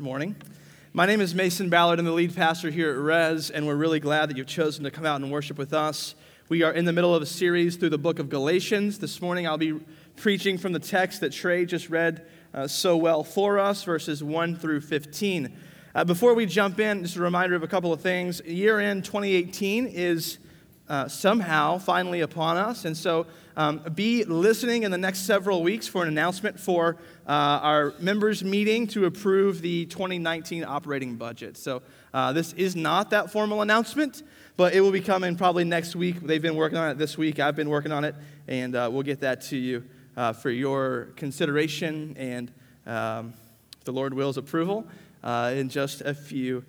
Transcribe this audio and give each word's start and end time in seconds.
morning. 0.00 0.36
My 0.92 1.06
name 1.06 1.20
is 1.20 1.34
Mason 1.34 1.68
Ballard. 1.68 1.98
I'm 1.98 2.04
the 2.04 2.12
lead 2.12 2.34
pastor 2.36 2.70
here 2.70 2.90
at 2.90 2.98
Res, 2.98 3.50
and 3.50 3.66
we're 3.66 3.74
really 3.74 3.98
glad 3.98 4.30
that 4.30 4.36
you've 4.36 4.46
chosen 4.46 4.84
to 4.84 4.90
come 4.90 5.04
out 5.04 5.20
and 5.20 5.30
worship 5.30 5.58
with 5.58 5.72
us. 5.72 6.14
We 6.48 6.62
are 6.62 6.72
in 6.72 6.84
the 6.84 6.92
middle 6.92 7.14
of 7.14 7.22
a 7.22 7.26
series 7.26 7.76
through 7.76 7.90
the 7.90 7.98
book 7.98 8.18
of 8.18 8.28
Galatians. 8.28 9.00
This 9.00 9.20
morning 9.20 9.46
I'll 9.46 9.58
be 9.58 9.80
preaching 10.14 10.56
from 10.56 10.72
the 10.72 10.78
text 10.78 11.20
that 11.20 11.32
Trey 11.32 11.64
just 11.64 11.90
read 11.90 12.26
uh, 12.54 12.68
so 12.68 12.96
well 12.96 13.24
for 13.24 13.58
us, 13.58 13.82
verses 13.82 14.22
1 14.22 14.56
through 14.56 14.82
15. 14.82 15.56
Uh, 15.94 16.04
before 16.04 16.34
we 16.34 16.46
jump 16.46 16.78
in, 16.78 17.02
just 17.02 17.16
a 17.16 17.20
reminder 17.20 17.56
of 17.56 17.64
a 17.64 17.68
couple 17.68 17.92
of 17.92 18.00
things. 18.00 18.40
Year 18.44 18.78
end 18.78 19.04
2018 19.04 19.86
is 19.86 20.38
uh, 20.88 21.06
somehow 21.08 21.78
finally 21.78 22.20
upon 22.20 22.56
us. 22.56 22.84
And 22.84 22.96
so 22.96 23.26
um, 23.56 23.78
be 23.94 24.24
listening 24.24 24.84
in 24.84 24.90
the 24.90 24.98
next 24.98 25.20
several 25.20 25.62
weeks 25.62 25.88
for 25.88 26.02
an 26.02 26.08
announcement 26.08 26.58
for 26.58 26.96
uh, 27.26 27.30
our 27.30 27.94
members' 27.98 28.44
meeting 28.44 28.86
to 28.88 29.04
approve 29.04 29.60
the 29.60 29.84
2019 29.86 30.64
operating 30.64 31.16
budget. 31.16 31.56
So 31.56 31.82
uh, 32.14 32.32
this 32.32 32.52
is 32.52 32.76
not 32.76 33.10
that 33.10 33.32
formal 33.32 33.60
announcement, 33.60 34.22
but 34.56 34.74
it 34.74 34.80
will 34.80 34.92
be 34.92 35.00
coming 35.00 35.36
probably 35.36 35.64
next 35.64 35.96
week. 35.96 36.20
They've 36.20 36.40
been 36.40 36.56
working 36.56 36.78
on 36.78 36.90
it 36.90 36.98
this 36.98 37.18
week. 37.18 37.40
I've 37.40 37.56
been 37.56 37.68
working 37.68 37.92
on 37.92 38.04
it, 38.04 38.14
and 38.46 38.74
uh, 38.74 38.88
we'll 38.92 39.02
get 39.02 39.20
that 39.20 39.42
to 39.42 39.56
you 39.56 39.84
uh, 40.16 40.32
for 40.32 40.50
your 40.50 41.08
consideration 41.16 42.16
and, 42.16 42.52
um, 42.86 43.34
the 43.84 43.92
Lord 43.92 44.14
wills, 44.14 44.36
approval 44.36 44.86
in 45.24 45.68
just 45.68 46.02
a 46.02 46.14
few 46.14 46.62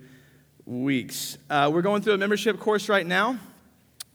weeks. 0.65 1.37
we're 1.49 1.81
going 1.81 2.01
through 2.01 2.13
a 2.13 2.17
membership 2.17 2.59
course 2.59 2.89
right 2.89 3.05
now. 3.05 3.37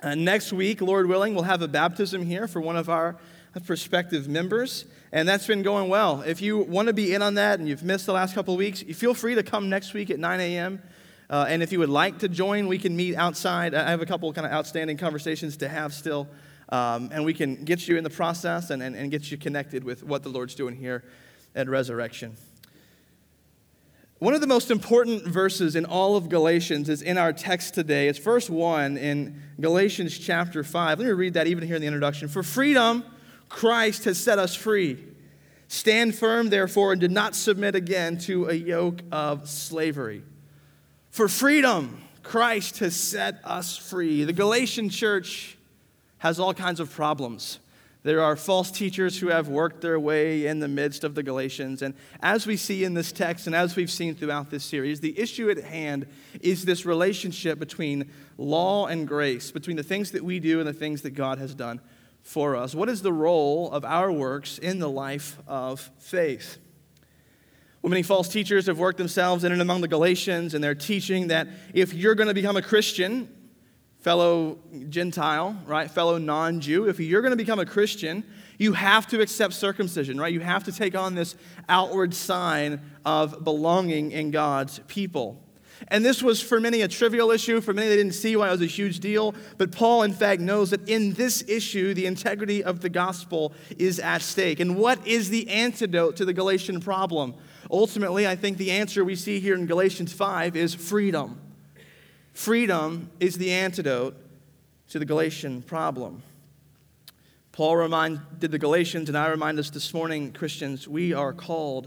Uh, 0.05 0.15
next 0.15 0.53
week, 0.53 0.83
Lord 0.83 1.07
willing, 1.07 1.35
we'll 1.35 1.45
have 1.45 1.63
a 1.63 1.69
baptism 1.69 2.27
here 2.27 2.47
for 2.47 2.61
one 2.61 2.77
of 2.77 2.91
our 2.91 3.17
prospective 3.65 4.29
members, 4.29 4.85
and 5.13 5.27
that's 5.27 5.47
been 5.47 5.63
going 5.63 5.89
well. 5.89 6.21
If 6.21 6.43
you 6.43 6.59
want 6.59 6.89
to 6.89 6.93
be 6.93 7.15
in 7.15 7.23
on 7.23 7.37
that 7.37 7.59
and 7.59 7.67
you've 7.67 7.83
missed 7.83 8.05
the 8.05 8.13
last 8.13 8.35
couple 8.35 8.53
of 8.53 8.59
weeks, 8.59 8.83
feel 8.83 9.15
free 9.15 9.35
to 9.35 9.43
come 9.43 9.71
next 9.71 9.95
week 9.95 10.11
at 10.11 10.19
9 10.19 10.41
a.m. 10.41 10.83
Uh, 11.31 11.47
and 11.49 11.63
if 11.63 11.73
you 11.73 11.79
would 11.79 11.89
like 11.89 12.19
to 12.19 12.29
join, 12.29 12.69
we 12.69 12.77
can 12.77 12.95
meet 12.95 13.17
outside. 13.17 13.75
I 13.75 13.89
have 13.89 14.03
a 14.03 14.07
couple 14.07 14.31
kind 14.35 14.47
of 14.47 14.53
outstanding 14.53 14.99
conversations 14.99 15.57
to 15.57 15.71
have 15.71 15.95
still, 15.95 16.29
um, 16.69 17.09
and 17.11 17.25
we 17.25 17.33
can 17.33 17.65
get 17.65 17.89
you 17.89 17.97
in 17.97 18.05
the 18.05 18.11
process 18.11 18.69
and, 18.69 18.83
and, 18.83 18.95
and 18.95 19.11
get 19.11 19.31
you 19.31 19.39
connected 19.39 19.85
with 19.85 20.05
what 20.05 20.23
the 20.23 20.29
Lord's 20.29 20.55
doing 20.55 20.77
here 20.77 21.03
at 21.55 21.67
Resurrection. 21.67 22.37
One 24.21 24.33
of 24.33 24.41
the 24.41 24.47
most 24.47 24.71
important 24.71 25.27
verses 25.27 25.75
in 25.75 25.85
all 25.85 26.17
of 26.17 26.29
Galatians 26.29 26.89
is 26.89 27.03
in 27.03 27.19
our 27.19 27.33
text 27.33 27.75
today. 27.75 28.09
It's 28.09 28.19
verse 28.19 28.49
1 28.49 28.97
in 28.97 29.43
Galatians 29.61 30.17
chapter 30.17 30.63
5. 30.63 31.01
Let 31.01 31.07
me 31.07 31.13
read 31.13 31.35
that 31.35 31.49
even 31.49 31.67
here 31.67 31.75
in 31.75 31.83
the 31.83 31.89
introduction. 31.89 32.29
For 32.29 32.45
freedom, 32.45 33.05
Christ 33.49 34.05
has 34.05 34.17
set 34.17 34.39
us 34.39 34.55
free. 34.55 35.03
Stand 35.67 36.15
firm, 36.15 36.49
therefore, 36.49 36.93
and 36.93 37.01
do 37.01 37.09
not 37.09 37.35
submit 37.35 37.75
again 37.75 38.17
to 38.19 38.49
a 38.49 38.55
yoke 38.55 39.01
of 39.11 39.49
slavery. 39.49 40.23
For 41.11 41.27
freedom, 41.27 42.01
Christ 42.23 42.79
has 42.79 42.95
set 42.95 43.41
us 43.45 43.77
free. 43.77 44.23
The 44.23 44.33
Galatian 44.33 44.91
church 44.91 45.59
has 46.19 46.39
all 46.39 46.55
kinds 46.55 46.79
of 46.79 46.91
problems. 46.91 47.59
There 48.05 48.21
are 48.21 48.37
false 48.37 48.71
teachers 48.71 49.19
who 49.19 49.29
have 49.29 49.49
worked 49.49 49.81
their 49.81 49.99
way 49.99 50.47
in 50.47 50.61
the 50.61 50.69
midst 50.69 51.05
of 51.05 51.15
the 51.15 51.23
Galatians. 51.23 51.81
And 51.81 51.95
as 52.21 52.47
we 52.47 52.59
see 52.59 52.85
in 52.85 52.93
this 52.93 53.13
text 53.13 53.47
and 53.47 53.57
as 53.57 53.77
we've 53.77 53.91
seen 53.91 54.15
throughout 54.15 54.51
this 54.51 54.63
series, 54.63 55.01
the 55.01 55.19
issue 55.19 55.49
at 55.49 55.57
hand 55.57 56.07
is 56.43 56.67
this 56.67 56.85
relationship 56.85 57.59
between 57.59 58.11
law 58.37 58.87
and 58.89 59.09
grace, 59.09 59.51
between 59.51 59.79
the 59.79 59.83
things 59.83 60.11
that 60.11 60.23
we 60.23 60.39
do 60.39 60.59
and 60.59 60.69
the 60.69 60.75
things 60.75 61.01
that 61.01 61.13
God 61.13 61.39
has 61.39 61.55
done 61.55 61.81
for 62.21 62.57
us. 62.57 62.75
What 62.75 62.91
is 62.91 63.01
the 63.01 63.13
role 63.13 63.71
of 63.71 63.87
our 63.87 64.13
works 64.13 64.59
in 64.59 64.81
the 64.81 64.91
life 64.91 65.39
of 65.49 65.91
faith? 65.99 66.59
Well, 67.81 67.89
many 67.89 68.03
false 68.03 68.29
teachers 68.29 68.67
have 68.67 68.79
worked 68.79 68.99
themselves 68.99 69.45
in 69.45 69.53
and 69.53 69.63
among 69.63 69.81
the 69.81 69.89
Galatians, 69.89 70.53
and 70.53 70.63
they're 70.63 70.75
teaching 70.75 71.29
that 71.29 71.49
if 71.73 71.95
you're 71.95 72.15
going 72.15 72.29
to 72.29 72.35
become 72.35 72.59
a 72.59 72.63
Christian, 72.63 73.34
fellow 74.05 74.59
Gentile, 74.91 75.57
right, 75.67 75.91
fellow 75.91 76.19
non 76.19 76.61
Jew, 76.61 76.91
if 76.91 77.01
you're 77.01 77.23
going 77.23 77.33
to 77.33 77.37
become 77.37 77.59
a 77.59 77.65
Christian, 77.65 78.23
you 78.59 78.75
have 78.75 79.07
to 79.09 79.23
accept 79.23 79.55
circumcision, 79.55 80.21
right? 80.21 80.33
You 80.33 80.41
have 80.41 80.65
to 80.65 80.73
take 80.73 80.95
on 80.95 81.15
this 81.15 81.35
outward 81.71 82.13
sign 82.13 82.83
of 83.07 83.43
belonging 83.43 84.13
in 84.13 84.31
God's 84.31 84.79
people. 84.89 85.41
And 85.89 86.05
this 86.05 86.23
was 86.23 86.43
for 86.43 86.61
many 86.61 86.83
a 86.83 86.89
trivial 86.89 87.31
issue. 87.31 87.63
For 87.63 87.73
many, 87.73 87.89
they 87.89 87.97
didn't 87.97 88.13
see 88.13 88.37
why 88.37 88.49
it 88.49 88.53
was 88.53 88.61
a 88.61 88.67
huge 88.67 89.01
deal. 89.01 89.35
But 89.57 89.73
Paul, 89.73 90.03
in 90.03 90.13
fact, 90.13 90.41
knows 90.43 90.71
that 90.71 90.87
in 90.87 91.15
this 91.15 91.43
issue, 91.49 91.95
the 91.95 92.05
integrity 92.05 92.63
of 92.63 92.81
the 92.81 92.91
gospel 92.91 93.55
is 93.79 93.99
at 93.99 94.21
stake. 94.21 94.61
And 94.61 94.77
what 94.77 95.05
is 95.07 95.31
the 95.31 95.49
antidote 95.49 96.17
to 96.17 96.27
the 96.27 96.35
Galatian 96.35 96.79
problem? 96.81 97.35
Ultimately, 97.71 98.29
I 98.29 98.37
think 98.37 98.59
the 98.59 98.71
answer 98.71 99.03
we 99.03 99.17
see 99.17 99.41
here 99.41 99.55
in 99.55 99.65
Galatians 99.65 100.13
5 100.13 100.57
is 100.57 100.75
freedom. 100.75 101.41
Freedom 102.35 103.11
is 103.21 103.39
the 103.39 103.53
antidote 103.53 104.17
to 104.89 104.99
the 104.99 105.05
Galatian 105.05 105.63
problem. 105.63 106.23
Paul 107.53 107.77
reminded 107.77 108.51
the 108.51 108.59
Galatians, 108.59 109.09
and 109.09 109.17
I 109.17 109.29
remind 109.29 109.61
us 109.61 109.71
this 109.71 109.95
morning, 109.95 110.33
Christians, 110.33 110.89
we 110.89 111.13
are 111.13 111.33
called 111.33 111.87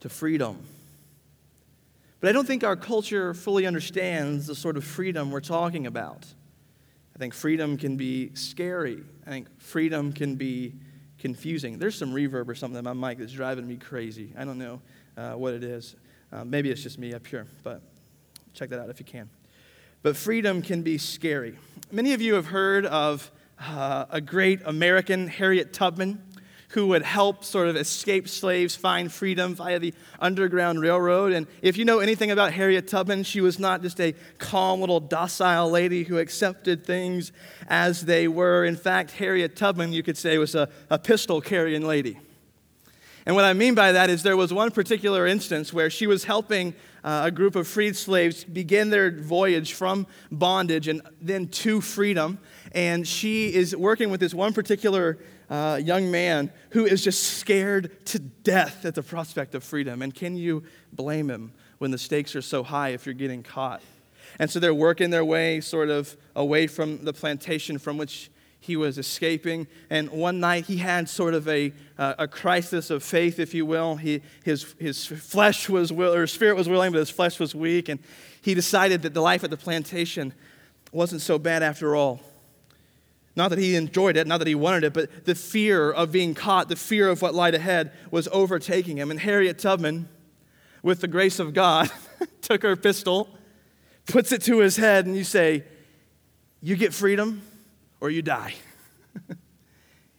to 0.00 0.08
freedom. 0.08 0.64
But 2.20 2.30
I 2.30 2.32
don't 2.32 2.46
think 2.46 2.64
our 2.64 2.76
culture 2.76 3.34
fully 3.34 3.66
understands 3.66 4.46
the 4.46 4.54
sort 4.54 4.78
of 4.78 4.84
freedom 4.84 5.30
we're 5.30 5.40
talking 5.40 5.86
about. 5.86 6.26
I 7.14 7.18
think 7.18 7.34
freedom 7.34 7.76
can 7.76 7.98
be 7.98 8.34
scary. 8.34 9.02
I 9.26 9.30
think 9.30 9.60
freedom 9.60 10.14
can 10.14 10.36
be 10.36 10.72
confusing. 11.18 11.78
There's 11.78 11.98
some 11.98 12.12
reverb 12.12 12.48
or 12.48 12.54
something 12.54 12.86
on 12.86 12.96
my 12.96 13.08
mic 13.08 13.18
that's 13.18 13.32
driving 13.32 13.68
me 13.68 13.76
crazy. 13.76 14.32
I 14.38 14.46
don't 14.46 14.58
know 14.58 14.80
uh, 15.18 15.32
what 15.32 15.52
it 15.52 15.62
is. 15.62 15.96
Uh, 16.32 16.44
maybe 16.44 16.70
it's 16.70 16.82
just 16.82 16.98
me 16.98 17.12
up 17.12 17.26
here, 17.26 17.46
but 17.62 17.82
check 18.54 18.70
that 18.70 18.80
out 18.80 18.88
if 18.88 18.98
you 18.98 19.04
can. 19.04 19.28
But 20.02 20.16
freedom 20.16 20.62
can 20.62 20.82
be 20.82 20.98
scary. 20.98 21.56
Many 21.92 22.12
of 22.12 22.20
you 22.20 22.34
have 22.34 22.46
heard 22.46 22.86
of 22.86 23.30
uh, 23.60 24.06
a 24.10 24.20
great 24.20 24.60
American, 24.64 25.28
Harriet 25.28 25.72
Tubman, 25.72 26.20
who 26.70 26.88
would 26.88 27.02
help 27.02 27.44
sort 27.44 27.68
of 27.68 27.76
escaped 27.76 28.28
slaves 28.28 28.74
find 28.74 29.12
freedom 29.12 29.54
via 29.54 29.78
the 29.78 29.94
Underground 30.18 30.80
Railroad. 30.80 31.32
And 31.32 31.46
if 31.60 31.76
you 31.76 31.84
know 31.84 32.00
anything 32.00 32.30
about 32.30 32.52
Harriet 32.52 32.88
Tubman, 32.88 33.22
she 33.24 33.40
was 33.40 33.58
not 33.58 33.82
just 33.82 34.00
a 34.00 34.14
calm 34.38 34.80
little 34.80 35.00
docile 35.00 35.70
lady 35.70 36.02
who 36.02 36.18
accepted 36.18 36.84
things 36.84 37.30
as 37.68 38.06
they 38.06 38.26
were. 38.26 38.64
In 38.64 38.74
fact, 38.74 39.12
Harriet 39.12 39.54
Tubman, 39.54 39.92
you 39.92 40.02
could 40.02 40.16
say, 40.16 40.38
was 40.38 40.54
a, 40.54 40.68
a 40.90 40.98
pistol 40.98 41.40
carrying 41.40 41.86
lady. 41.86 42.18
And 43.24 43.36
what 43.36 43.44
I 43.44 43.52
mean 43.52 43.74
by 43.74 43.92
that 43.92 44.10
is 44.10 44.22
there 44.22 44.36
was 44.36 44.52
one 44.52 44.70
particular 44.70 45.26
instance 45.26 45.72
where 45.72 45.90
she 45.90 46.06
was 46.06 46.24
helping 46.24 46.74
uh, 47.04 47.22
a 47.26 47.30
group 47.30 47.54
of 47.54 47.68
freed 47.68 47.96
slaves 47.96 48.42
begin 48.42 48.90
their 48.90 49.10
voyage 49.10 49.74
from 49.74 50.06
bondage 50.30 50.88
and 50.88 51.02
then 51.20 51.48
to 51.48 51.80
freedom. 51.80 52.38
And 52.72 53.06
she 53.06 53.54
is 53.54 53.76
working 53.76 54.10
with 54.10 54.20
this 54.20 54.34
one 54.34 54.52
particular 54.52 55.18
uh, 55.48 55.80
young 55.82 56.10
man 56.10 56.50
who 56.70 56.84
is 56.84 57.04
just 57.04 57.22
scared 57.38 58.04
to 58.06 58.18
death 58.18 58.84
at 58.84 58.94
the 58.94 59.02
prospect 59.02 59.54
of 59.54 59.62
freedom. 59.62 60.02
And 60.02 60.12
can 60.12 60.36
you 60.36 60.64
blame 60.92 61.30
him 61.30 61.52
when 61.78 61.90
the 61.90 61.98
stakes 61.98 62.34
are 62.34 62.42
so 62.42 62.62
high 62.62 62.88
if 62.88 63.06
you're 63.06 63.14
getting 63.14 63.42
caught? 63.42 63.82
And 64.38 64.50
so 64.50 64.58
they're 64.58 64.74
working 64.74 65.10
their 65.10 65.24
way 65.24 65.60
sort 65.60 65.90
of 65.90 66.16
away 66.34 66.66
from 66.66 67.04
the 67.04 67.12
plantation 67.12 67.78
from 67.78 67.98
which 67.98 68.30
he 68.62 68.76
was 68.76 68.96
escaping. 68.96 69.66
And 69.90 70.08
one 70.10 70.38
night 70.38 70.66
he 70.66 70.76
had 70.76 71.08
sort 71.08 71.34
of 71.34 71.48
a, 71.48 71.72
uh, 71.98 72.14
a 72.16 72.28
crisis 72.28 72.90
of 72.90 73.02
faith, 73.02 73.40
if 73.40 73.54
you 73.54 73.66
will. 73.66 73.96
He, 73.96 74.22
his, 74.44 74.76
his 74.78 75.04
flesh 75.04 75.68
was, 75.68 75.92
will, 75.92 76.14
or 76.14 76.28
spirit 76.28 76.54
was 76.54 76.68
willing, 76.68 76.92
but 76.92 76.98
his 76.98 77.10
flesh 77.10 77.40
was 77.40 77.56
weak. 77.56 77.88
And 77.88 77.98
he 78.40 78.54
decided 78.54 79.02
that 79.02 79.14
the 79.14 79.20
life 79.20 79.42
at 79.42 79.50
the 79.50 79.56
plantation 79.56 80.32
wasn't 80.92 81.22
so 81.22 81.40
bad 81.40 81.64
after 81.64 81.96
all. 81.96 82.20
Not 83.34 83.48
that 83.48 83.58
he 83.58 83.74
enjoyed 83.74 84.16
it, 84.16 84.28
not 84.28 84.38
that 84.38 84.46
he 84.46 84.54
wanted 84.54 84.84
it, 84.84 84.92
but 84.92 85.24
the 85.24 85.34
fear 85.34 85.90
of 85.90 86.12
being 86.12 86.32
caught, 86.32 86.68
the 86.68 86.76
fear 86.76 87.08
of 87.08 87.20
what 87.20 87.34
lied 87.34 87.56
ahead 87.56 87.90
was 88.12 88.28
overtaking 88.30 88.98
him. 88.98 89.10
And 89.10 89.18
Harriet 89.18 89.58
Tubman, 89.58 90.08
with 90.84 91.00
the 91.00 91.08
grace 91.08 91.40
of 91.40 91.52
God, 91.52 91.90
took 92.42 92.62
her 92.62 92.76
pistol, 92.76 93.28
puts 94.06 94.30
it 94.30 94.42
to 94.42 94.58
his 94.60 94.76
head, 94.76 95.06
and 95.06 95.16
you 95.16 95.24
say, 95.24 95.64
You 96.60 96.76
get 96.76 96.94
freedom? 96.94 97.42
Or 98.02 98.10
you 98.10 98.20
die. 98.20 98.52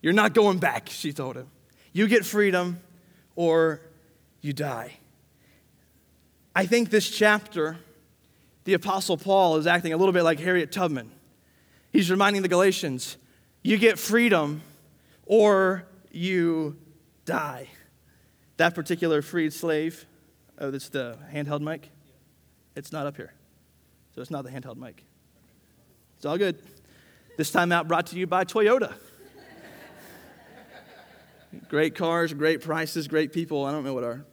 You're 0.02 0.14
not 0.14 0.34
going 0.34 0.58
back, 0.58 0.88
she 0.88 1.12
told 1.12 1.36
him. 1.36 1.48
You 1.92 2.08
get 2.08 2.26
freedom 2.26 2.80
or 3.36 3.82
you 4.42 4.54
die. 4.54 4.94
I 6.56 6.66
think 6.66 6.92
this 6.92 7.10
chapter, 7.10 7.78
the 8.64 8.74
Apostle 8.74 9.18
Paul 9.18 9.58
is 9.58 9.68
acting 9.68 9.92
a 9.92 9.98
little 9.98 10.14
bit 10.14 10.24
like 10.24 10.40
Harriet 10.40 10.72
Tubman. 10.72 11.12
He's 11.92 12.10
reminding 12.10 12.42
the 12.42 12.48
Galatians 12.48 13.18
you 13.64 13.78
get 13.78 14.00
freedom 14.00 14.62
or 15.26 15.84
you 16.10 16.78
die. 17.26 17.68
That 18.56 18.76
particular 18.76 19.22
freed 19.22 19.52
slave, 19.52 20.06
oh, 20.58 20.72
that's 20.72 20.88
the 20.88 21.18
handheld 21.34 21.60
mic? 21.60 21.90
It's 22.78 22.94
not 22.94 23.08
up 23.08 23.18
here. 23.18 23.34
So 24.16 24.22
it's 24.22 24.32
not 24.32 24.46
the 24.46 24.52
handheld 24.52 24.78
mic. 24.78 25.04
It's 26.16 26.26
all 26.26 26.38
good. 26.38 26.62
This 27.38 27.52
time 27.52 27.72
out 27.72 27.88
brought 27.88 28.08
to 28.08 28.18
you 28.18 28.28
by 28.28 28.46
Toyota. 28.46 28.94
great 31.68 31.96
cars, 31.96 32.34
great 32.34 32.62
prices, 32.62 33.08
great 33.08 33.34
people. 33.34 33.66
I 33.66 33.72
don't 33.72 33.84
know 33.84 33.94
what 33.94 34.04
our 34.04 34.26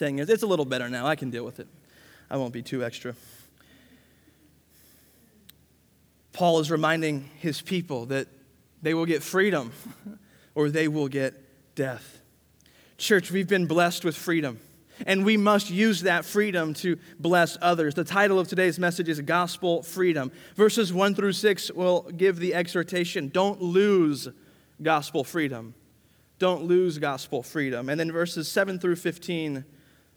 saying 0.00 0.18
is, 0.18 0.30
It's 0.30 0.42
a 0.42 0.46
little 0.46 0.64
better 0.64 0.88
now. 0.88 1.06
I 1.06 1.14
can 1.14 1.28
deal 1.28 1.44
with 1.44 1.60
it. 1.60 1.68
I 2.30 2.38
won't 2.38 2.54
be 2.54 2.62
too 2.62 2.82
extra. 2.82 3.14
Paul 6.32 6.60
is 6.60 6.70
reminding 6.70 7.28
his 7.38 7.60
people 7.60 8.06
that 8.06 8.26
they 8.80 8.94
will 8.94 9.04
get 9.04 9.22
freedom 9.22 9.72
or 10.54 10.70
they 10.70 10.88
will 10.88 11.08
get 11.08 11.74
death. 11.74 12.22
Church, 12.96 13.30
we've 13.30 13.48
been 13.48 13.66
blessed 13.66 14.04
with 14.04 14.16
freedom, 14.16 14.58
and 15.06 15.24
we 15.24 15.36
must 15.36 15.70
use 15.70 16.02
that 16.02 16.24
freedom 16.24 16.74
to 16.74 16.98
bless 17.18 17.56
others. 17.60 17.94
The 17.94 18.04
title 18.04 18.38
of 18.38 18.48
today's 18.48 18.78
message 18.78 19.08
is 19.08 19.20
Gospel 19.20 19.82
Freedom. 19.82 20.30
Verses 20.56 20.92
1 20.92 21.14
through 21.14 21.32
6 21.32 21.70
will 21.72 22.02
give 22.16 22.38
the 22.38 22.54
exhortation 22.54 23.28
don't 23.28 23.60
lose 23.60 24.28
gospel 24.82 25.24
freedom. 25.24 25.74
Don't 26.38 26.64
lose 26.64 26.98
gospel 26.98 27.42
freedom. 27.42 27.88
And 27.88 28.00
then 28.00 28.10
verses 28.10 28.48
7 28.48 28.78
through 28.78 28.96
15 28.96 29.64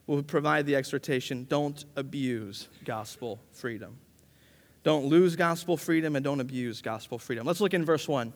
will 0.07 0.24
provide 0.24 0.65
the 0.65 0.75
exhortation 0.75 1.45
don't 1.50 1.85
abuse 1.95 2.69
gospel 2.85 3.39
freedom. 3.51 3.97
Don't 4.83 5.06
lose 5.06 5.35
gospel 5.35 5.77
freedom 5.77 6.15
and 6.15 6.24
don't 6.24 6.41
abuse 6.41 6.81
gospel 6.81 7.18
freedom. 7.18 7.47
Let's 7.47 7.62
look 7.62 7.74
in 7.74 7.85
verse 7.85 8.07
1. 8.07 8.33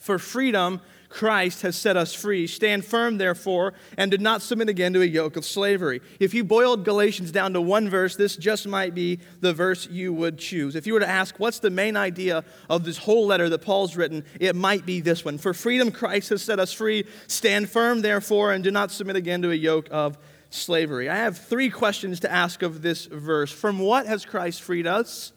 For 0.00 0.18
freedom, 0.18 0.80
Christ 1.10 1.62
has 1.62 1.76
set 1.76 1.96
us 1.96 2.14
free. 2.14 2.46
Stand 2.46 2.84
firm, 2.84 3.18
therefore, 3.18 3.74
and 3.98 4.10
do 4.10 4.18
not 4.18 4.42
submit 4.42 4.68
again 4.68 4.92
to 4.94 5.02
a 5.02 5.06
yoke 5.06 5.36
of 5.36 5.44
slavery. 5.44 6.00
If 6.18 6.32
you 6.32 6.42
boiled 6.42 6.84
Galatians 6.84 7.32
down 7.32 7.52
to 7.52 7.60
one 7.60 7.90
verse, 7.90 8.16
this 8.16 8.36
just 8.36 8.66
might 8.66 8.94
be 8.94 9.18
the 9.40 9.52
verse 9.52 9.88
you 9.88 10.12
would 10.14 10.38
choose. 10.38 10.74
If 10.74 10.86
you 10.86 10.94
were 10.94 11.00
to 11.00 11.08
ask, 11.08 11.38
what's 11.38 11.58
the 11.58 11.68
main 11.68 11.96
idea 11.96 12.44
of 12.70 12.84
this 12.84 12.96
whole 12.96 13.26
letter 13.26 13.48
that 13.50 13.58
Paul's 13.58 13.96
written, 13.96 14.24
it 14.38 14.56
might 14.56 14.86
be 14.86 15.00
this 15.00 15.24
one. 15.24 15.36
For 15.36 15.52
freedom, 15.52 15.90
Christ 15.90 16.30
has 16.30 16.42
set 16.42 16.58
us 16.58 16.72
free. 16.72 17.04
Stand 17.26 17.68
firm, 17.68 18.00
therefore, 18.00 18.52
and 18.52 18.64
do 18.64 18.70
not 18.70 18.90
submit 18.90 19.16
again 19.16 19.42
to 19.42 19.50
a 19.50 19.54
yoke 19.54 19.88
of 19.90 20.16
slavery. 20.48 21.10
I 21.10 21.16
have 21.16 21.36
three 21.36 21.70
questions 21.70 22.20
to 22.20 22.32
ask 22.32 22.62
of 22.62 22.82
this 22.82 23.06
verse. 23.06 23.52
From 23.52 23.80
what 23.80 24.06
has 24.06 24.24
Christ 24.24 24.62
freed 24.62 24.86
us? 24.86 25.32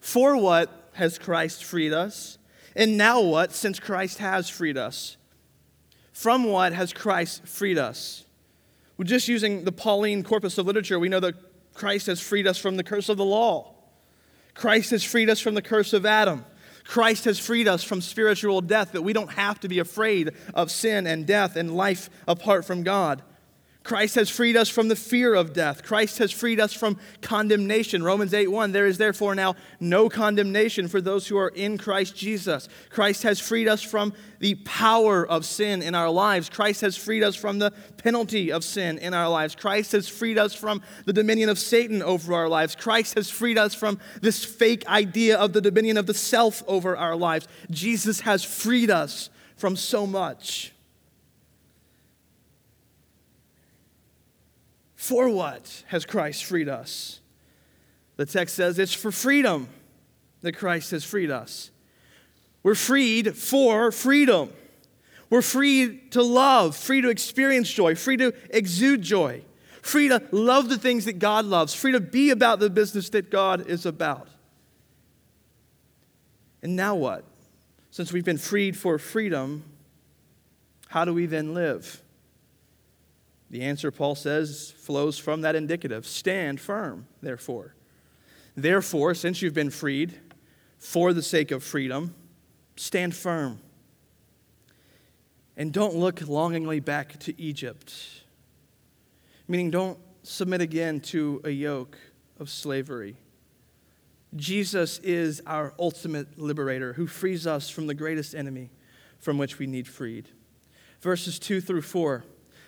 For 0.00 0.36
what 0.36 0.90
has 0.92 1.18
Christ 1.18 1.64
freed 1.64 1.92
us? 1.92 2.35
And 2.76 2.98
now 2.98 3.22
what, 3.22 3.52
since 3.52 3.80
Christ 3.80 4.18
has 4.18 4.50
freed 4.50 4.76
us? 4.76 5.16
From 6.12 6.44
what 6.44 6.74
has 6.74 6.92
Christ 6.92 7.46
freed 7.46 7.78
us? 7.78 8.24
We're 8.98 9.06
just 9.06 9.28
using 9.28 9.64
the 9.64 9.72
Pauline 9.72 10.22
corpus 10.22 10.58
of 10.58 10.66
literature. 10.66 10.98
We 10.98 11.08
know 11.08 11.20
that 11.20 11.34
Christ 11.74 12.06
has 12.06 12.20
freed 12.20 12.46
us 12.46 12.58
from 12.58 12.76
the 12.76 12.84
curse 12.84 13.08
of 13.08 13.16
the 13.16 13.24
law. 13.24 13.74
Christ 14.54 14.90
has 14.90 15.02
freed 15.02 15.30
us 15.30 15.40
from 15.40 15.54
the 15.54 15.62
curse 15.62 15.92
of 15.92 16.06
Adam. 16.06 16.44
Christ 16.84 17.24
has 17.24 17.38
freed 17.38 17.66
us 17.66 17.82
from 17.82 18.00
spiritual 18.00 18.60
death, 18.60 18.92
that 18.92 19.02
we 19.02 19.12
don't 19.12 19.32
have 19.32 19.58
to 19.60 19.68
be 19.68 19.78
afraid 19.78 20.32
of 20.54 20.70
sin 20.70 21.06
and 21.06 21.26
death 21.26 21.56
and 21.56 21.76
life 21.76 22.08
apart 22.28 22.64
from 22.64 22.82
God. 22.82 23.22
Christ 23.86 24.16
has 24.16 24.28
freed 24.28 24.56
us 24.56 24.68
from 24.68 24.88
the 24.88 24.96
fear 24.96 25.32
of 25.32 25.52
death. 25.52 25.84
Christ 25.84 26.18
has 26.18 26.32
freed 26.32 26.58
us 26.58 26.72
from 26.72 26.98
condemnation. 27.22 28.02
Romans 28.02 28.34
8 28.34 28.48
1 28.48 28.72
There 28.72 28.88
is 28.88 28.98
therefore 28.98 29.36
now 29.36 29.54
no 29.78 30.08
condemnation 30.08 30.88
for 30.88 31.00
those 31.00 31.28
who 31.28 31.38
are 31.38 31.50
in 31.50 31.78
Christ 31.78 32.16
Jesus. 32.16 32.68
Christ 32.90 33.22
has 33.22 33.38
freed 33.38 33.68
us 33.68 33.82
from 33.82 34.12
the 34.40 34.56
power 34.56 35.24
of 35.24 35.44
sin 35.44 35.82
in 35.82 35.94
our 35.94 36.10
lives. 36.10 36.48
Christ 36.48 36.80
has 36.80 36.96
freed 36.96 37.22
us 37.22 37.36
from 37.36 37.60
the 37.60 37.70
penalty 37.96 38.50
of 38.50 38.64
sin 38.64 38.98
in 38.98 39.14
our 39.14 39.28
lives. 39.28 39.54
Christ 39.54 39.92
has 39.92 40.08
freed 40.08 40.36
us 40.36 40.52
from 40.52 40.82
the 41.04 41.12
dominion 41.12 41.48
of 41.48 41.56
Satan 41.56 42.02
over 42.02 42.34
our 42.34 42.48
lives. 42.48 42.74
Christ 42.74 43.14
has 43.14 43.30
freed 43.30 43.56
us 43.56 43.72
from 43.72 44.00
this 44.20 44.44
fake 44.44 44.84
idea 44.88 45.38
of 45.38 45.52
the 45.52 45.60
dominion 45.60 45.96
of 45.96 46.06
the 46.06 46.14
self 46.14 46.64
over 46.66 46.96
our 46.96 47.14
lives. 47.14 47.46
Jesus 47.70 48.18
has 48.22 48.42
freed 48.42 48.90
us 48.90 49.30
from 49.56 49.76
so 49.76 50.08
much. 50.08 50.72
For 55.06 55.28
what 55.28 55.84
has 55.86 56.04
Christ 56.04 56.44
freed 56.44 56.68
us? 56.68 57.20
The 58.16 58.26
text 58.26 58.56
says 58.56 58.76
it's 58.76 58.92
for 58.92 59.12
freedom 59.12 59.68
that 60.40 60.56
Christ 60.56 60.90
has 60.90 61.04
freed 61.04 61.30
us. 61.30 61.70
We're 62.64 62.74
freed 62.74 63.36
for 63.36 63.92
freedom. 63.92 64.52
We're 65.30 65.42
free 65.42 66.00
to 66.10 66.24
love, 66.24 66.74
free 66.74 67.02
to 67.02 67.08
experience 67.08 67.70
joy, 67.70 67.94
free 67.94 68.16
to 68.16 68.34
exude 68.50 69.02
joy, 69.02 69.42
free 69.80 70.08
to 70.08 70.20
love 70.32 70.68
the 70.68 70.76
things 70.76 71.04
that 71.04 71.20
God 71.20 71.44
loves, 71.44 71.72
free 71.72 71.92
to 71.92 72.00
be 72.00 72.30
about 72.30 72.58
the 72.58 72.68
business 72.68 73.08
that 73.10 73.30
God 73.30 73.68
is 73.68 73.86
about. 73.86 74.26
And 76.64 76.74
now 76.74 76.96
what? 76.96 77.22
Since 77.92 78.12
we've 78.12 78.24
been 78.24 78.38
freed 78.38 78.76
for 78.76 78.98
freedom, 78.98 79.62
how 80.88 81.04
do 81.04 81.14
we 81.14 81.26
then 81.26 81.54
live? 81.54 82.02
The 83.50 83.62
answer, 83.62 83.90
Paul 83.90 84.14
says, 84.14 84.72
flows 84.78 85.18
from 85.18 85.42
that 85.42 85.54
indicative. 85.54 86.06
Stand 86.06 86.60
firm, 86.60 87.06
therefore. 87.22 87.74
Therefore, 88.56 89.14
since 89.14 89.42
you've 89.42 89.54
been 89.54 89.70
freed 89.70 90.14
for 90.78 91.12
the 91.12 91.22
sake 91.22 91.50
of 91.50 91.62
freedom, 91.62 92.14
stand 92.76 93.14
firm. 93.14 93.60
And 95.56 95.72
don't 95.72 95.94
look 95.94 96.26
longingly 96.26 96.80
back 96.80 97.18
to 97.20 97.40
Egypt. 97.40 97.94
Meaning, 99.48 99.70
don't 99.70 99.98
submit 100.22 100.60
again 100.60 101.00
to 101.00 101.40
a 101.44 101.50
yoke 101.50 101.96
of 102.40 102.50
slavery. 102.50 103.16
Jesus 104.34 104.98
is 104.98 105.40
our 105.46 105.72
ultimate 105.78 106.38
liberator 106.38 106.92
who 106.94 107.06
frees 107.06 107.46
us 107.46 107.70
from 107.70 107.86
the 107.86 107.94
greatest 107.94 108.34
enemy 108.34 108.70
from 109.18 109.38
which 109.38 109.58
we 109.58 109.66
need 109.66 109.86
freed. 109.86 110.28
Verses 111.00 111.38
2 111.38 111.60
through 111.60 111.82
4. 111.82 112.24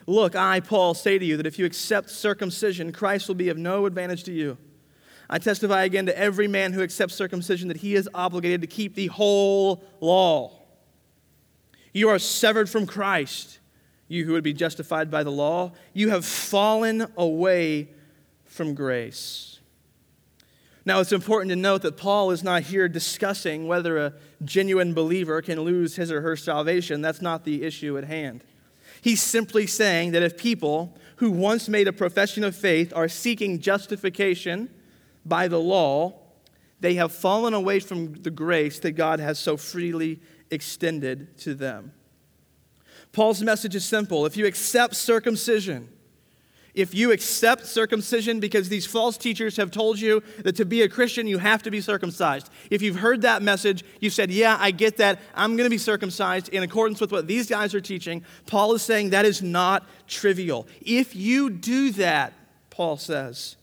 Look, 0.09 0.35
I, 0.35 0.61
Paul, 0.61 0.95
say 0.95 1.19
to 1.19 1.25
you 1.25 1.37
that 1.37 1.47
if 1.47 1.59
you 1.59 1.67
accept 1.67 2.09
circumcision, 2.09 2.93
Christ 2.93 3.29
will 3.29 3.35
be 3.35 3.51
of 3.51 3.59
no 3.59 3.85
advantage 3.85 4.25
to 4.25 4.33
you. 4.33 4.57
I 5.29 5.39
testify 5.39 5.85
again 5.85 6.07
to 6.07 6.19
every 6.19 6.49
man 6.49 6.73
who 6.73 6.83
accepts 6.83 7.15
circumcision 7.15 7.69
that 7.69 7.77
he 7.77 7.95
is 7.95 8.09
obligated 8.15 8.63
to 8.63 8.67
keep 8.67 8.95
the 8.95 9.09
whole 9.09 9.85
law. 10.01 10.63
You 11.93 12.09
are 12.09 12.19
severed 12.19 12.71
from 12.71 12.87
Christ, 12.87 13.59
you 14.09 14.25
who 14.25 14.33
would 14.33 14.43
be 14.43 14.55
justified 14.55 15.11
by 15.11 15.25
the 15.25 15.31
law. 15.31 15.73
You 15.93 16.09
have 16.09 16.25
fallen 16.25 17.13
away 17.19 17.91
from 18.47 18.75
grace. 18.75 19.61
Now, 20.87 21.01
it's 21.01 21.13
important 21.13 21.51
to 21.51 21.57
note 21.57 21.83
that 21.83 21.99
Paul 21.99 22.31
is 22.31 22.43
not 22.43 22.63
here 22.63 22.89
discussing 22.89 23.67
whether 23.67 23.99
a 23.99 24.15
genuine 24.43 24.95
believer 24.95 25.43
can 25.43 25.61
lose 25.61 25.97
his 25.97 26.11
or 26.11 26.23
her 26.23 26.35
salvation. 26.35 27.03
That's 27.03 27.21
not 27.21 27.45
the 27.45 27.63
issue 27.63 27.99
at 27.99 28.05
hand. 28.05 28.43
He's 29.01 29.23
simply 29.23 29.67
saying 29.67 30.13
that 30.13 30.23
if 30.23 30.37
people 30.37 30.97
who 31.17 31.31
once 31.31 31.69
made 31.69 31.89
a 31.89 31.93
profession 31.93 32.45
of 32.45 32.55
faith 32.55 32.93
are 32.95 33.09
seeking 33.09 33.61
justification 33.61 34.71
by 35.25 35.49
the 35.49 35.61
law, 35.61 36.15
they 36.81 36.95
have 36.95 37.13
fallen 37.13 37.55
away 37.55 37.81
from 37.81 38.15
the 38.15 38.31
grace 38.31 38.79
that 38.81 38.93
God 38.93 39.21
has 39.21 39.39
so 39.39 39.57
freely 39.57 40.21
extended 40.51 41.37
to 41.39 41.55
them. 41.55 41.93
Paul's 43.13 43.43
message 43.43 43.75
is 43.75 43.85
simple. 43.85 44.27
If 44.27 44.37
you 44.37 44.47
accept 44.47 44.95
circumcision, 44.95 45.89
if 46.79 46.95
you 46.95 47.11
accept 47.11 47.67
circumcision 47.67 48.39
because 48.39 48.69
these 48.69 48.87
false 48.87 49.17
teachers 49.17 49.57
have 49.57 49.73
told 49.73 49.99
you 49.99 50.23
that 50.45 50.55
to 50.55 50.65
be 50.65 50.83
a 50.83 50.89
Christian, 50.89 51.27
you 51.27 51.39
have 51.39 51.61
to 51.65 51.73
be 51.73 51.81
circumcised. 51.81 52.51
If 52.71 52.83
you've 52.83 53.01
heard 53.01 53.23
that 53.23 53.43
message, 53.43 53.85
you 53.99 54.11
said, 54.11 54.31
Yeah, 54.31 54.57
I 54.61 54.71
get 54.71 54.99
that. 54.99 55.19
I'm 55.35 55.57
going 55.57 55.67
to 55.67 55.71
be 55.71 55.77
circumcised 55.77 56.51
in 56.51 56.63
accordance 56.63 57.01
with 57.01 57.11
what 57.11 57.27
these 57.27 57.49
guys 57.49 57.75
are 57.75 57.81
teaching. 57.81 58.25
Paul 58.47 58.75
is 58.75 58.83
saying 58.83 59.11
that 59.11 59.25
is 59.25 59.43
not 59.43 59.89
trivial. 60.07 60.69
If 60.81 61.17
you 61.17 61.51
do 61.51 61.91
that, 61.93 62.33
Paul 62.71 62.97
says, 62.97 63.57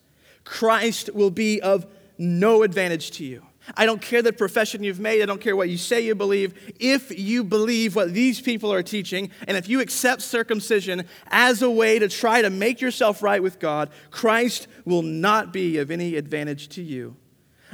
Christ 0.44 1.10
will 1.14 1.32
be 1.32 1.62
of 1.62 1.88
no 2.18 2.64
advantage 2.64 3.12
to 3.12 3.24
you. 3.24 3.45
I 3.76 3.86
don't 3.86 4.02
care 4.02 4.22
the 4.22 4.34
profession 4.34 4.84
you've 4.84 5.00
made. 5.00 5.22
I 5.22 5.26
don't 5.26 5.42
care 5.42 5.56
what 5.56 5.70
you 5.70 5.78
say 5.78 6.02
you 6.02 6.16
believe. 6.16 6.54
If 6.80 7.18
you 7.18 7.44
believe 7.44 7.96
what 7.96 8.14
these 8.14 8.40
people 8.40 8.72
are 8.72 8.84
teaching, 8.84 9.32
and 9.48 9.58
if 9.58 9.68
you 9.68 9.82
accept 9.82 10.22
circumcision 10.22 11.06
as 11.28 11.62
a 11.62 11.70
way 11.70 12.00
to 12.00 12.08
try 12.08 12.42
to 12.42 12.50
make 12.50 12.82
yourself 12.82 13.24
right 13.24 13.42
with 13.42 13.60
God, 13.60 13.90
Christ 14.12 14.68
will 14.86 15.02
not 15.02 15.52
be 15.52 15.78
of 15.78 15.90
any 15.90 16.16
advantage 16.16 16.70
to 16.70 16.82
you. 16.82 17.16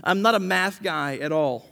I'm 0.04 0.22
not 0.22 0.36
a 0.36 0.40
math 0.40 0.82
guy 0.82 1.18
at 1.18 1.32
all. 1.32 1.70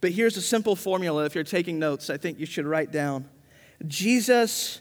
But 0.00 0.12
here's 0.12 0.36
a 0.36 0.42
simple 0.42 0.76
formula 0.76 1.24
if 1.24 1.34
you're 1.34 1.44
taking 1.44 1.78
notes, 1.78 2.10
I 2.10 2.16
think 2.16 2.38
you 2.38 2.46
should 2.46 2.66
write 2.66 2.90
down 2.92 3.28
Jesus 3.86 4.80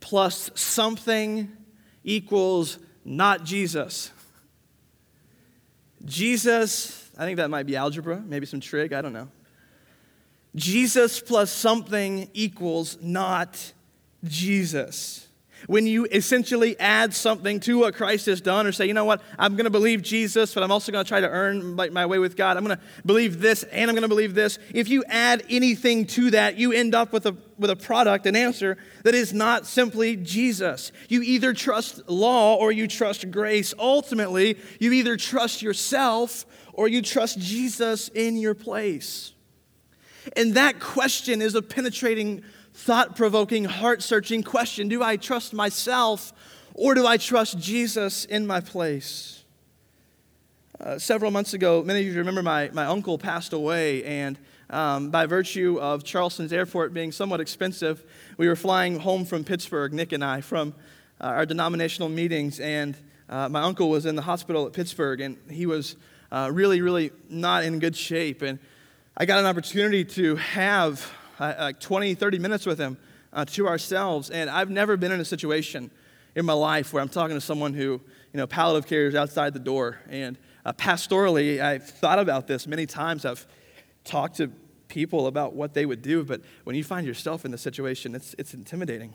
plus 0.00 0.50
something 0.54 1.50
equals 2.02 2.78
not 3.04 3.44
Jesus. 3.44 4.10
Jesus 6.04 7.09
I 7.20 7.24
think 7.24 7.36
that 7.36 7.50
might 7.50 7.66
be 7.66 7.76
algebra, 7.76 8.16
maybe 8.18 8.46
some 8.46 8.60
trig, 8.60 8.94
I 8.94 9.02
don't 9.02 9.12
know. 9.12 9.28
Jesus 10.56 11.20
plus 11.20 11.50
something 11.50 12.30
equals 12.32 12.96
not 13.02 13.74
Jesus. 14.24 15.28
when 15.66 15.86
you 15.86 16.06
essentially 16.10 16.78
add 16.78 17.14
something 17.14 17.60
to 17.60 17.78
what 17.78 17.94
Christ 17.94 18.26
has 18.26 18.40
done 18.40 18.66
or 18.66 18.72
say, 18.72 18.86
you 18.86 18.94
know 18.94 19.04
what, 19.04 19.22
I'm 19.38 19.56
going 19.56 19.64
to 19.64 19.70
believe 19.70 20.02
Jesus, 20.02 20.54
but 20.54 20.62
I'm 20.62 20.72
also 20.72 20.92
going 20.92 21.04
to 21.04 21.08
try 21.08 21.20
to 21.20 21.28
earn 21.28 21.74
my, 21.74 22.06
way 22.06 22.18
with 22.18 22.36
God. 22.36 22.56
I'm 22.56 22.64
going 22.64 22.76
to 22.76 22.82
believe 23.04 23.40
this 23.40 23.62
and 23.64 23.90
I'm 23.90 23.94
going 23.94 24.02
to 24.02 24.08
believe 24.08 24.34
this. 24.34 24.58
If 24.72 24.88
you 24.88 25.04
add 25.06 25.42
anything 25.48 26.06
to 26.08 26.30
that, 26.30 26.56
you 26.56 26.72
end 26.72 26.94
up 26.94 27.12
with 27.12 27.26
a, 27.26 27.36
with 27.58 27.70
a 27.70 27.76
product, 27.76 28.26
an 28.26 28.36
answer 28.36 28.78
that 29.04 29.14
is 29.14 29.32
not 29.32 29.66
simply 29.66 30.16
Jesus. 30.16 30.92
You 31.08 31.22
either 31.22 31.52
trust 31.52 32.08
law 32.08 32.56
or 32.56 32.72
you 32.72 32.88
trust 32.88 33.30
grace. 33.30 33.74
Ultimately, 33.78 34.58
you 34.78 34.92
either 34.92 35.16
trust 35.16 35.62
yourself 35.62 36.46
or 36.80 36.88
you 36.88 37.02
trust 37.02 37.38
Jesus 37.38 38.08
in 38.08 38.38
your 38.38 38.54
place. 38.54 39.34
And 40.34 40.54
that 40.54 40.80
question 40.80 41.42
is 41.42 41.54
a 41.54 41.60
penetrating 41.60 42.42
thought 42.72 43.16
provoking, 43.16 43.66
heart 43.66 44.02
searching 44.02 44.42
question 44.42 44.88
Do 44.88 45.02
I 45.02 45.18
trust 45.18 45.52
myself 45.52 46.32
or 46.72 46.94
do 46.94 47.06
I 47.06 47.18
trust 47.18 47.58
Jesus 47.58 48.24
in 48.24 48.46
my 48.46 48.60
place? 48.60 49.44
Uh, 50.80 50.98
several 50.98 51.30
months 51.30 51.52
ago, 51.52 51.82
many 51.84 52.00
of 52.00 52.06
you 52.06 52.14
remember 52.14 52.42
my, 52.42 52.70
my 52.72 52.86
uncle 52.86 53.18
passed 53.18 53.52
away, 53.52 54.02
and 54.04 54.38
um, 54.70 55.10
by 55.10 55.26
virtue 55.26 55.78
of 55.82 56.02
Charleston's 56.02 56.50
airport 56.50 56.94
being 56.94 57.12
somewhat 57.12 57.42
expensive, 57.42 58.02
we 58.38 58.48
were 58.48 58.56
flying 58.56 58.98
home 58.98 59.26
from 59.26 59.44
Pittsburgh, 59.44 59.92
Nick 59.92 60.12
and 60.12 60.24
I, 60.24 60.40
from 60.40 60.72
uh, 61.20 61.24
our 61.24 61.44
denominational 61.44 62.08
meetings, 62.08 62.58
and 62.58 62.96
uh, 63.28 63.50
my 63.50 63.60
uncle 63.60 63.90
was 63.90 64.06
in 64.06 64.16
the 64.16 64.22
hospital 64.22 64.66
at 64.66 64.72
Pittsburgh, 64.72 65.20
and 65.20 65.36
he 65.50 65.66
was 65.66 65.96
uh, 66.32 66.50
really, 66.52 66.80
really 66.80 67.10
not 67.28 67.64
in 67.64 67.78
good 67.78 67.96
shape. 67.96 68.42
And 68.42 68.58
I 69.16 69.26
got 69.26 69.38
an 69.38 69.46
opportunity 69.46 70.04
to 70.04 70.36
have 70.36 71.12
uh, 71.38 71.54
like 71.58 71.80
20, 71.80 72.14
30 72.14 72.38
minutes 72.38 72.66
with 72.66 72.78
him 72.78 72.96
uh, 73.32 73.44
to 73.46 73.68
ourselves. 73.68 74.30
And 74.30 74.48
I've 74.48 74.70
never 74.70 74.96
been 74.96 75.12
in 75.12 75.20
a 75.20 75.24
situation 75.24 75.90
in 76.34 76.44
my 76.44 76.52
life 76.52 76.92
where 76.92 77.02
I'm 77.02 77.08
talking 77.08 77.36
to 77.36 77.40
someone 77.40 77.74
who, 77.74 78.00
you 78.32 78.36
know, 78.38 78.46
palliative 78.46 78.88
care 78.88 79.06
is 79.06 79.14
outside 79.14 79.52
the 79.52 79.60
door. 79.60 79.98
And 80.08 80.38
uh, 80.64 80.72
pastorally, 80.72 81.60
I've 81.60 81.88
thought 81.88 82.18
about 82.18 82.46
this 82.46 82.66
many 82.66 82.86
times. 82.86 83.24
I've 83.24 83.46
talked 84.04 84.36
to 84.36 84.50
people 84.88 85.26
about 85.26 85.54
what 85.54 85.74
they 85.74 85.86
would 85.86 86.02
do, 86.02 86.24
but 86.24 86.40
when 86.64 86.76
you 86.76 86.84
find 86.84 87.06
yourself 87.06 87.44
in 87.44 87.50
the 87.50 87.58
situation, 87.58 88.14
it's, 88.14 88.34
it's 88.38 88.54
intimidating. 88.54 89.14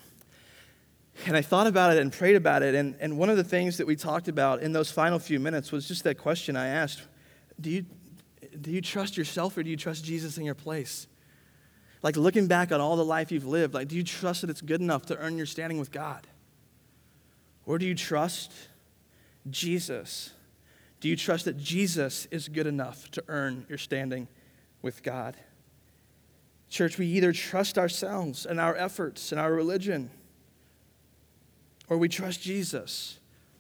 And 1.25 1.36
I 1.36 1.41
thought 1.41 1.67
about 1.67 1.93
it 1.93 2.01
and 2.01 2.12
prayed 2.12 2.36
about 2.36 2.62
it. 2.62 2.75
And, 2.75 2.95
and 3.00 3.17
one 3.17 3.29
of 3.29 3.38
the 3.38 3.43
things 3.43 3.77
that 3.77 3.88
we 3.88 3.95
talked 3.95 4.27
about 4.27 4.62
in 4.62 4.74
those 4.74 4.91
final 4.91 5.17
few 5.17 5.39
minutes 5.39 5.72
was 5.72 5.88
just 5.88 6.03
that 6.03 6.17
question 6.17 6.55
I 6.55 6.67
asked 6.67 7.03
Do 7.60 7.69
you, 7.69 7.86
do 8.60 8.72
you 8.72 8.81
trust 8.81 9.17
yourself 9.17 9.57
or 9.57 9.63
do 9.63 9.69
you 9.69 9.77
trust 9.77 10.03
Jesus 10.03 10.38
in 10.38 10.43
your 10.43 10.55
place? 10.55 11.07
Like 12.03 12.17
looking 12.17 12.48
back 12.48 12.72
on 12.72 12.81
all 12.81 12.98
the 12.98 13.05
life 13.05 13.31
you've 13.31 13.48
lived, 13.48 13.74
like 13.74 13.88
do 13.88 13.95
you 13.95 14.03
trust 14.03 14.41
that 14.41 14.50
it's 14.50 14.62
good 14.62 14.81
enough 14.81 15.05
to 15.07 15.17
earn 15.17 15.38
your 15.38 15.48
standing 15.48 15.79
with 15.79 15.91
God? 15.91 16.27
Or 17.65 17.79
do 17.79 17.86
you 17.86 17.95
trust 17.95 18.51
Jesus? 19.50 20.31
Do 21.00 21.10
you 21.10 21.15
trust 21.15 21.45
that 21.45 21.57
Jesus 21.57 22.27
is 22.31 22.48
good 22.48 22.67
enough 22.67 23.10
to 23.12 23.24
earn 23.27 23.65
your 23.69 23.77
standing 23.77 24.27
with 24.81 25.01
God? 25.01 25.36
Church, 26.69 26.98
we 26.98 27.07
either 27.07 27.31
trust 27.31 27.77
ourselves 27.77 28.45
and 28.45 28.60
our 28.60 28.75
efforts 28.75 29.31
and 29.31 29.39
our 29.39 29.53
religion, 29.53 30.10
or 31.89 31.98
we 31.98 32.10
trust 32.10 32.42
Jesus 32.42 33.20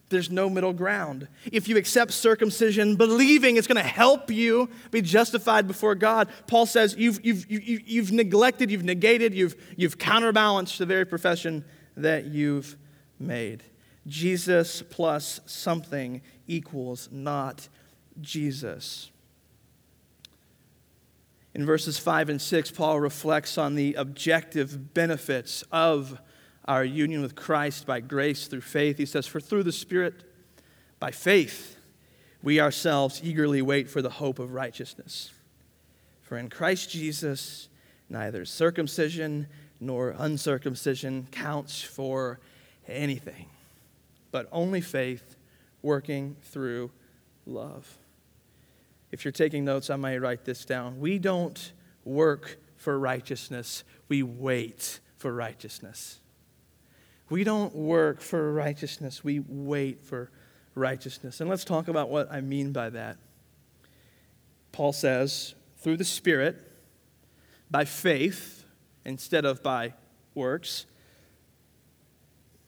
there's 0.09 0.29
no 0.29 0.49
middle 0.49 0.73
ground. 0.73 1.27
If 1.51 1.67
you 1.67 1.77
accept 1.77 2.11
circumcision, 2.11 2.95
believing 2.95 3.57
it's 3.57 3.67
going 3.67 3.81
to 3.81 3.87
help 3.87 4.29
you 4.29 4.69
be 4.91 5.01
justified 5.01 5.67
before 5.67 5.95
God, 5.95 6.29
Paul 6.47 6.65
says 6.65 6.95
you've, 6.97 7.23
you've, 7.25 7.49
you've, 7.49 7.87
you've 7.87 8.11
neglected, 8.11 8.69
you've 8.69 8.83
negated, 8.83 9.33
you've, 9.33 9.55
you've 9.75 9.97
counterbalanced 9.97 10.77
the 10.77 10.85
very 10.85 11.05
profession 11.05 11.65
that 11.97 12.25
you've 12.25 12.77
made. 13.19 13.63
Jesus 14.05 14.83
plus 14.83 15.39
something 15.45 16.21
equals 16.47 17.09
not 17.11 17.67
Jesus. 18.21 19.09
In 21.55 21.65
verses 21.65 21.97
5 21.97 22.29
and 22.29 22.41
6, 22.41 22.71
Paul 22.71 22.99
reflects 22.99 23.57
on 23.57 23.75
the 23.75 23.95
objective 23.95 24.93
benefits 24.93 25.63
of 25.71 26.19
our 26.67 26.83
union 26.83 27.21
with 27.21 27.35
Christ 27.35 27.85
by 27.85 27.99
grace 27.99 28.47
through 28.47 28.61
faith. 28.61 28.97
He 28.97 29.05
says, 29.05 29.27
For 29.27 29.39
through 29.39 29.63
the 29.63 29.71
Spirit, 29.71 30.23
by 30.99 31.11
faith, 31.11 31.77
we 32.41 32.59
ourselves 32.59 33.21
eagerly 33.23 33.61
wait 33.61 33.89
for 33.89 34.01
the 34.01 34.09
hope 34.09 34.39
of 34.39 34.53
righteousness. 34.53 35.31
For 36.21 36.37
in 36.37 36.49
Christ 36.49 36.89
Jesus, 36.89 37.69
neither 38.09 38.45
circumcision 38.45 39.47
nor 39.79 40.15
uncircumcision 40.17 41.27
counts 41.31 41.81
for 41.81 42.39
anything, 42.87 43.47
but 44.31 44.47
only 44.51 44.81
faith 44.81 45.35
working 45.81 46.35
through 46.41 46.91
love. 47.45 47.97
If 49.11 49.23
you're 49.23 49.31
taking 49.31 49.65
notes, 49.65 49.89
I 49.89 49.95
might 49.95 50.17
write 50.17 50.45
this 50.45 50.65
down. 50.65 50.99
We 50.99 51.19
don't 51.19 51.71
work 52.03 52.57
for 52.77 52.97
righteousness, 52.99 53.83
we 54.09 54.21
wait 54.21 54.99
for 55.17 55.33
righteousness. 55.33 56.19
We 57.29 57.43
don't 57.43 57.75
work 57.75 58.21
for 58.21 58.53
righteousness, 58.53 59.23
we 59.23 59.39
wait 59.39 60.03
for 60.03 60.31
righteousness. 60.75 61.41
And 61.41 61.49
let's 61.49 61.63
talk 61.63 61.87
about 61.87 62.09
what 62.09 62.31
I 62.31 62.41
mean 62.41 62.71
by 62.71 62.89
that. 62.91 63.17
Paul 64.71 64.93
says, 64.93 65.55
through 65.77 65.97
the 65.97 66.03
Spirit, 66.03 66.61
by 67.71 67.85
faith, 67.85 68.65
instead 69.05 69.45
of 69.45 69.63
by 69.63 69.93
works. 70.33 70.85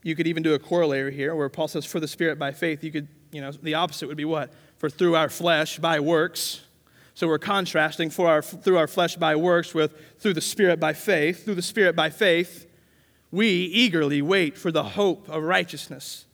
You 0.03 0.15
could 0.15 0.27
even 0.27 0.43
do 0.43 0.53
a 0.53 0.59
corollary 0.59 1.13
here 1.13 1.35
where 1.35 1.49
Paul 1.49 1.67
says, 1.67 1.85
for 1.85 1.99
the 1.99 2.07
Spirit, 2.07 2.39
by 2.39 2.51
faith. 2.51 2.83
You 2.83 2.91
could, 2.91 3.07
you 3.31 3.41
know, 3.41 3.51
the 3.51 3.73
opposite 3.73 4.07
would 4.07 4.17
be 4.17 4.25
what? 4.25 4.53
For 4.77 4.89
through 4.89 5.15
our 5.15 5.29
flesh, 5.29 5.79
by 5.79 5.99
works. 5.99 6.61
So 7.13 7.27
we're 7.27 7.39
contrasting 7.39 8.11
for 8.11 8.29
our, 8.29 8.41
through 8.41 8.77
our 8.77 8.87
flesh 8.87 9.15
by 9.15 9.35
works 9.35 9.73
with 9.73 9.91
through 10.19 10.35
the 10.35 10.41
Spirit 10.41 10.79
by 10.79 10.93
faith. 10.93 11.43
Through 11.43 11.55
the 11.55 11.61
Spirit 11.61 11.95
by 11.95 12.09
faith, 12.11 12.66
we 13.31 13.47
eagerly 13.47 14.21
wait 14.21 14.57
for 14.57 14.71
the 14.71 14.83
hope 14.83 15.27
of 15.29 15.43
righteousness. 15.43 16.25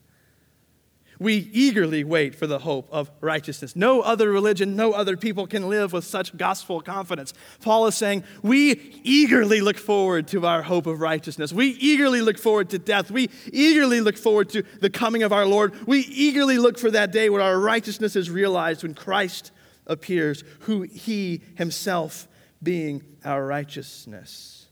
We 1.20 1.50
eagerly 1.54 2.04
wait 2.04 2.36
for 2.36 2.48
the 2.48 2.60
hope 2.60 2.90
of 2.92 3.10
righteousness. 3.22 3.76
No 3.76 4.02
other 4.02 4.30
religion, 4.30 4.76
no 4.76 4.92
other 4.92 5.16
people 5.16 5.48
can 5.48 5.70
live 5.70 5.94
with 5.94 6.04
such 6.04 6.36
gospel 6.36 6.82
confidence. 6.82 7.34
Paul 7.62 7.88
is 7.88 7.96
saying, 7.96 8.24
We 8.42 9.00
eagerly 9.04 9.62
look 9.62 9.78
forward 9.78 10.28
to 10.30 10.46
our 10.46 10.64
hope 10.64 10.86
of 10.86 11.00
righteousness. 11.00 11.54
We 11.54 11.68
eagerly 11.68 12.22
look 12.22 12.38
forward 12.38 12.70
to 12.72 12.80
death. 12.80 13.10
We 13.10 13.30
eagerly 13.52 14.02
look 14.02 14.18
forward 14.18 14.50
to 14.50 14.64
the 14.82 14.90
coming 14.90 15.24
of 15.24 15.32
our 15.32 15.46
Lord. 15.46 15.88
We 15.88 16.00
eagerly 16.00 16.58
look 16.58 16.78
for 16.78 16.92
that 16.92 17.12
day 17.12 17.30
when 17.30 17.42
our 17.42 17.60
righteousness 17.60 18.16
is 18.16 18.30
realized, 18.30 18.84
when 18.84 18.94
Christ 18.94 19.52
appears, 19.88 20.44
who 20.62 20.82
he 20.82 21.42
himself 21.56 22.28
being 22.62 23.04
our 23.24 23.46
righteousness. 23.46 24.63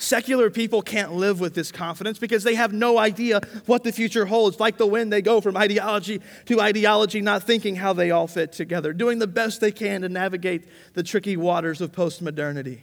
Secular 0.00 0.48
people 0.48 0.80
can't 0.80 1.12
live 1.12 1.40
with 1.40 1.54
this 1.54 1.72
confidence 1.72 2.20
because 2.20 2.44
they 2.44 2.54
have 2.54 2.72
no 2.72 2.98
idea 2.98 3.40
what 3.66 3.82
the 3.82 3.90
future 3.90 4.26
holds. 4.26 4.60
Like 4.60 4.78
the 4.78 4.86
wind, 4.86 5.12
they 5.12 5.22
go 5.22 5.40
from 5.40 5.56
ideology 5.56 6.22
to 6.46 6.60
ideology, 6.60 7.20
not 7.20 7.42
thinking 7.42 7.74
how 7.74 7.92
they 7.92 8.12
all 8.12 8.28
fit 8.28 8.52
together, 8.52 8.92
doing 8.92 9.18
the 9.18 9.26
best 9.26 9.60
they 9.60 9.72
can 9.72 10.02
to 10.02 10.08
navigate 10.08 10.68
the 10.94 11.02
tricky 11.02 11.36
waters 11.36 11.80
of 11.80 11.90
postmodernity. 11.90 12.82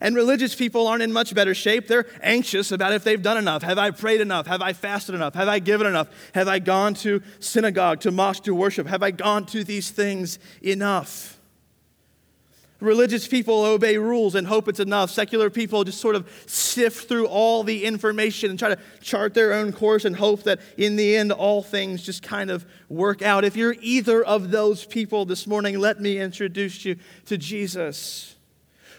And 0.00 0.16
religious 0.16 0.54
people 0.54 0.88
aren't 0.88 1.02
in 1.02 1.12
much 1.12 1.34
better 1.34 1.54
shape. 1.54 1.86
They're 1.86 2.06
anxious 2.22 2.72
about 2.72 2.92
if 2.92 3.04
they've 3.04 3.22
done 3.22 3.36
enough. 3.36 3.62
Have 3.62 3.78
I 3.78 3.90
prayed 3.90 4.20
enough? 4.20 4.46
Have 4.48 4.62
I 4.62 4.72
fasted 4.72 5.14
enough? 5.14 5.34
Have 5.34 5.48
I 5.48 5.60
given 5.60 5.86
enough? 5.86 6.08
Have 6.34 6.48
I 6.48 6.58
gone 6.58 6.94
to 6.94 7.22
synagogue, 7.38 8.00
to 8.00 8.10
mosque 8.10 8.44
to 8.44 8.54
worship? 8.54 8.86
Have 8.88 9.02
I 9.02 9.12
gone 9.12 9.46
to 9.46 9.62
these 9.62 9.90
things 9.90 10.38
enough? 10.62 11.39
Religious 12.80 13.28
people 13.28 13.64
obey 13.64 13.98
rules 13.98 14.34
and 14.34 14.46
hope 14.46 14.68
it's 14.68 14.80
enough. 14.80 15.10
Secular 15.10 15.50
people 15.50 15.84
just 15.84 16.00
sort 16.00 16.16
of 16.16 16.28
sift 16.46 17.08
through 17.08 17.26
all 17.26 17.62
the 17.62 17.84
information 17.84 18.50
and 18.50 18.58
try 18.58 18.70
to 18.70 18.78
chart 19.00 19.34
their 19.34 19.52
own 19.52 19.72
course 19.72 20.04
and 20.04 20.16
hope 20.16 20.44
that 20.44 20.60
in 20.76 20.96
the 20.96 21.16
end 21.16 21.30
all 21.30 21.62
things 21.62 22.02
just 22.02 22.22
kind 22.22 22.50
of 22.50 22.64
work 22.88 23.22
out. 23.22 23.44
If 23.44 23.56
you're 23.56 23.76
either 23.80 24.24
of 24.24 24.50
those 24.50 24.84
people 24.84 25.24
this 25.24 25.46
morning, 25.46 25.78
let 25.78 26.00
me 26.00 26.18
introduce 26.18 26.84
you 26.84 26.96
to 27.26 27.36
Jesus 27.36 28.36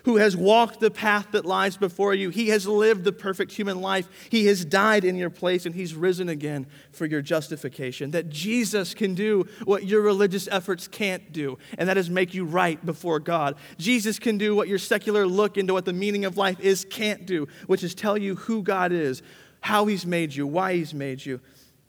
who 0.04 0.18
has 0.18 0.36
walked 0.36 0.80
the 0.80 0.92
path 0.92 1.28
that 1.32 1.46
lies 1.46 1.78
before 1.78 2.14
you. 2.14 2.30
He 2.30 2.50
has 2.50 2.68
lived 2.68 3.04
the 3.04 3.12
perfect 3.12 3.52
human 3.52 3.82
life. 3.82 4.08
He 4.30 4.46
has 4.48 4.66
died 4.66 5.04
in 5.04 5.16
your 5.16 5.30
place 5.30 5.66
and 5.66 5.76
he's 5.76 5.94
risen 5.94 6.30
again 6.30 6.68
for 6.92 7.06
your 7.06 7.22
justification. 7.22 8.12
That 8.12 8.30
Jesus 8.30 8.94
can 8.94 9.16
do 9.16 9.48
what 9.64 9.86
your 9.86 10.02
religious 10.02 10.48
efforts 10.48 10.88
can't 10.88 11.32
do, 11.32 11.58
and 11.78 11.88
that 11.88 11.98
is 11.98 12.10
make 12.10 12.34
you 12.34 12.46
right 12.46 12.84
before 12.86 13.20
God. 13.20 13.56
Jesus 13.78 14.20
can 14.20 14.38
do 14.38 14.56
what 14.56 14.68
your 14.68 14.80
secular 14.80 15.26
look 15.26 15.58
into 15.58 15.74
what 15.74 15.86
the 15.86 15.94
meaning 15.94 16.26
of 16.26 16.38
life 16.38 16.60
is 16.60 16.86
can't 16.90 17.26
do, 17.26 17.48
which 17.68 17.84
is 17.84 17.96
tell 17.96 18.18
you 18.18 18.36
who 18.36 18.64
God 18.64 18.92
is, 18.92 19.22
how 19.62 19.86
he's 19.86 20.06
made 20.06 20.34
you, 20.34 20.48
why 20.48 20.76
he's 20.76 20.94
made 20.94 21.26
you, 21.26 21.40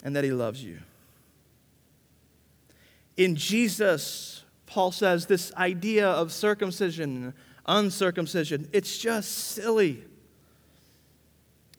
and 0.04 0.14
that 0.16 0.24
he 0.24 0.32
loves 0.32 0.62
you. 0.62 0.78
In 3.16 3.36
Jesus, 3.36 4.44
Paul 4.66 4.92
says 4.92 5.26
this 5.26 5.52
idea 5.54 6.08
of 6.08 6.32
circumcision 6.32 7.34
uncircumcision. 7.66 8.68
It's 8.72 8.98
just 8.98 9.30
silly. 9.30 10.04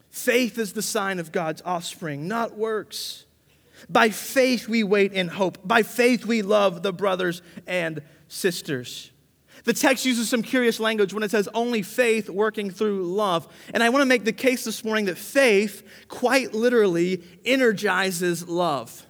Faith 0.09 0.57
is 0.57 0.73
the 0.73 0.81
sign 0.81 1.19
of 1.19 1.31
God's 1.31 1.61
offspring, 1.65 2.27
not 2.27 2.57
works. 2.57 3.25
By 3.89 4.09
faith 4.09 4.67
we 4.67 4.83
wait 4.83 5.13
in 5.13 5.27
hope. 5.27 5.57
By 5.65 5.83
faith 5.83 6.25
we 6.25 6.41
love 6.41 6.83
the 6.83 6.93
brothers 6.93 7.41
and 7.67 8.01
sisters. 8.27 9.11
The 9.65 9.73
text 9.73 10.05
uses 10.05 10.29
some 10.29 10.43
curious 10.43 10.79
language 10.79 11.13
when 11.13 11.23
it 11.23 11.31
says 11.31 11.47
only 11.53 11.81
faith 11.81 12.29
working 12.29 12.69
through 12.69 13.05
love. 13.05 13.47
And 13.73 13.81
I 13.81 13.89
want 13.89 14.01
to 14.01 14.05
make 14.05 14.25
the 14.25 14.33
case 14.33 14.65
this 14.65 14.83
morning 14.83 15.05
that 15.05 15.17
faith 15.17 16.05
quite 16.09 16.53
literally 16.53 17.23
energizes 17.45 18.47
love. 18.47 19.05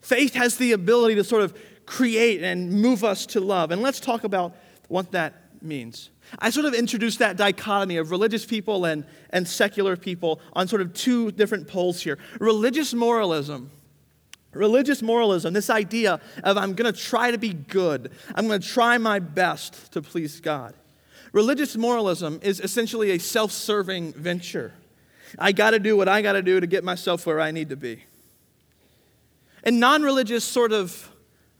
Faith 0.00 0.34
has 0.34 0.56
the 0.56 0.72
ability 0.72 1.16
to 1.16 1.24
sort 1.24 1.42
of 1.42 1.58
create 1.86 2.42
and 2.42 2.70
move 2.70 3.02
us 3.02 3.26
to 3.26 3.40
love. 3.40 3.72
And 3.72 3.82
let's 3.82 4.00
talk 4.00 4.24
about 4.24 4.54
what 4.86 5.12
that 5.12 5.47
means. 5.62 6.10
I 6.38 6.50
sort 6.50 6.66
of 6.66 6.74
introduced 6.74 7.18
that 7.20 7.36
dichotomy 7.36 7.96
of 7.96 8.10
religious 8.10 8.44
people 8.44 8.84
and, 8.84 9.04
and 9.30 9.46
secular 9.48 9.96
people 9.96 10.40
on 10.52 10.68
sort 10.68 10.82
of 10.82 10.92
two 10.92 11.30
different 11.32 11.68
poles 11.68 12.02
here. 12.02 12.18
Religious 12.38 12.92
moralism 12.92 13.70
Religious 14.52 15.02
moralism, 15.02 15.52
this 15.52 15.68
idea 15.68 16.20
of 16.42 16.56
I'm 16.56 16.74
going 16.74 16.92
to 16.92 16.98
try 16.98 17.30
to 17.30 17.38
be 17.38 17.52
good, 17.52 18.10
I'm 18.34 18.48
going 18.48 18.60
to 18.60 18.66
try 18.66 18.96
my 18.98 19.18
best 19.18 19.92
to 19.92 20.02
please 20.02 20.40
God. 20.40 20.74
Religious 21.32 21.76
moralism 21.76 22.40
is 22.42 22.58
essentially 22.60 23.10
a 23.10 23.18
self 23.18 23.52
serving 23.52 24.14
venture. 24.14 24.72
I 25.38 25.52
got 25.52 25.70
to 25.70 25.78
do 25.78 25.96
what 25.96 26.08
I 26.08 26.22
got 26.22 26.32
to 26.32 26.42
do 26.42 26.58
to 26.58 26.66
get 26.66 26.82
myself 26.82 27.26
where 27.26 27.40
I 27.40 27.50
need 27.50 27.68
to 27.68 27.76
be. 27.76 28.04
And 29.62 29.78
non 29.78 30.02
religious 30.02 30.44
sort 30.44 30.72
of 30.72 31.10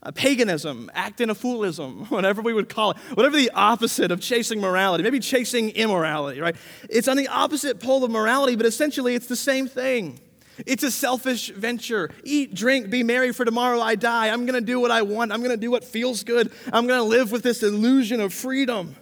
uh, 0.02 0.12
paganism, 0.12 0.90
acting 0.94 1.30
a 1.30 1.34
foolism, 1.34 2.04
whatever 2.08 2.42
we 2.42 2.52
would 2.52 2.68
call 2.68 2.92
it, 2.92 2.96
whatever 3.14 3.36
the 3.36 3.50
opposite 3.50 4.10
of 4.10 4.20
chasing 4.20 4.60
morality, 4.60 5.02
maybe 5.02 5.20
chasing 5.20 5.70
immorality, 5.70 6.40
right? 6.40 6.56
It's 6.88 7.08
on 7.08 7.16
the 7.16 7.28
opposite 7.28 7.80
pole 7.80 8.04
of 8.04 8.10
morality, 8.10 8.56
but 8.56 8.66
essentially 8.66 9.14
it's 9.14 9.26
the 9.26 9.36
same 9.36 9.68
thing. 9.68 10.20
It's 10.66 10.82
a 10.82 10.90
selfish 10.90 11.50
venture. 11.50 12.10
Eat, 12.24 12.54
drink, 12.54 12.90
be 12.90 13.02
merry, 13.02 13.32
for 13.32 13.44
tomorrow 13.44 13.80
I 13.80 13.94
die. 13.94 14.28
I'm 14.28 14.44
going 14.44 14.58
to 14.58 14.64
do 14.64 14.80
what 14.80 14.90
I 14.90 15.02
want. 15.02 15.32
I'm 15.32 15.40
going 15.40 15.52
to 15.52 15.56
do 15.56 15.70
what 15.70 15.84
feels 15.84 16.24
good. 16.24 16.52
I'm 16.72 16.86
going 16.86 16.98
to 16.98 17.04
live 17.04 17.30
with 17.30 17.42
this 17.42 17.62
illusion 17.62 18.20
of 18.20 18.34
freedom. 18.34 18.96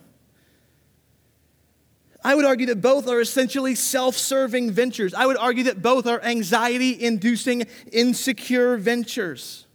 I 2.22 2.34
would 2.34 2.44
argue 2.44 2.66
that 2.66 2.80
both 2.82 3.08
are 3.08 3.20
essentially 3.20 3.74
self 3.74 4.16
serving 4.16 4.72
ventures. 4.72 5.14
I 5.14 5.26
would 5.26 5.36
argue 5.36 5.64
that 5.64 5.80
both 5.80 6.06
are 6.06 6.20
anxiety 6.22 7.00
inducing, 7.00 7.66
insecure 7.92 8.76
ventures. 8.76 9.65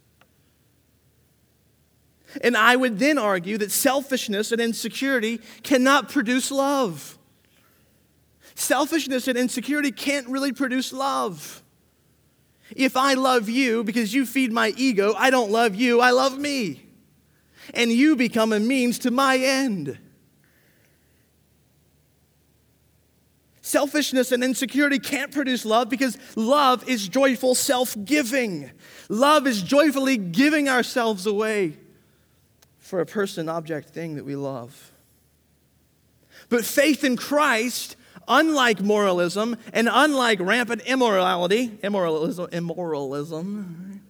And 2.40 2.56
I 2.56 2.76
would 2.76 2.98
then 2.98 3.18
argue 3.18 3.58
that 3.58 3.70
selfishness 3.70 4.52
and 4.52 4.60
insecurity 4.60 5.40
cannot 5.62 6.08
produce 6.08 6.50
love. 6.50 7.18
Selfishness 8.54 9.28
and 9.28 9.38
insecurity 9.38 9.90
can't 9.90 10.28
really 10.28 10.52
produce 10.52 10.92
love. 10.92 11.62
If 12.74 12.96
I 12.96 13.14
love 13.14 13.48
you 13.48 13.84
because 13.84 14.14
you 14.14 14.24
feed 14.24 14.52
my 14.52 14.72
ego, 14.76 15.14
I 15.16 15.30
don't 15.30 15.50
love 15.50 15.74
you, 15.74 16.00
I 16.00 16.10
love 16.10 16.38
me. 16.38 16.86
And 17.74 17.90
you 17.90 18.16
become 18.16 18.52
a 18.52 18.60
means 18.60 18.98
to 19.00 19.10
my 19.10 19.36
end. 19.36 19.98
Selfishness 23.60 24.32
and 24.32 24.42
insecurity 24.42 24.98
can't 24.98 25.32
produce 25.32 25.64
love 25.64 25.88
because 25.88 26.18
love 26.34 26.86
is 26.88 27.08
joyful 27.08 27.54
self 27.54 27.96
giving. 28.04 28.70
Love 29.08 29.46
is 29.46 29.62
joyfully 29.62 30.16
giving 30.16 30.68
ourselves 30.68 31.26
away 31.26 31.76
for 32.92 33.00
a 33.00 33.06
person, 33.06 33.48
object, 33.48 33.88
thing 33.88 34.16
that 34.16 34.24
we 34.26 34.36
love. 34.36 34.92
But 36.50 36.62
faith 36.62 37.04
in 37.04 37.16
Christ 37.16 37.96
unlike 38.28 38.82
moralism 38.82 39.56
and 39.72 39.88
unlike 39.90 40.38
rampant 40.40 40.82
immorality, 40.82 41.78
immoralism, 41.82 42.50
immoralism, 42.52 44.02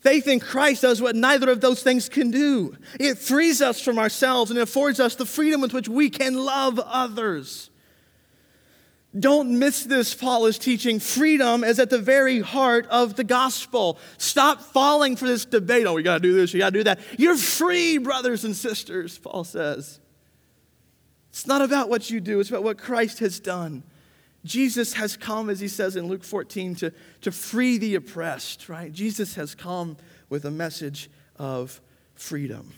faith 0.00 0.28
in 0.28 0.40
Christ 0.40 0.82
does 0.82 1.00
what 1.00 1.16
neither 1.16 1.50
of 1.50 1.62
those 1.62 1.82
things 1.82 2.10
can 2.10 2.30
do. 2.30 2.76
It 3.00 3.16
frees 3.16 3.62
us 3.62 3.80
from 3.80 3.98
ourselves 3.98 4.50
and 4.50 4.60
affords 4.60 5.00
us 5.00 5.14
the 5.14 5.24
freedom 5.24 5.62
with 5.62 5.72
which 5.72 5.88
we 5.88 6.10
can 6.10 6.34
love 6.34 6.78
others. 6.78 7.70
Don't 9.18 9.58
miss 9.58 9.84
this, 9.84 10.14
Paul 10.14 10.46
is 10.46 10.58
teaching. 10.58 10.98
Freedom 10.98 11.64
is 11.64 11.78
at 11.78 11.90
the 11.90 11.98
very 11.98 12.40
heart 12.40 12.86
of 12.86 13.14
the 13.14 13.24
gospel. 13.24 13.98
Stop 14.16 14.62
falling 14.62 15.16
for 15.16 15.26
this 15.26 15.44
debate. 15.44 15.86
Oh, 15.86 15.92
we 15.92 16.02
got 16.02 16.14
to 16.14 16.20
do 16.20 16.32
this, 16.32 16.54
you 16.54 16.60
got 16.60 16.72
to 16.72 16.78
do 16.78 16.84
that. 16.84 16.98
You're 17.18 17.36
free, 17.36 17.98
brothers 17.98 18.44
and 18.44 18.56
sisters, 18.56 19.18
Paul 19.18 19.44
says. 19.44 20.00
It's 21.28 21.46
not 21.46 21.60
about 21.60 21.90
what 21.90 22.08
you 22.10 22.20
do, 22.20 22.40
it's 22.40 22.48
about 22.48 22.62
what 22.62 22.78
Christ 22.78 23.18
has 23.18 23.38
done. 23.38 23.82
Jesus 24.44 24.94
has 24.94 25.16
come, 25.16 25.50
as 25.50 25.60
he 25.60 25.68
says 25.68 25.94
in 25.94 26.08
Luke 26.08 26.24
14, 26.24 26.74
to, 26.76 26.92
to 27.20 27.30
free 27.30 27.78
the 27.78 27.94
oppressed, 27.94 28.68
right? 28.68 28.92
Jesus 28.92 29.34
has 29.36 29.54
come 29.54 29.96
with 30.28 30.44
a 30.44 30.50
message 30.50 31.10
of 31.36 31.80
freedom. 32.14 32.72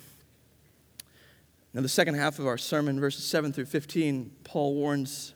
Now, 1.73 1.81
the 1.81 1.89
second 1.89 2.15
half 2.15 2.39
of 2.39 2.47
our 2.47 2.59
sermon, 2.59 3.01
verses 3.01 3.25
7 3.25 3.53
through 3.53 3.65
15, 3.67 4.31
Paul 4.45 4.75
warns 4.75 5.34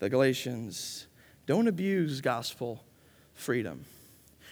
the 0.00 0.10
Galatians 0.10 1.06
don't 1.46 1.68
abuse 1.68 2.20
gospel 2.20 2.84
freedom. 3.34 3.84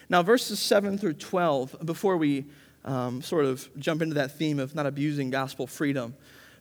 Now, 0.09 0.23
verses 0.23 0.61
7 0.61 0.97
through 0.97 1.15
12, 1.15 1.85
before 1.85 2.17
we 2.17 2.47
um, 2.85 3.21
sort 3.21 3.45
of 3.45 3.69
jump 3.79 4.01
into 4.01 4.15
that 4.15 4.39
theme 4.39 4.61
of 4.61 4.75
not 4.75 4.87
abusing 4.87 5.31
gospel 5.31 5.67
freedom, 5.67 6.15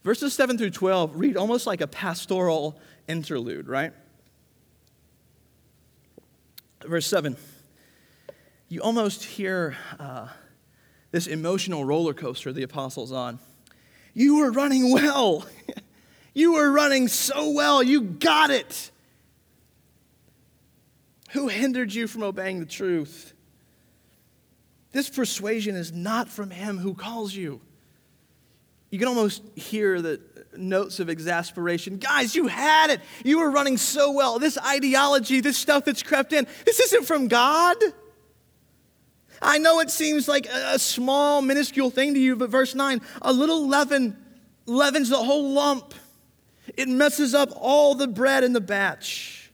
Verses 0.08 0.34
7 0.34 0.58
through 0.58 0.70
12 0.70 1.20
read 1.20 1.36
almost 1.36 1.68
like 1.68 1.82
a 1.82 1.88
pastoral 1.88 2.80
interlude, 3.10 3.68
right? 3.68 3.92
Verse 6.86 7.06
7, 7.08 7.36
you 8.70 8.82
almost 8.82 9.26
hear 9.26 9.76
uh, 10.00 10.30
this 11.12 11.28
emotional 11.28 11.84
roller 11.84 12.14
coaster 12.14 12.54
the 12.54 12.64
apostles 12.64 13.12
on. 13.12 13.40
You 14.14 14.38
were 14.38 14.50
running 14.50 14.94
well. 14.94 15.46
you 16.38 16.54
were 16.54 16.72
running 16.72 17.08
so 17.08 17.52
well. 17.52 17.82
You 17.82 18.02
got 18.02 18.50
it. 18.50 18.92
Who 21.32 21.48
hindered 21.48 21.94
you 21.94 22.08
from 22.08 22.24
obeying 22.24 22.60
the 22.60 22.66
truth? 22.66 23.34
This 24.92 25.10
persuasion 25.10 25.76
is 25.76 25.92
not 25.92 26.30
from 26.30 26.50
him 26.50 26.78
who 26.78 26.94
calls 26.94 27.34
you 27.34 27.62
you 28.90 29.00
can 29.00 29.08
almost 29.10 29.44
hear 29.56 30.02
the 30.02 30.22
notes 30.56 31.00
of 31.00 31.10
exasperation. 31.10 31.98
Guys, 31.98 32.36
you 32.36 32.48
had 32.48 32.90
it. 32.90 33.02
You 33.24 33.40
were 33.40 33.52
running 33.52 33.78
so 33.78 34.12
well. 34.12 34.40
This 34.40 34.58
ideology, 34.58 35.42
this 35.42 35.58
stuff 35.58 35.86
that's 35.86 36.04
crept 36.04 36.32
in, 36.32 36.48
this 36.66 36.80
isn't 36.80 37.06
from 37.06 37.28
God. 37.28 37.76
I 39.42 39.58
know 39.58 39.82
it 39.82 39.92
seems 39.92 40.28
like 40.28 40.48
a 40.48 40.80
small, 40.80 41.42
minuscule 41.42 41.90
thing 41.90 42.14
to 42.14 42.20
you, 42.20 42.36
but 42.36 42.50
verse 42.50 42.74
9 42.74 43.02
a 43.22 43.34
little 43.34 43.68
leaven 43.68 44.18
leavens 44.66 45.10
the 45.10 45.18
whole 45.18 45.52
lump, 45.52 45.94
it 46.78 46.88
messes 46.88 47.34
up 47.34 47.50
all 47.56 47.96
the 47.96 48.08
bread 48.08 48.44
in 48.44 48.54
the 48.54 48.62
batch. 48.62 49.52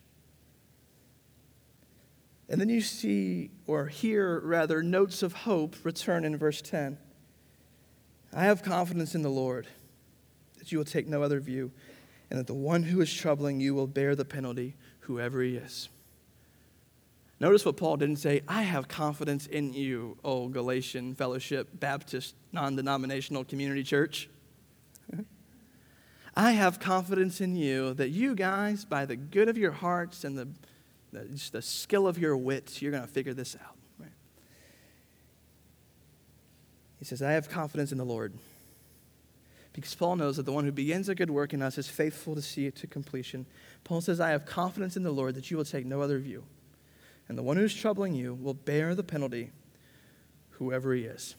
And 2.49 2.59
then 2.59 2.69
you 2.69 2.81
see, 2.81 3.49
or 3.65 3.87
hear 3.87 4.39
rather, 4.41 4.83
notes 4.83 5.23
of 5.23 5.33
hope 5.33 5.75
return 5.83 6.25
in 6.25 6.37
verse 6.37 6.61
10. 6.61 6.97
I 8.33 8.43
have 8.43 8.61
confidence 8.61 9.15
in 9.15 9.21
the 9.21 9.29
Lord 9.29 9.67
that 10.59 10.71
you 10.71 10.77
will 10.77 10.85
take 10.85 11.07
no 11.07 11.23
other 11.23 11.39
view, 11.39 11.71
and 12.29 12.37
that 12.37 12.47
the 12.47 12.53
one 12.53 12.83
who 12.83 13.01
is 13.01 13.13
troubling 13.13 13.59
you 13.59 13.73
will 13.73 13.87
bear 13.87 14.15
the 14.15 14.25
penalty, 14.25 14.75
whoever 15.01 15.41
he 15.41 15.55
is. 15.55 15.89
Notice 17.39 17.65
what 17.65 17.77
Paul 17.77 17.97
didn't 17.97 18.17
say. 18.17 18.41
I 18.47 18.61
have 18.63 18.87
confidence 18.87 19.47
in 19.47 19.73
you, 19.73 20.17
oh 20.23 20.47
Galatian 20.47 21.15
Fellowship 21.15 21.69
Baptist 21.73 22.35
non 22.51 22.75
denominational 22.75 23.43
community 23.43 23.83
church. 23.83 24.29
I 26.35 26.51
have 26.53 26.79
confidence 26.79 27.41
in 27.41 27.55
you 27.55 27.93
that 27.93 28.09
you 28.09 28.35
guys, 28.35 28.85
by 28.85 29.05
the 29.05 29.15
good 29.15 29.49
of 29.49 29.57
your 29.57 29.71
hearts 29.71 30.23
and 30.23 30.37
the, 30.37 30.47
the, 31.11 31.49
the 31.51 31.61
skill 31.61 32.07
of 32.07 32.17
your 32.17 32.35
wits, 32.35 32.81
you're 32.81 32.91
going 32.91 33.03
to 33.03 33.09
figure 33.09 33.33
this 33.33 33.55
out. 33.63 33.75
He 37.03 37.05
says, 37.05 37.21
I 37.21 37.33
have 37.33 37.49
confidence 37.49 37.91
in 37.91 37.97
the 37.97 38.05
Lord. 38.05 38.31
Because 39.73 39.93
Paul 39.93 40.15
knows 40.15 40.37
that 40.37 40.43
the 40.43 40.53
one 40.53 40.63
who 40.63 40.71
begins 40.71 41.09
a 41.09 41.15
good 41.15 41.29
work 41.29 41.53
in 41.53 41.61
us 41.61 41.77
is 41.77 41.89
faithful 41.89 42.33
to 42.33 42.41
see 42.41 42.65
it 42.65 42.77
to 42.77 42.87
completion. 42.87 43.45
Paul 43.83 43.99
says, 43.99 44.21
I 44.21 44.29
have 44.29 44.45
confidence 44.45 44.95
in 44.95 45.03
the 45.03 45.11
Lord 45.11 45.35
that 45.35 45.51
you 45.51 45.57
will 45.57 45.65
take 45.65 45.85
no 45.85 45.99
other 45.99 46.17
view. 46.17 46.45
And 47.27 47.37
the 47.37 47.43
one 47.43 47.57
who's 47.57 47.75
troubling 47.75 48.15
you 48.15 48.33
will 48.33 48.53
bear 48.53 48.95
the 48.95 49.03
penalty, 49.03 49.51
whoever 50.51 50.93
he 50.93 51.03
is. 51.03 51.35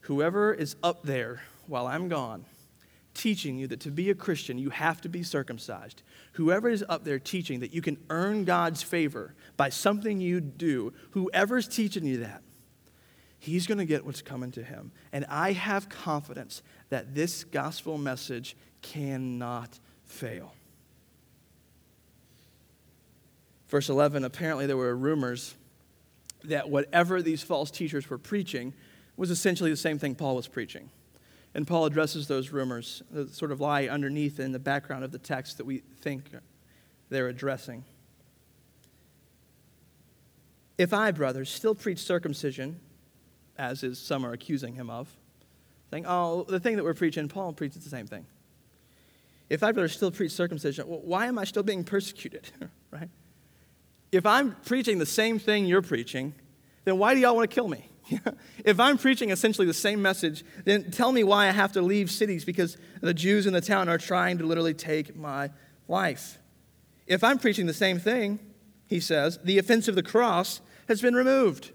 Whoever 0.00 0.52
is 0.52 0.74
up 0.82 1.04
there 1.04 1.42
while 1.68 1.86
I'm 1.86 2.08
gone, 2.08 2.44
teaching 3.14 3.56
you 3.56 3.66
that 3.68 3.80
to 3.80 3.90
be 3.90 4.10
a 4.10 4.14
Christian, 4.14 4.58
you 4.58 4.70
have 4.70 5.00
to 5.02 5.08
be 5.08 5.22
circumcised. 5.22 6.02
Whoever 6.32 6.68
is 6.68 6.84
up 6.88 7.04
there 7.04 7.18
teaching 7.18 7.60
that 7.60 7.72
you 7.72 7.80
can 7.80 7.96
earn 8.10 8.44
God's 8.44 8.82
favor 8.82 9.34
by 9.56 9.68
something 9.70 10.20
you 10.20 10.40
do, 10.40 10.92
whoever's 11.12 11.68
teaching 11.68 12.04
you 12.04 12.18
that, 12.18 12.42
he's 13.38 13.66
going 13.66 13.78
to 13.78 13.84
get 13.84 14.04
what's 14.04 14.22
coming 14.22 14.50
to 14.52 14.62
him. 14.62 14.90
And 15.12 15.24
I 15.28 15.52
have 15.52 15.88
confidence 15.88 16.62
that 16.90 17.14
this 17.14 17.44
gospel 17.44 17.98
message 17.98 18.56
cannot 18.82 19.78
fail. 20.04 20.52
Verse 23.68 23.88
11 23.88 24.24
apparently, 24.24 24.66
there 24.66 24.76
were 24.76 24.94
rumors 24.94 25.54
that 26.44 26.68
whatever 26.68 27.22
these 27.22 27.42
false 27.42 27.70
teachers 27.70 28.10
were 28.10 28.18
preaching 28.18 28.72
was 29.16 29.30
essentially 29.30 29.70
the 29.70 29.76
same 29.76 29.98
thing 29.98 30.14
Paul 30.14 30.36
was 30.36 30.46
preaching. 30.46 30.90
And 31.54 31.66
Paul 31.66 31.86
addresses 31.86 32.26
those 32.26 32.50
rumors 32.50 33.02
that 33.12 33.32
sort 33.32 33.52
of 33.52 33.60
lie 33.60 33.86
underneath 33.86 34.40
in 34.40 34.52
the 34.52 34.58
background 34.58 35.04
of 35.04 35.12
the 35.12 35.18
text 35.18 35.58
that 35.58 35.64
we 35.64 35.78
think 36.00 36.24
they're 37.10 37.28
addressing. 37.28 37.84
If 40.76 40.92
I, 40.92 41.12
brothers, 41.12 41.50
still 41.50 41.76
preach 41.76 42.00
circumcision, 42.00 42.80
as 43.56 43.84
is 43.84 44.00
some 44.00 44.26
are 44.26 44.32
accusing 44.32 44.74
him 44.74 44.90
of, 44.90 45.08
saying, 45.90 46.04
oh, 46.06 46.44
the 46.48 46.58
thing 46.58 46.74
that 46.76 46.82
we're 46.82 46.94
preaching, 46.94 47.28
Paul 47.28 47.52
preaches 47.52 47.84
the 47.84 47.90
same 47.90 48.08
thing. 48.08 48.26
If 49.48 49.62
I, 49.62 49.70
brothers, 49.70 49.92
still 49.92 50.10
preach 50.10 50.32
circumcision, 50.32 50.88
well, 50.88 51.02
why 51.04 51.26
am 51.26 51.38
I 51.38 51.44
still 51.44 51.62
being 51.62 51.84
persecuted? 51.84 52.50
right? 52.90 53.08
If 54.10 54.26
I'm 54.26 54.56
preaching 54.64 54.98
the 54.98 55.06
same 55.06 55.38
thing 55.38 55.66
you're 55.66 55.82
preaching, 55.82 56.34
then 56.84 56.98
why 56.98 57.14
do 57.14 57.20
y'all 57.20 57.36
want 57.36 57.48
to 57.48 57.54
kill 57.54 57.68
me? 57.68 57.88
if 58.64 58.80
I'm 58.80 58.98
preaching 58.98 59.30
essentially 59.30 59.66
the 59.66 59.74
same 59.74 60.02
message, 60.02 60.44
then 60.64 60.90
tell 60.90 61.12
me 61.12 61.24
why 61.24 61.48
I 61.48 61.52
have 61.52 61.72
to 61.72 61.82
leave 61.82 62.10
cities 62.10 62.44
because 62.44 62.76
the 63.00 63.14
Jews 63.14 63.46
in 63.46 63.52
the 63.52 63.60
town 63.60 63.88
are 63.88 63.98
trying 63.98 64.38
to 64.38 64.46
literally 64.46 64.74
take 64.74 65.16
my 65.16 65.50
life. 65.88 66.38
If 67.06 67.22
I'm 67.22 67.38
preaching 67.38 67.66
the 67.66 67.74
same 67.74 67.98
thing, 67.98 68.38
he 68.86 69.00
says, 69.00 69.38
the 69.44 69.58
offense 69.58 69.88
of 69.88 69.94
the 69.94 70.02
cross 70.02 70.60
has 70.88 71.00
been 71.00 71.14
removed. 71.14 71.72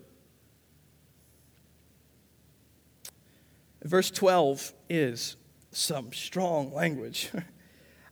Verse 3.83 4.11
12 4.11 4.73
is 4.89 5.35
some 5.71 6.11
strong 6.13 6.73
language. 6.73 7.31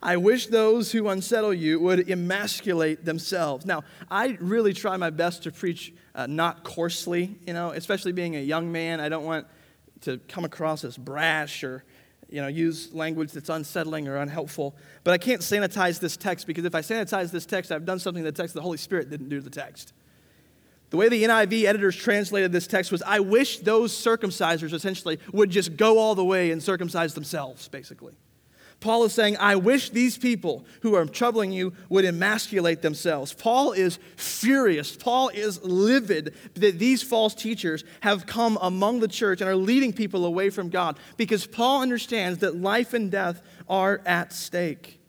I 0.01 0.17
wish 0.17 0.47
those 0.47 0.91
who 0.91 1.09
unsettle 1.09 1.53
you 1.53 1.79
would 1.79 2.09
emasculate 2.09 3.03
themselves. 3.03 3.65
Now, 3.65 3.83
I 4.09 4.37
really 4.39 4.73
try 4.73 4.95
my 4.95 5.09
best 5.09 5.43
to 5.43 5.51
preach 5.51 5.93
uh, 6.17 6.25
not 6.25 6.63
coarsely, 6.63 7.35
you 7.45 7.53
know, 7.53 7.69
especially 7.69 8.11
being 8.11 8.35
a 8.35 8.39
young 8.39 8.71
man. 8.71 8.99
I 8.99 9.07
don't 9.07 9.23
want 9.23 9.47
to 10.01 10.17
come 10.27 10.43
across 10.43 10.83
as 10.83 10.97
brash 10.97 11.63
or, 11.63 11.83
you 12.27 12.41
know, 12.41 12.47
use 12.47 12.91
language 12.91 13.31
that's 13.31 13.49
unsettling 13.49 14.07
or 14.07 14.17
unhelpful. 14.17 14.75
But 15.03 15.13
I 15.13 15.19
can't 15.19 15.41
sanitize 15.41 15.99
this 15.99 16.17
text 16.17 16.47
because 16.47 16.65
if 16.65 16.73
I 16.73 16.81
sanitize 16.81 17.31
this 17.31 17.45
text, 17.45 17.71
I've 17.71 17.85
done 17.85 17.99
something 17.99 18.23
the 18.23 18.31
text 18.31 18.55
the 18.55 18.61
Holy 18.61 18.79
Spirit 18.79 19.11
didn't 19.11 19.29
do 19.29 19.37
to 19.37 19.43
the 19.43 19.51
text. 19.51 19.93
The 20.89 20.97
way 20.97 21.07
the 21.07 21.23
NIV 21.23 21.65
editors 21.65 21.95
translated 21.95 22.51
this 22.51 22.65
text 22.65 22.91
was 22.91 23.03
I 23.03 23.19
wish 23.19 23.59
those 23.59 23.93
circumcisers 23.93 24.73
essentially 24.73 25.19
would 25.31 25.51
just 25.51 25.77
go 25.77 25.99
all 25.99 26.15
the 26.15 26.25
way 26.25 26.49
and 26.49 26.63
circumcise 26.63 27.13
themselves, 27.13 27.67
basically. 27.67 28.15
Paul 28.79 29.05
is 29.05 29.13
saying, 29.13 29.37
I 29.39 29.55
wish 29.55 29.89
these 29.89 30.17
people 30.17 30.63
who 30.81 30.93
are 30.93 31.05
troubling 31.05 31.51
you 31.51 31.73
would 31.89 32.05
emasculate 32.05 32.83
themselves. 32.83 33.33
Paul 33.33 33.71
is 33.71 33.97
furious. 34.15 34.95
Paul 34.95 35.29
is 35.29 35.61
livid 35.63 36.35
that 36.53 36.77
these 36.77 37.01
false 37.01 37.33
teachers 37.33 37.83
have 38.01 38.27
come 38.27 38.57
among 38.61 38.99
the 38.99 39.07
church 39.07 39.41
and 39.41 39.49
are 39.49 39.55
leading 39.55 39.93
people 39.93 40.25
away 40.25 40.51
from 40.51 40.69
God 40.69 40.99
because 41.17 41.47
Paul 41.47 41.81
understands 41.81 42.39
that 42.39 42.55
life 42.55 42.93
and 42.93 43.09
death 43.09 43.41
are 43.67 43.99
at 44.05 44.31
stake. 44.31 44.99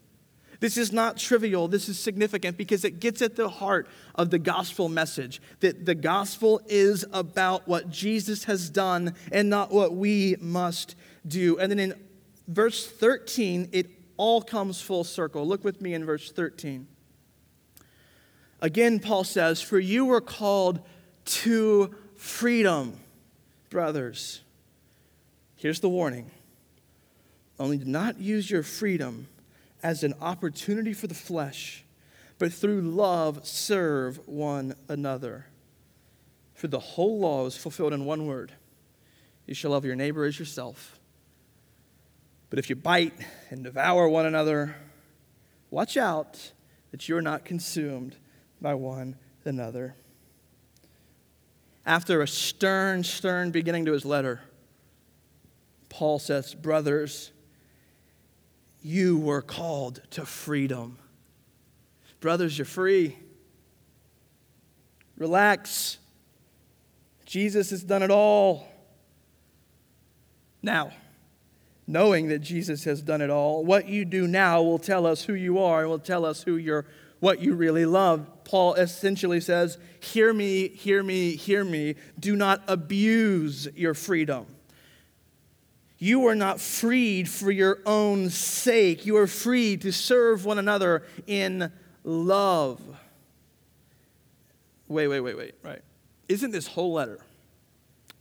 This 0.60 0.76
is 0.76 0.90
not 0.90 1.18
trivial. 1.18 1.68
This 1.68 1.88
is 1.88 1.98
significant 1.98 2.56
because 2.56 2.84
it 2.84 2.98
gets 2.98 3.22
at 3.22 3.36
the 3.36 3.48
heart 3.48 3.86
of 4.14 4.30
the 4.30 4.38
gospel 4.38 4.88
message 4.88 5.40
that 5.60 5.86
the 5.86 5.94
gospel 5.94 6.60
is 6.66 7.04
about 7.12 7.68
what 7.68 7.90
Jesus 7.90 8.44
has 8.44 8.70
done 8.70 9.14
and 9.30 9.48
not 9.48 9.70
what 9.70 9.94
we 9.94 10.36
must 10.40 10.96
do. 11.26 11.58
And 11.58 11.70
then 11.70 11.78
in 11.78 11.94
verse 12.48 12.86
13, 12.86 13.68
it 13.72 13.86
all 14.16 14.42
comes 14.42 14.80
full 14.80 15.04
circle. 15.04 15.46
Look 15.46 15.62
with 15.62 15.80
me 15.80 15.94
in 15.94 16.04
verse 16.04 16.32
13. 16.32 16.88
Again, 18.60 18.98
Paul 18.98 19.22
says, 19.22 19.62
For 19.62 19.78
you 19.78 20.06
were 20.06 20.20
called 20.20 20.80
to 21.26 21.94
freedom, 22.16 22.98
brothers. 23.70 24.40
Here's 25.54 25.80
the 25.80 25.88
warning 25.88 26.30
only 27.60 27.76
do 27.76 27.84
not 27.84 28.20
use 28.20 28.50
your 28.50 28.62
freedom 28.62 29.26
as 29.82 30.02
an 30.02 30.14
opportunity 30.20 30.92
for 30.92 31.06
the 31.06 31.14
flesh, 31.14 31.84
but 32.38 32.52
through 32.52 32.80
love 32.82 33.46
serve 33.46 34.20
one 34.26 34.74
another. 34.88 35.46
For 36.54 36.68
the 36.68 36.78
whole 36.78 37.20
law 37.20 37.46
is 37.46 37.56
fulfilled 37.56 37.92
in 37.92 38.04
one 38.04 38.26
word 38.26 38.52
you 39.48 39.54
shall 39.54 39.70
love 39.70 39.84
your 39.84 39.96
neighbor 39.96 40.26
as 40.26 40.38
yourself. 40.38 40.97
But 42.50 42.58
if 42.58 42.70
you 42.70 42.76
bite 42.76 43.14
and 43.50 43.62
devour 43.62 44.08
one 44.08 44.26
another, 44.26 44.76
watch 45.70 45.96
out 45.96 46.52
that 46.90 47.08
you're 47.08 47.20
not 47.20 47.44
consumed 47.44 48.16
by 48.60 48.74
one 48.74 49.16
another. 49.44 49.96
After 51.84 52.22
a 52.22 52.28
stern, 52.28 53.04
stern 53.04 53.50
beginning 53.50 53.84
to 53.86 53.92
his 53.92 54.04
letter, 54.04 54.40
Paul 55.88 56.18
says, 56.18 56.54
Brothers, 56.54 57.32
you 58.82 59.18
were 59.18 59.42
called 59.42 60.02
to 60.10 60.24
freedom. 60.24 60.98
Brothers, 62.20 62.58
you're 62.58 62.64
free. 62.64 63.16
Relax. 65.16 65.98
Jesus 67.24 67.70
has 67.70 67.82
done 67.82 68.02
it 68.02 68.10
all. 68.10 68.66
Now, 70.62 70.92
knowing 71.88 72.28
that 72.28 72.40
Jesus 72.40 72.84
has 72.84 73.02
done 73.02 73.22
it 73.22 73.30
all. 73.30 73.64
What 73.64 73.88
you 73.88 74.04
do 74.04 74.28
now 74.28 74.62
will 74.62 74.78
tell 74.78 75.06
us 75.06 75.24
who 75.24 75.32
you 75.32 75.58
are 75.58 75.80
and 75.80 75.90
will 75.90 75.98
tell 75.98 76.24
us 76.24 76.42
who 76.42 76.56
you're 76.56 76.84
what 77.18 77.40
you 77.40 77.54
really 77.54 77.84
love. 77.84 78.28
Paul 78.44 78.74
essentially 78.74 79.40
says, 79.40 79.78
"Hear 79.98 80.32
me, 80.32 80.68
hear 80.68 81.02
me, 81.02 81.34
hear 81.34 81.64
me. 81.64 81.96
Do 82.20 82.36
not 82.36 82.62
abuse 82.68 83.66
your 83.74 83.94
freedom." 83.94 84.46
You 85.98 86.28
are 86.28 86.36
not 86.36 86.60
freed 86.60 87.28
for 87.28 87.50
your 87.50 87.80
own 87.84 88.30
sake. 88.30 89.04
You 89.04 89.16
are 89.16 89.26
free 89.26 89.76
to 89.78 89.90
serve 89.90 90.44
one 90.44 90.58
another 90.58 91.02
in 91.26 91.72
love. 92.04 92.80
Wait, 94.86 95.08
wait, 95.08 95.20
wait, 95.20 95.36
wait, 95.36 95.54
right. 95.64 95.82
Isn't 96.28 96.52
this 96.52 96.68
whole 96.68 96.92
letter? 96.92 97.18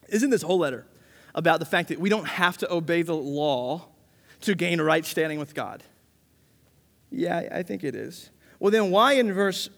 Isn't 0.10 0.32
this 0.32 0.42
whole 0.42 0.58
letter 0.58 0.88
about 1.38 1.60
the 1.60 1.66
fact 1.66 1.90
that 1.90 2.00
we 2.00 2.10
don't 2.10 2.28
have 2.28 2.58
to 2.58 2.74
obey 2.74 3.04
the 3.04 3.16
law 3.16 3.86
to 4.42 4.56
gain 4.56 4.82
right 4.82 5.06
standing 5.06 5.38
with 5.38 5.54
God? 5.54 5.84
Yeah, 7.12 7.48
I 7.52 7.62
think 7.62 7.84
it 7.84 7.96
is. 7.96 8.32
Well, 8.60 8.72
then 8.72 8.90
why 8.90 9.14
in 9.14 9.32
verse 9.32 9.70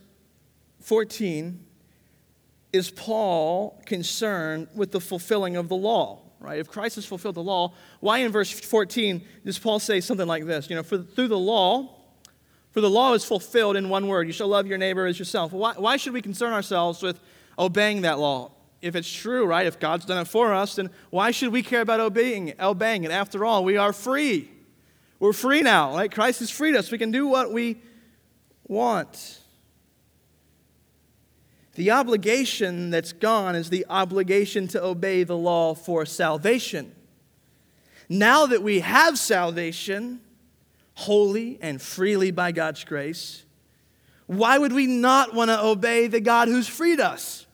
14 0.80 1.64
is 2.72 2.90
Paul 2.90 3.80
concerned 3.86 4.70
with 4.74 4.92
the 4.92 5.02
fulfilling 5.02 5.58
of 5.58 5.68
the 5.68 5.76
law? 5.76 6.22
Right? 6.40 6.60
If 6.60 6.70
Christ 6.70 6.96
has 6.96 7.06
fulfilled 7.06 7.36
the 7.36 7.44
law, 7.44 7.74
why 8.00 8.20
in 8.20 8.32
verse 8.32 8.58
14 8.58 9.22
does 9.46 9.60
Paul 9.60 9.80
say 9.80 10.00
something 10.00 10.28
like 10.28 10.46
this? 10.46 10.70
You 10.70 10.78
know, 10.78 10.84
for, 10.84 11.00
through 11.00 11.28
the 11.28 11.38
law, 11.38 11.94
for 12.72 12.80
the 12.80 12.90
law 12.90 13.14
is 13.14 13.26
fulfilled 13.26 13.76
in 13.76 13.90
one 13.90 14.08
word 14.08 14.28
you 14.28 14.34
shall 14.34 14.48
love 14.48 14.66
your 14.66 14.78
neighbor 14.78 15.06
as 15.06 15.20
yourself. 15.20 15.52
Why, 15.52 15.74
why 15.74 15.98
should 15.98 16.14
we 16.14 16.22
concern 16.22 16.54
ourselves 16.54 17.04
with 17.04 17.20
obeying 17.58 18.04
that 18.04 18.18
law? 18.18 18.52
If 18.82 18.96
it's 18.96 19.12
true, 19.12 19.46
right, 19.46 19.68
if 19.68 19.80
God's 19.80 20.06
done 20.06 20.22
it 20.22 20.28
for 20.28 20.54
us, 20.54 20.76
then 20.76 20.90
why 21.10 21.32
should 21.32 21.52
we 21.52 21.62
care 21.62 21.82
about 21.82 22.00
obeying, 22.00 22.54
obeying 22.60 23.04
it? 23.04 23.12
After 23.12 23.44
all, 23.44 23.64
we 23.64 23.78
are 23.78 23.92
free. 23.92 24.50
We're 25.20 25.34
free 25.34 25.62
now, 25.62 25.96
right? 25.96 26.12
Christ 26.12 26.40
has 26.40 26.50
freed 26.50 26.76
us. 26.76 26.92
We 26.92 26.98
can 26.98 27.12
do 27.12 27.28
what 27.28 27.52
we 27.52 27.82
want. 28.68 29.42
The 31.76 31.92
obligation 31.92 32.90
that's 32.90 33.14
gone 33.14 33.56
is 33.56 33.70
the 33.70 33.86
obligation 33.90 34.68
to 34.70 34.84
obey 34.84 35.24
the 35.24 35.38
law 35.38 35.74
for 35.74 36.06
salvation. 36.06 36.94
Now 38.08 38.46
that 38.48 38.64
we 38.64 38.80
have 38.80 39.20
salvation, 39.20 40.22
wholly 40.96 41.58
and 41.62 41.82
freely 41.82 42.32
by 42.32 42.52
God's 42.52 42.84
grace, 42.84 43.44
why 44.26 44.58
would 44.58 44.74
we 44.74 44.88
not 44.88 45.34
want 45.34 45.50
to 45.50 45.64
obey 45.64 46.08
the 46.08 46.20
God 46.20 46.48
who's 46.48 46.68
freed 46.68 47.00
us? 47.00 47.46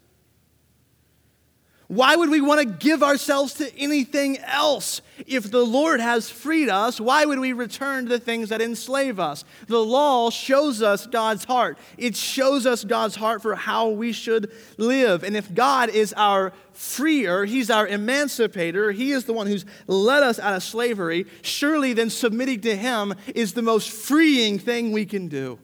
Why 1.87 2.15
would 2.15 2.29
we 2.29 2.41
want 2.41 2.61
to 2.61 2.65
give 2.65 3.03
ourselves 3.03 3.53
to 3.55 3.77
anything 3.77 4.39
else? 4.39 5.01
If 5.27 5.51
the 5.51 5.63
Lord 5.63 5.99
has 5.99 6.29
freed 6.29 6.67
us, 6.67 6.99
why 6.99 7.25
would 7.25 7.39
we 7.39 7.53
return 7.53 8.05
to 8.05 8.09
the 8.09 8.19
things 8.19 8.49
that 8.49 8.61
enslave 8.61 9.19
us? 9.19 9.45
The 9.67 9.79
law 9.79 10.31
shows 10.31 10.81
us 10.81 11.05
God's 11.05 11.43
heart. 11.43 11.77
It 11.97 12.15
shows 12.15 12.65
us 12.65 12.83
God's 12.83 13.15
heart 13.15 13.43
for 13.43 13.53
how 13.53 13.89
we 13.89 14.13
should 14.13 14.51
live. 14.77 15.23
And 15.23 15.37
if 15.37 15.53
God 15.53 15.89
is 15.89 16.11
our 16.17 16.53
freer, 16.73 17.45
He's 17.45 17.69
our 17.69 17.87
emancipator, 17.87 18.91
He 18.91 19.11
is 19.11 19.25
the 19.25 19.33
one 19.33 19.45
who's 19.45 19.65
led 19.85 20.23
us 20.23 20.39
out 20.39 20.55
of 20.55 20.63
slavery, 20.63 21.27
surely 21.43 21.93
then 21.93 22.09
submitting 22.09 22.61
to 22.61 22.75
Him 22.75 23.13
is 23.35 23.53
the 23.53 23.61
most 23.61 23.91
freeing 23.91 24.57
thing 24.57 24.91
we 24.91 25.05
can 25.05 25.27
do. 25.27 25.59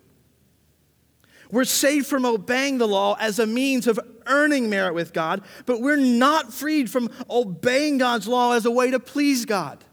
We're 1.51 1.65
saved 1.65 2.07
from 2.07 2.25
obeying 2.25 2.77
the 2.77 2.87
law 2.87 3.17
as 3.19 3.39
a 3.39 3.45
means 3.45 3.87
of 3.87 3.99
earning 4.25 4.69
merit 4.69 4.93
with 4.93 5.13
God, 5.13 5.43
but 5.65 5.81
we're 5.81 5.97
not 5.97 6.53
freed 6.53 6.89
from 6.89 7.09
obeying 7.29 7.97
God's 7.97 8.27
law 8.27 8.53
as 8.53 8.65
a 8.65 8.71
way 8.71 8.91
to 8.91 8.99
please 8.99 9.45
God. 9.45 9.83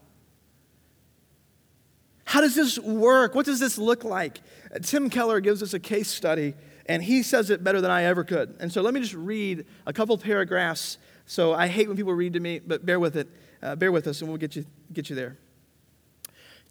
How 2.25 2.41
does 2.41 2.55
this 2.55 2.77
work? 2.79 3.35
What 3.35 3.45
does 3.45 3.59
this 3.59 3.77
look 3.77 4.03
like? 4.03 4.39
Tim 4.83 5.09
Keller 5.09 5.39
gives 5.39 5.63
us 5.63 5.73
a 5.73 5.79
case 5.79 6.07
study 6.07 6.53
And 6.89 7.03
he 7.03 7.21
says 7.21 7.51
it 7.51 7.63
better 7.63 7.81
than 7.81 7.91
I 7.91 8.05
ever 8.05 8.23
could. 8.23 8.55
And 8.59 8.73
so 8.73 8.81
let 8.81 8.95
me 8.95 8.99
just 8.99 9.13
read 9.13 9.65
a 9.85 9.93
couple 9.93 10.17
paragraphs. 10.17 10.97
So 11.27 11.53
I 11.53 11.67
hate 11.67 11.87
when 11.87 11.95
people 11.95 12.15
read 12.15 12.33
to 12.33 12.39
me, 12.39 12.57
but 12.57 12.83
bear 12.83 12.99
with 12.99 13.15
it. 13.15 13.29
Uh, 13.61 13.75
bear 13.75 13.91
with 13.91 14.07
us, 14.07 14.21
and 14.21 14.29
we'll 14.29 14.39
get 14.39 14.55
you, 14.55 14.65
get 14.91 15.07
you 15.09 15.15
there. 15.15 15.37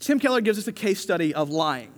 Tim 0.01 0.19
Keller 0.19 0.41
gives 0.41 0.59
us 0.59 0.67
a 0.67 0.73
case 0.73 1.01
study 1.01 1.33
of 1.33 1.51
lying 1.51 1.93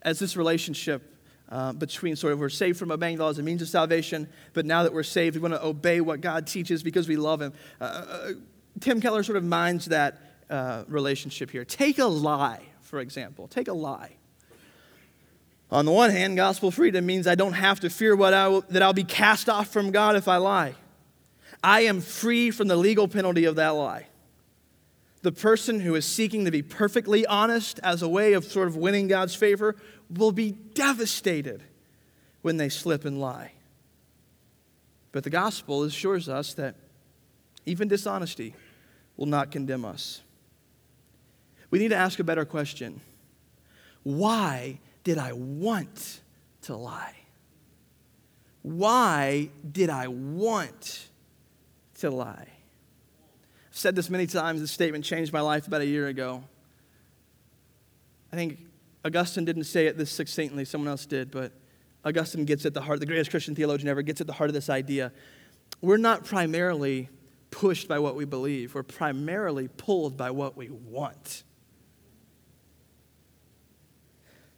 as 0.00 0.18
this 0.18 0.34
relationship 0.34 1.11
uh, 1.52 1.72
between 1.74 2.16
sort 2.16 2.32
of 2.32 2.38
we're 2.38 2.48
saved 2.48 2.78
from 2.78 2.90
obeying 2.90 3.18
law 3.18 3.28
as 3.28 3.38
a 3.38 3.42
means 3.42 3.60
of 3.60 3.68
salvation, 3.68 4.26
but 4.54 4.64
now 4.64 4.82
that 4.82 4.92
we're 4.92 5.02
saved, 5.02 5.36
we 5.36 5.42
want 5.42 5.52
to 5.52 5.62
obey 5.62 6.00
what 6.00 6.22
God 6.22 6.46
teaches 6.46 6.82
because 6.82 7.06
we 7.06 7.16
love 7.16 7.42
Him. 7.42 7.52
Uh, 7.78 7.84
uh, 7.84 8.32
Tim 8.80 9.02
Keller 9.02 9.22
sort 9.22 9.36
of 9.36 9.44
minds 9.44 9.84
that 9.86 10.18
uh, 10.48 10.84
relationship 10.88 11.50
here. 11.50 11.66
Take 11.66 11.98
a 11.98 12.06
lie, 12.06 12.62
for 12.80 13.00
example. 13.00 13.48
Take 13.48 13.68
a 13.68 13.74
lie. 13.74 14.16
On 15.70 15.84
the 15.84 15.92
one 15.92 16.10
hand, 16.10 16.36
gospel 16.36 16.70
freedom 16.70 17.04
means 17.04 17.26
I 17.26 17.34
don't 17.34 17.52
have 17.52 17.80
to 17.80 17.90
fear 17.90 18.16
what 18.16 18.32
I 18.32 18.48
will, 18.48 18.62
that 18.70 18.82
I'll 18.82 18.94
be 18.94 19.04
cast 19.04 19.50
off 19.50 19.68
from 19.68 19.90
God 19.90 20.16
if 20.16 20.28
I 20.28 20.38
lie. 20.38 20.74
I 21.62 21.82
am 21.82 22.00
free 22.00 22.50
from 22.50 22.68
the 22.68 22.76
legal 22.76 23.08
penalty 23.08 23.44
of 23.44 23.56
that 23.56 23.70
lie. 23.70 24.06
The 25.20 25.32
person 25.32 25.80
who 25.80 25.94
is 25.94 26.04
seeking 26.04 26.46
to 26.46 26.50
be 26.50 26.62
perfectly 26.62 27.24
honest 27.26 27.78
as 27.82 28.02
a 28.02 28.08
way 28.08 28.32
of 28.32 28.44
sort 28.44 28.68
of 28.68 28.76
winning 28.76 29.06
God's 29.06 29.34
favor 29.34 29.76
will 30.18 30.32
be 30.32 30.52
devastated 30.52 31.62
when 32.42 32.56
they 32.56 32.68
slip 32.68 33.04
and 33.04 33.20
lie. 33.20 33.52
But 35.12 35.24
the 35.24 35.30
gospel 35.30 35.82
assures 35.84 36.28
us 36.28 36.54
that 36.54 36.74
even 37.66 37.88
dishonesty 37.88 38.54
will 39.16 39.26
not 39.26 39.50
condemn 39.50 39.84
us. 39.84 40.22
We 41.70 41.78
need 41.78 41.88
to 41.88 41.96
ask 41.96 42.18
a 42.18 42.24
better 42.24 42.44
question 42.44 43.00
Why 44.02 44.80
did 45.04 45.18
I 45.18 45.32
want 45.32 46.20
to 46.62 46.76
lie? 46.76 47.16
Why 48.62 49.50
did 49.70 49.90
I 49.90 50.08
want 50.08 51.08
to 51.98 52.10
lie? 52.10 52.48
I've 53.70 53.76
said 53.76 53.96
this 53.96 54.08
many 54.08 54.26
times. 54.26 54.60
This 54.60 54.70
statement 54.70 55.04
changed 55.04 55.32
my 55.32 55.40
life 55.40 55.66
about 55.66 55.80
a 55.80 55.86
year 55.86 56.06
ago. 56.08 56.44
I 58.32 58.36
think 58.36 58.58
Augustine 59.04 59.44
didn't 59.44 59.64
say 59.64 59.86
it 59.86 59.98
this 59.98 60.10
succinctly, 60.10 60.64
someone 60.64 60.88
else 60.88 61.06
did, 61.06 61.30
but 61.30 61.52
Augustine 62.04 62.44
gets 62.44 62.64
at 62.66 62.74
the 62.74 62.80
heart, 62.80 63.00
the 63.00 63.06
greatest 63.06 63.30
Christian 63.30 63.54
theologian 63.54 63.88
ever 63.88 64.02
gets 64.02 64.20
at 64.20 64.26
the 64.26 64.32
heart 64.32 64.50
of 64.50 64.54
this 64.54 64.70
idea. 64.70 65.12
We're 65.80 65.96
not 65.96 66.24
primarily 66.24 67.08
pushed 67.50 67.88
by 67.88 67.98
what 67.98 68.16
we 68.16 68.24
believe, 68.24 68.74
we're 68.74 68.82
primarily 68.82 69.68
pulled 69.68 70.16
by 70.16 70.30
what 70.30 70.56
we 70.56 70.70
want. 70.70 71.44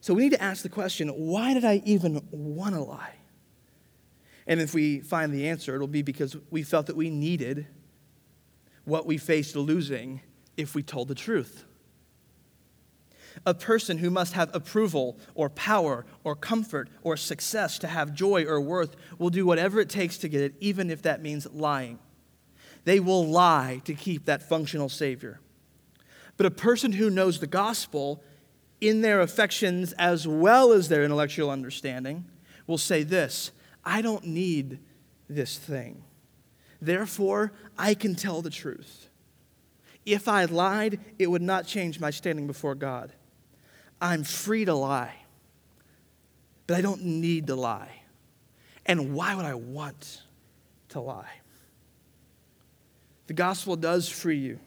So 0.00 0.12
we 0.12 0.22
need 0.24 0.32
to 0.32 0.42
ask 0.42 0.62
the 0.62 0.68
question 0.68 1.08
why 1.08 1.54
did 1.54 1.64
I 1.64 1.80
even 1.86 2.20
want 2.30 2.74
to 2.74 2.82
lie? 2.82 3.14
And 4.46 4.60
if 4.60 4.74
we 4.74 5.00
find 5.00 5.32
the 5.32 5.48
answer, 5.48 5.74
it'll 5.74 5.86
be 5.86 6.02
because 6.02 6.36
we 6.50 6.62
felt 6.62 6.86
that 6.86 6.96
we 6.96 7.08
needed 7.08 7.66
what 8.84 9.06
we 9.06 9.16
faced 9.16 9.56
losing 9.56 10.20
if 10.58 10.74
we 10.74 10.82
told 10.82 11.08
the 11.08 11.14
truth. 11.14 11.64
A 13.46 13.54
person 13.54 13.98
who 13.98 14.10
must 14.10 14.32
have 14.34 14.54
approval 14.54 15.18
or 15.34 15.50
power 15.50 16.06
or 16.22 16.36
comfort 16.36 16.88
or 17.02 17.16
success 17.16 17.78
to 17.78 17.86
have 17.86 18.14
joy 18.14 18.44
or 18.44 18.60
worth 18.60 18.96
will 19.18 19.30
do 19.30 19.46
whatever 19.46 19.80
it 19.80 19.88
takes 19.88 20.18
to 20.18 20.28
get 20.28 20.40
it, 20.40 20.54
even 20.60 20.90
if 20.90 21.02
that 21.02 21.22
means 21.22 21.46
lying. 21.52 21.98
They 22.84 23.00
will 23.00 23.26
lie 23.26 23.80
to 23.84 23.94
keep 23.94 24.26
that 24.26 24.48
functional 24.48 24.88
Savior. 24.88 25.40
But 26.36 26.46
a 26.46 26.50
person 26.50 26.92
who 26.92 27.10
knows 27.10 27.38
the 27.38 27.46
gospel 27.46 28.22
in 28.80 29.00
their 29.00 29.20
affections 29.20 29.92
as 29.94 30.28
well 30.28 30.72
as 30.72 30.88
their 30.88 31.04
intellectual 31.04 31.50
understanding 31.50 32.24
will 32.66 32.78
say 32.78 33.02
this 33.02 33.52
I 33.84 34.02
don't 34.02 34.26
need 34.26 34.78
this 35.28 35.58
thing. 35.58 36.02
Therefore, 36.80 37.52
I 37.78 37.94
can 37.94 38.14
tell 38.14 38.42
the 38.42 38.50
truth. 38.50 39.08
If 40.04 40.28
I 40.28 40.44
lied, 40.44 41.00
it 41.18 41.28
would 41.28 41.42
not 41.42 41.66
change 41.66 41.98
my 41.98 42.10
standing 42.10 42.46
before 42.46 42.74
God. 42.74 43.12
I'm 44.04 44.22
free 44.22 44.66
to 44.66 44.74
lie, 44.74 45.14
but 46.66 46.76
I 46.76 46.82
don't 46.82 47.02
need 47.04 47.46
to 47.46 47.54
lie. 47.54 48.02
And 48.84 49.14
why 49.14 49.34
would 49.34 49.46
I 49.46 49.54
want 49.54 50.20
to 50.90 51.00
lie? 51.00 51.40
The 53.28 53.32
gospel 53.32 53.76
does 53.76 54.06
free 54.06 54.36
you 54.36 54.60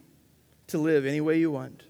to 0.66 0.78
live 0.78 1.06
any 1.06 1.20
way 1.20 1.38
you 1.38 1.52
want. 1.52 1.84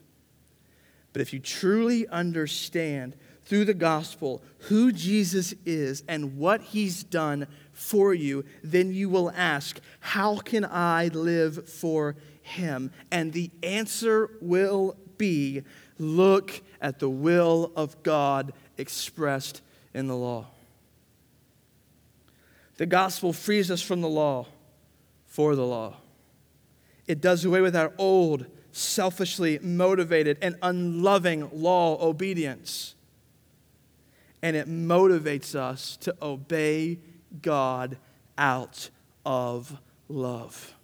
But 1.14 1.22
if 1.22 1.32
you 1.32 1.38
truly 1.38 2.06
understand 2.08 3.16
through 3.46 3.64
the 3.64 3.72
gospel 3.72 4.42
who 4.68 4.92
Jesus 4.92 5.54
is 5.64 6.02
and 6.06 6.37
what 6.37 6.61
he's 6.61 7.02
done 7.02 7.46
for 7.72 8.12
you, 8.12 8.44
then 8.62 8.92
you 8.92 9.08
will 9.08 9.32
ask, 9.34 9.80
How 10.00 10.37
can 10.37 10.66
I 10.66 11.08
live 11.08 11.66
for 11.66 12.14
him? 12.42 12.92
And 13.11 13.32
the 13.32 13.50
answer 13.62 14.32
will 14.42 14.98
be 15.16 15.62
look 15.98 16.61
at 16.81 16.99
the 16.99 17.09
will 17.09 17.73
of 17.77 18.03
God 18.03 18.53
expressed 18.77 19.62
in 19.95 20.07
the 20.07 20.17
law. 20.17 20.47
The 22.77 22.87
gospel 22.87 23.33
frees 23.33 23.71
us 23.71 23.83
from 23.83 24.01
the 24.01 24.09
law 24.09 24.47
for 25.27 25.57
the 25.57 25.67
law. 25.67 25.97
It 27.07 27.21
does 27.21 27.45
away 27.45 27.61
with 27.61 27.75
our 27.75 27.93
old, 27.99 28.47
selfishly 28.71 29.59
motivated, 29.59 30.38
and 30.41 30.57
unloving 30.62 31.51
law 31.53 31.99
obedience. 32.01 32.95
And 34.43 34.55
it 34.55 34.69
motivates 34.69 35.55
us 35.55 35.97
to 35.99 36.14
obey 36.23 37.01
God 37.43 37.97
out 38.37 38.91
of 39.27 39.81
love. 40.09 40.75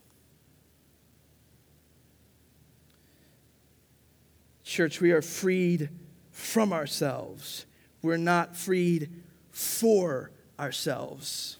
Church, 4.74 5.00
we 5.00 5.12
are 5.12 5.22
freed 5.22 5.88
from 6.32 6.72
ourselves. 6.72 7.64
We're 8.02 8.16
not 8.16 8.56
freed 8.56 9.08
for 9.52 10.32
ourselves. 10.58 11.58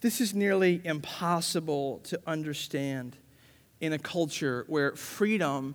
This 0.00 0.22
is 0.22 0.32
nearly 0.32 0.80
impossible 0.84 1.98
to 2.04 2.18
understand 2.26 3.18
in 3.82 3.92
a 3.92 3.98
culture 3.98 4.64
where 4.68 4.96
freedom 4.96 5.74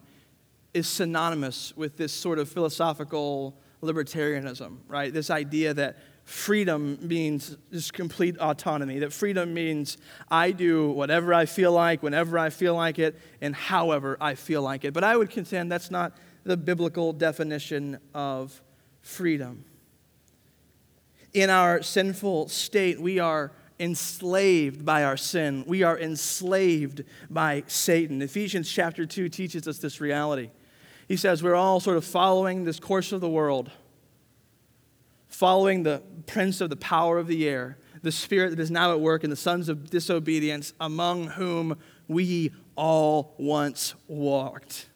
is 0.74 0.88
synonymous 0.88 1.72
with 1.78 1.98
this 1.98 2.12
sort 2.12 2.40
of 2.40 2.50
philosophical 2.50 3.56
libertarianism, 3.84 4.78
right? 4.88 5.14
This 5.14 5.30
idea 5.30 5.76
that 5.76 5.98
freedom 6.26 6.98
means 7.02 7.58
just 7.72 7.94
complete 7.94 8.38
autonomy, 8.38 9.00
that 9.00 9.12
freedom 9.12 9.54
means 9.54 9.98
I 10.32 10.52
do 10.52 10.90
whatever 10.92 11.34
I 11.34 11.46
feel 11.46 11.72
like, 11.72 12.02
whenever 12.02 12.40
I 12.40 12.50
feel 12.50 12.76
like 12.76 13.00
it, 13.00 13.20
and 13.42 13.54
however 13.54 14.18
I 14.22 14.36
feel 14.36 14.62
like 14.62 14.86
it. 14.86 14.94
But 14.94 15.04
I 15.04 15.18
would 15.18 15.30
contend 15.30 15.72
that's 15.72 15.92
not 15.92 16.18
the 16.44 16.58
biblical 16.58 17.14
definition 17.14 18.00
of 18.14 18.62
freedom. 19.02 19.66
In 21.34 21.50
our 21.50 21.82
sinful 21.82 22.48
state, 22.50 23.02
we 23.02 23.20
are 23.20 23.52
enslaved 23.80 24.86
by 24.86 25.04
our 25.04 25.18
sin. 25.18 25.64
We 25.68 25.84
are 25.84 26.00
enslaved 26.00 27.04
by 27.30 27.64
Satan. 27.68 28.22
Ephesians 28.22 28.72
chapter 28.72 29.06
2 29.06 29.30
teaches 29.30 29.68
us 29.68 29.80
this 29.80 30.00
reality. 30.00 30.52
He 31.08 31.18
says 31.18 31.44
we're 31.44 31.56
all 31.56 31.80
sort 31.80 31.98
of 31.98 32.06
following 32.06 32.64
this 32.64 32.80
course 32.80 33.12
of 33.12 33.20
the 33.20 33.30
world 33.30 33.72
following 35.34 35.84
the 35.84 36.02
prince 36.28 36.62
of 36.62 36.70
the 36.70 36.76
power 36.76 37.18
of 37.18 37.28
the 37.28 37.48
air, 37.48 37.78
the 38.04 38.12
spirit 38.12 38.52
that 38.52 38.60
is 38.60 38.70
now 38.70 38.92
at 38.92 39.00
work 39.00 39.24
in 39.24 39.30
the 39.30 39.36
sons 39.36 39.68
of 39.68 39.90
disobedience, 39.90 40.74
among 40.80 41.28
whom 41.28 41.78
we 42.08 42.52
all 42.76 43.34
once 43.38 43.96
walked. 44.08 44.90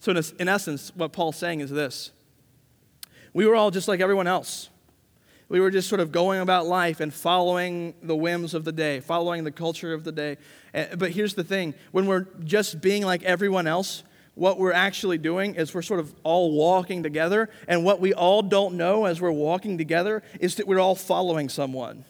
So, 0.00 0.12
in, 0.12 0.22
in 0.38 0.48
essence, 0.48 0.90
what 0.94 1.12
Paul's 1.12 1.36
saying 1.36 1.60
is 1.60 1.70
this 1.70 2.12
we 3.32 3.46
were 3.46 3.54
all 3.54 3.70
just 3.70 3.88
like 3.88 4.00
everyone 4.00 4.26
else. 4.26 4.70
We 5.48 5.60
were 5.60 5.70
just 5.70 5.88
sort 5.88 6.00
of 6.00 6.10
going 6.10 6.40
about 6.40 6.66
life 6.66 7.00
and 7.00 7.12
following 7.12 7.94
the 8.02 8.16
whims 8.16 8.54
of 8.54 8.64
the 8.64 8.72
day, 8.72 9.00
following 9.00 9.44
the 9.44 9.52
culture 9.52 9.92
of 9.92 10.02
the 10.02 10.12
day. 10.12 10.38
Eh, 10.72 10.94
but 10.96 11.10
here's 11.10 11.34
the 11.34 11.44
thing 11.44 11.74
when 11.92 12.06
we're 12.06 12.26
just 12.42 12.80
being 12.80 13.04
like 13.04 13.22
everyone 13.22 13.66
else, 13.66 14.02
what 14.34 14.58
we're 14.58 14.72
actually 14.72 15.18
doing 15.18 15.54
is 15.54 15.72
we're 15.72 15.82
sort 15.82 16.00
of 16.00 16.12
all 16.24 16.52
walking 16.52 17.02
together. 17.02 17.50
And 17.68 17.84
what 17.84 18.00
we 18.00 18.12
all 18.12 18.42
don't 18.42 18.74
know 18.74 19.04
as 19.04 19.20
we're 19.20 19.30
walking 19.30 19.78
together 19.78 20.22
is 20.40 20.56
that 20.56 20.66
we're 20.66 20.80
all 20.80 20.96
following 20.96 21.48
someone. 21.48 22.04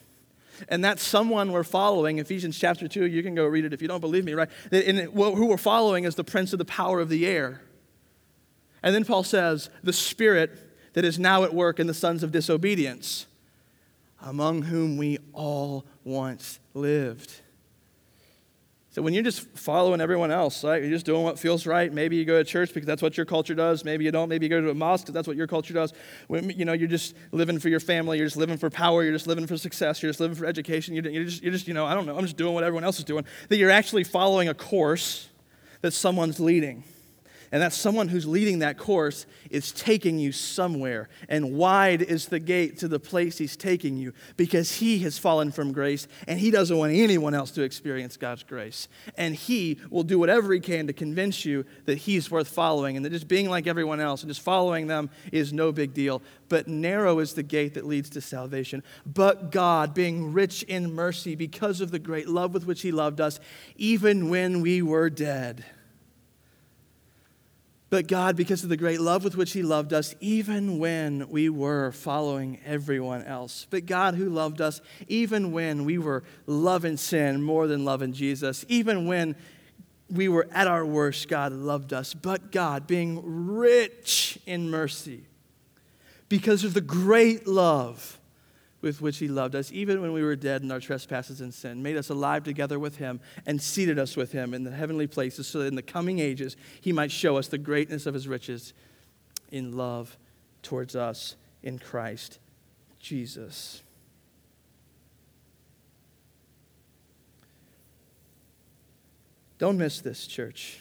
And 0.69 0.85
that 0.85 1.01
someone 1.01 1.53
we're 1.53 1.65
following, 1.65 2.19
Ephesians 2.19 2.59
chapter 2.59 2.89
2, 2.89 3.07
you 3.07 3.23
can 3.23 3.35
go 3.35 3.45
read 3.45 3.65
it 3.65 3.73
if 3.73 3.83
you 3.83 3.89
don't 3.89 4.01
believe 4.01 4.25
me, 4.25 4.33
right? 4.33 4.49
And 4.71 4.99
who 4.99 5.47
we're 5.47 5.57
following 5.57 6.05
is 6.05 6.15
the 6.15 6.25
prince 6.25 6.53
of 6.53 6.59
the 6.59 6.65
power 6.65 7.01
of 7.01 7.09
the 7.09 7.27
air. 7.27 7.61
And 8.83 8.95
then 8.95 9.05
Paul 9.05 9.25
says, 9.25 9.69
the 9.83 9.93
spirit 9.93 10.53
that 10.93 11.05
is 11.05 11.19
now 11.19 11.43
at 11.43 11.53
work 11.53 11.81
in 11.81 11.87
the 11.87 11.95
sons 11.95 12.23
of 12.23 12.31
disobedience, 12.31 13.27
among 14.23 14.63
whom 14.63 14.97
we 14.97 15.19
all 15.33 15.85
once 16.05 16.61
lived. 16.73 17.41
So 18.95 19.03
when 19.03 19.13
you're 19.13 19.25
just 19.25 19.49
following 19.59 20.01
everyone 20.01 20.31
else, 20.31 20.63
right? 20.63 20.81
You're 20.81 20.93
just 20.93 21.05
doing 21.05 21.25
what 21.25 21.37
feels 21.37 21.67
right. 21.67 21.93
Maybe 21.93 22.15
you 22.15 22.25
go 22.25 22.39
to 22.39 22.45
church 22.45 22.73
because 22.73 22.87
that's 22.87 23.03
what 23.03 23.17
your 23.17 23.27
culture 23.27 23.53
does. 23.53 23.85
Maybe 23.85 24.05
you 24.05 24.13
don't. 24.13 24.29
Maybe 24.29 24.47
you 24.47 24.51
go 24.51 24.61
to 24.61 24.71
a 24.71 24.75
mosque 24.75 25.07
because 25.07 25.15
that's 25.15 25.27
what 25.27 25.37
your 25.37 25.49
culture 25.49 25.75
does. 25.75 25.93
When, 26.29 26.51
you 26.51 26.65
know, 26.65 26.75
you're 26.75 26.87
just 26.87 27.17
living 27.33 27.59
for 27.59 27.69
your 27.69 27.81
family. 27.81 28.19
You're 28.19 28.29
just 28.29 28.37
living 28.37 28.57
for 28.57 28.71
power. 28.71 29.03
You're 29.03 29.13
just 29.13 29.27
living 29.27 29.49
for 29.49 29.57
success. 29.57 30.01
You're 30.01 30.11
just 30.11 30.21
living 30.21 30.37
for 30.37 30.47
education. 30.47 30.95
You're, 30.95 31.09
you're, 31.09 31.25
just, 31.25 31.43
you're 31.43 31.51
just, 31.51 31.67
you 31.67 31.75
know, 31.75 31.85
I 31.85 31.95
don't 31.95 32.07
know. 32.07 32.17
I'm 32.17 32.23
just 32.23 32.37
doing 32.37 32.55
what 32.55 32.63
everyone 32.63 32.85
else 32.85 33.01
is 33.01 33.05
doing. 33.05 33.25
That 33.49 33.57
you're 33.57 33.73
actually 33.73 34.05
following 34.05 34.49
a 34.49 34.55
course 34.55 35.29
that 35.81 35.91
someone's 35.91 36.39
leading 36.39 36.85
and 37.55 37.63
that 37.63 37.73
someone 37.73 38.09
who's 38.09 38.27
leading 38.27 38.59
that 38.59 38.77
course 38.77 39.27
is 39.49 39.71
taking 39.71 40.19
you 40.19 40.33
somewhere. 40.33 41.09
And 41.29 41.55
wide 41.55 42.03
is 42.03 42.27
the 42.27 42.41
gate 42.41 42.79
to 42.79 42.89
the 42.89 42.99
place 42.99 43.39
he's 43.39 43.57
taking 43.57 43.97
you 43.97 44.13
because 44.37 44.73
he 44.73 44.99
has 44.99 45.19
fallen 45.19 45.53
from 45.53 45.71
grace 45.71 46.09
and 46.27 46.41
he 46.41 46.51
doesn't 46.51 46.77
want 46.77 46.95
anyone 46.95 47.33
else 47.33 47.53
to 47.53 47.63
experience 47.63 48.17
God's 48.17 48.43
grace. 48.43 48.89
And 49.17 49.37
he 49.37 49.79
will 49.89 50.03
do 50.03 50.19
whatever 50.19 50.53
he 50.53 50.59
can 50.59 50.89
to 50.89 50.93
convince 50.93 51.45
you 51.45 51.65
that 51.85 51.99
he's 51.99 52.29
worth 52.29 52.49
following 52.49 52.97
and 52.97 53.07
that 53.07 53.11
just 53.11 53.29
being 53.29 53.49
like 53.49 53.69
everyone 53.69 54.01
else 54.01 54.25
and 54.25 54.31
just 54.31 54.41
following 54.41 54.89
them 54.89 55.09
is 55.31 55.53
no 55.53 55.71
big 55.71 55.95
deal. 55.95 56.23
But 56.49 56.67
narrow 56.67 57.21
is 57.21 57.35
the 57.35 57.45
gate 57.45 57.75
that 57.75 57.87
leads 57.87 58.11
to 58.11 58.21
salvation. 58.21 58.83
But 59.07 59.53
God, 59.53 59.95
being 59.95 60.33
rich 60.33 60.65
in 60.65 60.93
mercy 60.93 61.37
because 61.37 61.81
of 61.81 61.93
the 61.93 62.01
great 62.01 62.29
love 62.29 62.53
with 62.53 62.67
which 62.67 62.83
he 62.83 62.91
loved 62.91 63.21
us, 63.21 63.39
even 63.77 64.29
when 64.29 64.61
we 64.61 64.83
were 64.83 65.09
dead 65.09 65.65
but 67.95 68.09
God, 68.09 68.35
because 68.35 68.65
of 68.65 68.71
the 68.71 68.77
great 68.77 69.01
love 69.01 69.23
with 69.23 69.37
which 69.37 69.53
He 69.53 69.63
loved 69.63 69.93
us, 69.93 70.17
even 70.19 70.81
when 70.81 71.29
we 71.29 71.49
were 71.49 71.93
following 71.93 72.59
everyone 72.67 73.23
else. 73.23 73.69
But 73.71 73.87
God, 73.87 74.17
who 74.17 74.29
loved 74.31 74.61
us, 74.61 74.81
even 75.07 75.53
when 75.53 75.85
we 75.85 75.99
were 75.99 76.25
loving 76.49 76.97
sin 76.97 77.41
more 77.41 77.69
than 77.69 77.85
loving 77.85 78.13
Jesus, 78.13 78.65
even 78.67 79.07
when 79.07 79.37
we 80.11 80.27
were 80.27 80.49
at 80.51 80.67
our 80.67 80.85
worst, 80.85 81.29
God 81.29 81.53
loved 81.53 81.93
us. 81.93 82.15
But 82.15 82.51
God, 82.51 82.89
being 82.89 83.21
rich 83.55 84.41
in 84.45 84.71
mercy, 84.71 85.27
because 86.29 86.65
of 86.65 86.75
the 86.75 86.81
great 86.81 87.47
love 87.47 88.19
with 88.85 89.01
which 89.01 89.19
he 89.19 89.27
loved 89.27 89.57
us, 89.57 89.73
even 89.73 90.03
when 90.03 90.13
we 90.13 90.23
were 90.23 90.37
dead 90.37 90.63
in 90.63 90.71
our 90.71 90.79
trespasses 90.79 91.41
and 91.41 91.53
sin, 91.53 91.83
made 91.83 91.97
us 91.97 92.11
alive 92.11 92.45
together 92.45 92.79
with 92.79 92.99
him, 92.99 93.19
and 93.47 93.61
seated 93.61 93.99
us 93.99 94.17
with 94.17 94.31
him 94.31 94.53
in 94.53 94.63
the 94.63 94.71
heavenly 94.71 95.07
places, 95.07 95.47
so 95.47 95.61
that 95.61 95.67
in 95.67 95.75
the 95.75 95.83
coming 95.83 96.19
ages 96.19 96.57
he 96.81 96.93
might 96.93 97.11
show 97.11 97.39
us 97.39 97.49
the 97.49 97.59
greatness 97.59 98.05
of 98.07 98.15
his 98.15 98.29
riches 98.29 98.75
in 99.51 99.77
love 99.77 100.17
towards 100.63 100.95
us 100.95 101.35
in 101.63 101.79
Christ 101.79 102.39
Jesus. 103.01 103.83
Don't 109.59 109.79
miss 109.79 110.01
this, 110.01 110.27
church. 110.27 110.81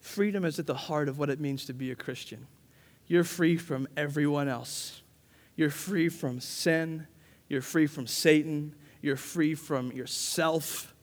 Freedom 0.00 0.44
is 0.44 0.58
at 0.58 0.66
the 0.66 0.74
heart 0.74 1.08
of 1.08 1.18
what 1.18 1.30
it 1.30 1.40
means 1.40 1.64
to 1.66 1.72
be 1.72 1.90
a 1.90 1.94
Christian. 1.94 2.46
You're 3.06 3.24
free 3.24 3.56
from 3.56 3.88
everyone 3.96 4.48
else. 4.48 5.00
You're 5.58 5.70
free 5.70 6.08
from 6.08 6.38
sin. 6.38 7.08
You're 7.48 7.62
free 7.62 7.88
from 7.88 8.06
Satan. 8.06 8.76
You're 9.02 9.16
free 9.16 9.56
from 9.56 9.90
yourself. 9.90 10.94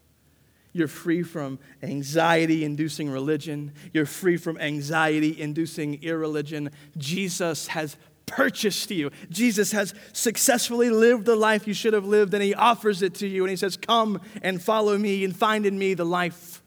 You're 0.72 0.88
free 0.88 1.24
from 1.24 1.60
anxiety 1.84 2.64
inducing 2.64 3.10
religion. 3.10 3.74
You're 3.92 4.06
free 4.06 4.38
from 4.38 4.58
anxiety 4.58 5.40
inducing 5.42 6.02
irreligion. 6.02 6.72
Jesus 6.98 7.68
has 7.68 7.98
purchased 8.28 8.92
you. 8.92 9.12
Jesus 9.30 9.74
has 9.74 9.94
successfully 10.14 10.90
lived 10.90 11.26
the 11.26 11.36
life 11.36 11.68
you 11.68 11.74
should 11.74 11.94
have 11.94 12.06
lived, 12.06 12.34
and 12.34 12.42
He 12.42 12.56
offers 12.56 13.02
it 13.02 13.14
to 13.16 13.28
you. 13.28 13.44
And 13.44 13.50
He 13.50 13.58
says, 13.58 13.76
Come 13.76 14.22
and 14.42 14.62
follow 14.62 14.98
me 14.98 15.26
and 15.26 15.36
find 15.36 15.66
in 15.66 15.78
me 15.78 15.96
the 15.96 16.06
life 16.06 16.64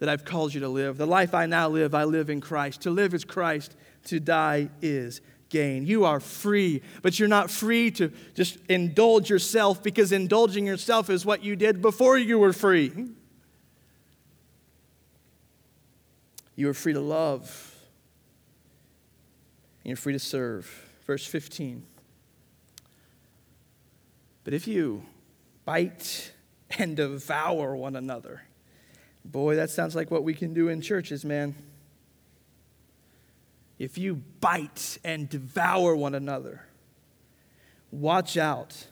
that 0.00 0.08
I've 0.08 0.24
called 0.24 0.54
you 0.54 0.60
to 0.60 0.68
live. 0.68 0.96
The 0.96 1.06
life 1.06 1.34
I 1.34 1.46
now 1.46 1.68
live, 1.68 1.94
I 1.94 2.02
live 2.02 2.30
in 2.30 2.40
Christ. 2.40 2.80
To 2.80 2.90
live 2.90 3.14
is 3.14 3.24
Christ, 3.24 3.76
to 4.06 4.18
die 4.18 4.70
is 4.82 5.20
gain. 5.48 5.86
You 5.86 6.04
are 6.04 6.20
free, 6.20 6.82
but 7.02 7.18
you're 7.18 7.28
not 7.28 7.50
free 7.50 7.90
to 7.92 8.12
just 8.34 8.58
indulge 8.68 9.30
yourself 9.30 9.82
because 9.82 10.12
indulging 10.12 10.66
yourself 10.66 11.10
is 11.10 11.24
what 11.24 11.42
you 11.42 11.56
did 11.56 11.80
before 11.80 12.18
you 12.18 12.38
were 12.38 12.52
free. 12.52 12.92
You 16.54 16.68
are 16.68 16.74
free 16.74 16.92
to 16.92 17.00
love, 17.00 17.76
and 19.84 19.90
you're 19.90 19.96
free 19.96 20.12
to 20.12 20.18
serve. 20.18 20.68
Verse 21.06 21.24
15. 21.24 21.84
But 24.44 24.54
if 24.54 24.66
you 24.66 25.04
bite 25.64 26.32
and 26.78 26.96
devour 26.96 27.76
one 27.76 27.96
another, 27.96 28.42
boy, 29.24 29.56
that 29.56 29.70
sounds 29.70 29.94
like 29.94 30.10
what 30.10 30.24
we 30.24 30.34
can 30.34 30.52
do 30.52 30.68
in 30.68 30.80
churches, 30.80 31.24
man 31.24 31.54
if 33.78 33.96
you 33.96 34.22
bite 34.40 34.98
and 35.04 35.28
devour 35.28 35.94
one 35.94 36.14
another, 36.14 36.64
watch 37.90 38.36
out 38.36 38.86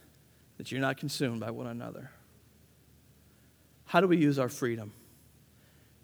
that 0.59 0.71
you're 0.71 0.81
not 0.81 0.97
consumed 0.97 1.41
by 1.41 1.51
one 1.51 1.67
another. 1.67 2.11
How 3.87 4.01
do 4.01 4.07
we 4.07 4.17
use 4.17 4.39
our 4.39 4.49
freedom? 4.49 4.93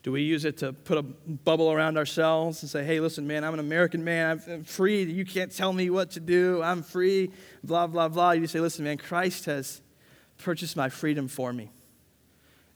Do 0.02 0.10
we 0.10 0.22
use 0.22 0.44
it 0.44 0.58
to 0.58 0.72
put 0.72 0.98
a 0.98 1.02
bubble 1.02 1.70
around 1.70 1.96
ourselves 1.96 2.62
and 2.62 2.70
say, 2.70 2.84
hey, 2.84 2.98
listen, 2.98 3.26
man, 3.26 3.44
I'm 3.44 3.54
an 3.54 3.60
American 3.60 4.02
man. 4.02 4.42
I'm 4.48 4.64
free. 4.64 5.04
You 5.04 5.24
can't 5.24 5.54
tell 5.54 5.72
me 5.72 5.90
what 5.90 6.12
to 6.12 6.20
do. 6.20 6.60
I'm 6.60 6.82
free. 6.82 7.30
Blah, 7.62 7.86
blah, 7.86 8.08
blah. 8.08 8.32
You 8.32 8.48
say, 8.48 8.58
listen, 8.58 8.84
man, 8.84 8.98
Christ 8.98 9.44
has 9.44 9.80
purchased 10.38 10.76
my 10.76 10.88
freedom 10.88 11.28
for 11.28 11.52
me. 11.52 11.70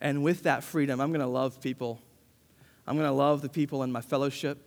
And 0.01 0.23
with 0.23 0.45
that 0.45 0.63
freedom, 0.63 1.01
I'm 1.01 1.11
going 1.11 1.21
to 1.21 1.27
love 1.27 1.61
people. 1.61 2.01
I'm 2.87 2.97
going 2.97 3.09
to 3.09 3.13
love 3.13 3.43
the 3.43 3.49
people 3.49 3.83
in 3.83 3.91
my 3.91 4.03
fellowship. 4.03 4.66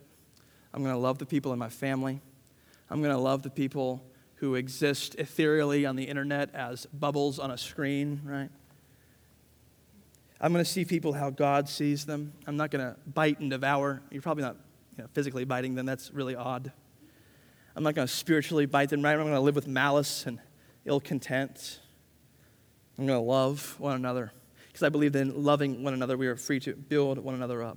I'm 0.72 0.82
going 0.82 0.94
to 0.94 1.00
love 1.00 1.18
the 1.18 1.26
people 1.26 1.52
in 1.52 1.58
my 1.58 1.68
family. 1.68 2.20
I'm 2.88 3.02
going 3.02 3.14
to 3.14 3.20
love 3.20 3.42
the 3.42 3.50
people 3.50 4.02
who 4.36 4.54
exist 4.54 5.16
ethereally 5.18 5.84
on 5.84 5.96
the 5.96 6.04
internet 6.04 6.54
as 6.54 6.86
bubbles 6.86 7.38
on 7.38 7.50
a 7.50 7.58
screen, 7.58 8.20
right? 8.24 8.48
I'm 10.40 10.52
going 10.52 10.64
to 10.64 10.70
see 10.70 10.84
people 10.84 11.12
how 11.12 11.30
God 11.30 11.68
sees 11.68 12.06
them. 12.06 12.32
I'm 12.46 12.56
not 12.56 12.70
going 12.70 12.84
to 12.84 12.96
bite 13.06 13.40
and 13.40 13.50
devour. 13.50 14.00
You're 14.10 14.22
probably 14.22 14.44
not 14.44 14.56
you 14.96 15.04
know, 15.04 15.10
physically 15.12 15.44
biting 15.44 15.74
them, 15.74 15.86
that's 15.86 16.10
really 16.12 16.34
odd. 16.34 16.72
I'm 17.76 17.82
not 17.82 17.94
going 17.94 18.08
to 18.08 18.12
spiritually 18.12 18.66
bite 18.66 18.88
them, 18.88 19.02
right? 19.02 19.12
I'm 19.12 19.20
going 19.20 19.34
to 19.34 19.40
live 19.40 19.54
with 19.54 19.68
malice 19.68 20.26
and 20.26 20.40
ill 20.84 21.00
content. 21.00 21.80
I'm 22.98 23.06
going 23.06 23.18
to 23.18 23.26
love 23.26 23.76
one 23.78 23.94
another 23.94 24.32
because 24.68 24.82
I 24.82 24.88
believe 24.88 25.12
that 25.12 25.20
in 25.20 25.44
loving 25.44 25.82
one 25.82 25.94
another, 25.94 26.16
we 26.16 26.26
are 26.26 26.36
free 26.36 26.60
to 26.60 26.74
build 26.74 27.18
one 27.18 27.34
another 27.34 27.62
up. 27.62 27.76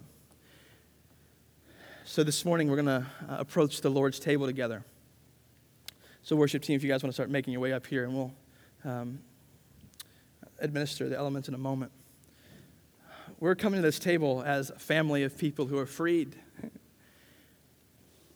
So 2.13 2.23
this 2.23 2.45
morning 2.45 2.69
we're 2.69 2.75
going 2.75 3.01
to 3.01 3.07
uh, 3.27 3.37
approach 3.39 3.81
the 3.81 3.89
Lord's 3.89 4.19
table 4.19 4.45
together. 4.45 4.85
So, 6.21 6.35
worship 6.35 6.61
team, 6.61 6.75
if 6.75 6.83
you 6.83 6.89
guys 6.91 7.01
want 7.01 7.09
to 7.09 7.13
start 7.15 7.31
making 7.31 7.53
your 7.53 7.59
way 7.59 7.73
up 7.73 7.87
here, 7.87 8.03
and 8.03 8.13
we'll 8.13 8.31
um, 8.85 9.17
administer 10.59 11.09
the 11.09 11.17
elements 11.17 11.47
in 11.47 11.55
a 11.55 11.57
moment. 11.57 11.91
We're 13.39 13.55
coming 13.55 13.79
to 13.79 13.81
this 13.81 13.97
table 13.97 14.43
as 14.45 14.69
a 14.69 14.77
family 14.77 15.23
of 15.23 15.39
people 15.39 15.65
who 15.65 15.79
are 15.79 15.87
freed. 15.87 16.35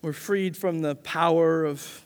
We're 0.02 0.12
freed 0.12 0.58
from 0.58 0.82
the 0.82 0.96
power 0.96 1.64
of 1.64 2.04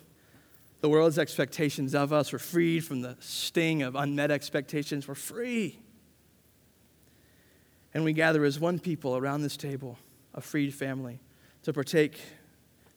the 0.82 0.90
world's 0.90 1.18
expectations 1.18 1.94
of 1.94 2.12
us. 2.12 2.34
We're 2.34 2.38
freed 2.38 2.84
from 2.84 3.00
the 3.00 3.16
sting 3.18 3.80
of 3.80 3.96
unmet 3.96 4.30
expectations. 4.30 5.08
We're 5.08 5.14
free. 5.14 5.78
And 7.94 8.04
we 8.04 8.12
gather 8.12 8.44
as 8.44 8.60
one 8.60 8.78
people 8.78 9.16
around 9.16 9.40
this 9.40 9.56
table, 9.56 9.96
a 10.34 10.42
freed 10.42 10.74
family 10.74 11.18
to 11.62 11.72
partake, 11.72 12.20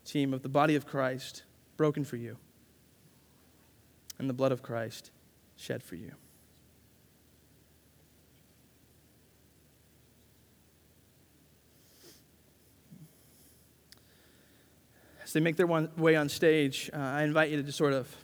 team, 0.06 0.34
of 0.34 0.42
the 0.42 0.50
body 0.50 0.76
of 0.76 0.86
Christ 0.86 1.44
broken 1.78 2.04
for 2.04 2.16
you 2.16 2.38
and 4.18 4.30
the 4.30 4.34
blood 4.34 4.52
of 4.52 4.64
Christ 4.64 5.12
shed 5.56 5.84
for 5.84 5.96
you. 5.96 6.12
As 15.24 15.34
they 15.34 15.40
make 15.40 15.56
their 15.56 15.68
way 15.68 16.16
on 16.16 16.30
stage, 16.30 16.90
uh, 16.94 16.98
I 16.98 17.24
invite 17.24 17.50
you 17.50 17.58
to 17.58 17.64
just 17.64 17.78
sort 17.78 17.94
of 17.94 18.16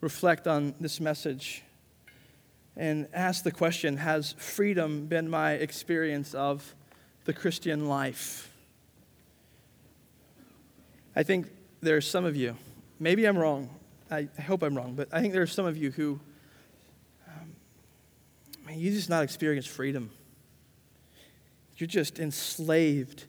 reflect 0.00 0.46
on 0.46 0.74
this 0.80 1.00
message 1.00 1.62
and 2.76 3.08
ask 3.12 3.42
the 3.42 3.50
question 3.50 3.96
Has 3.96 4.32
freedom 4.38 5.06
been 5.06 5.28
my 5.28 5.52
experience 5.52 6.34
of 6.34 6.74
the 7.24 7.32
Christian 7.32 7.88
life? 7.88 8.49
I 11.14 11.22
think 11.22 11.50
there 11.80 11.96
are 11.96 12.00
some 12.00 12.24
of 12.24 12.36
you, 12.36 12.56
maybe 12.98 13.26
I'm 13.26 13.36
wrong, 13.36 13.68
I, 14.10 14.28
hope 14.46 14.62
I'm 14.62 14.76
wrong, 14.76 14.94
but 14.94 15.08
I 15.12 15.20
think 15.20 15.32
there 15.32 15.42
are 15.42 15.46
some 15.46 15.66
of 15.66 15.76
you 15.76 15.90
who, 15.90 16.20
um, 17.26 17.54
you 18.72 18.90
just 18.90 19.08
not 19.08 19.22
experience 19.22 19.66
freedom. 19.66 20.10
You're 21.76 21.86
just 21.86 22.18
enslaved 22.18 23.24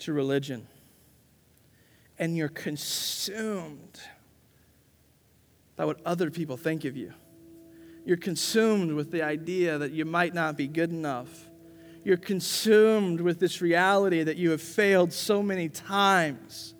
to 0.00 0.12
religion. 0.12 0.66
And 2.18 2.36
you're 2.36 2.48
consumed 2.48 4.00
by 5.76 5.84
what 5.84 6.00
other 6.04 6.30
people 6.30 6.56
think 6.56 6.84
of 6.84 6.96
you. 6.96 7.14
You're 8.04 8.16
consumed 8.16 8.92
with 8.92 9.10
the 9.10 9.22
idea 9.22 9.78
that 9.78 9.92
you 9.92 10.04
might 10.04 10.34
not 10.34 10.56
be 10.56 10.66
good 10.66 10.90
enough 10.90 11.48
you're 12.04 12.16
consumed 12.16 13.20
with 13.20 13.38
this 13.38 13.60
reality 13.60 14.22
that 14.22 14.38
you 14.38 14.50
have 14.50 14.62
failed 14.62 15.12
so 15.12 15.42
many 15.42 15.68
times 15.68 16.74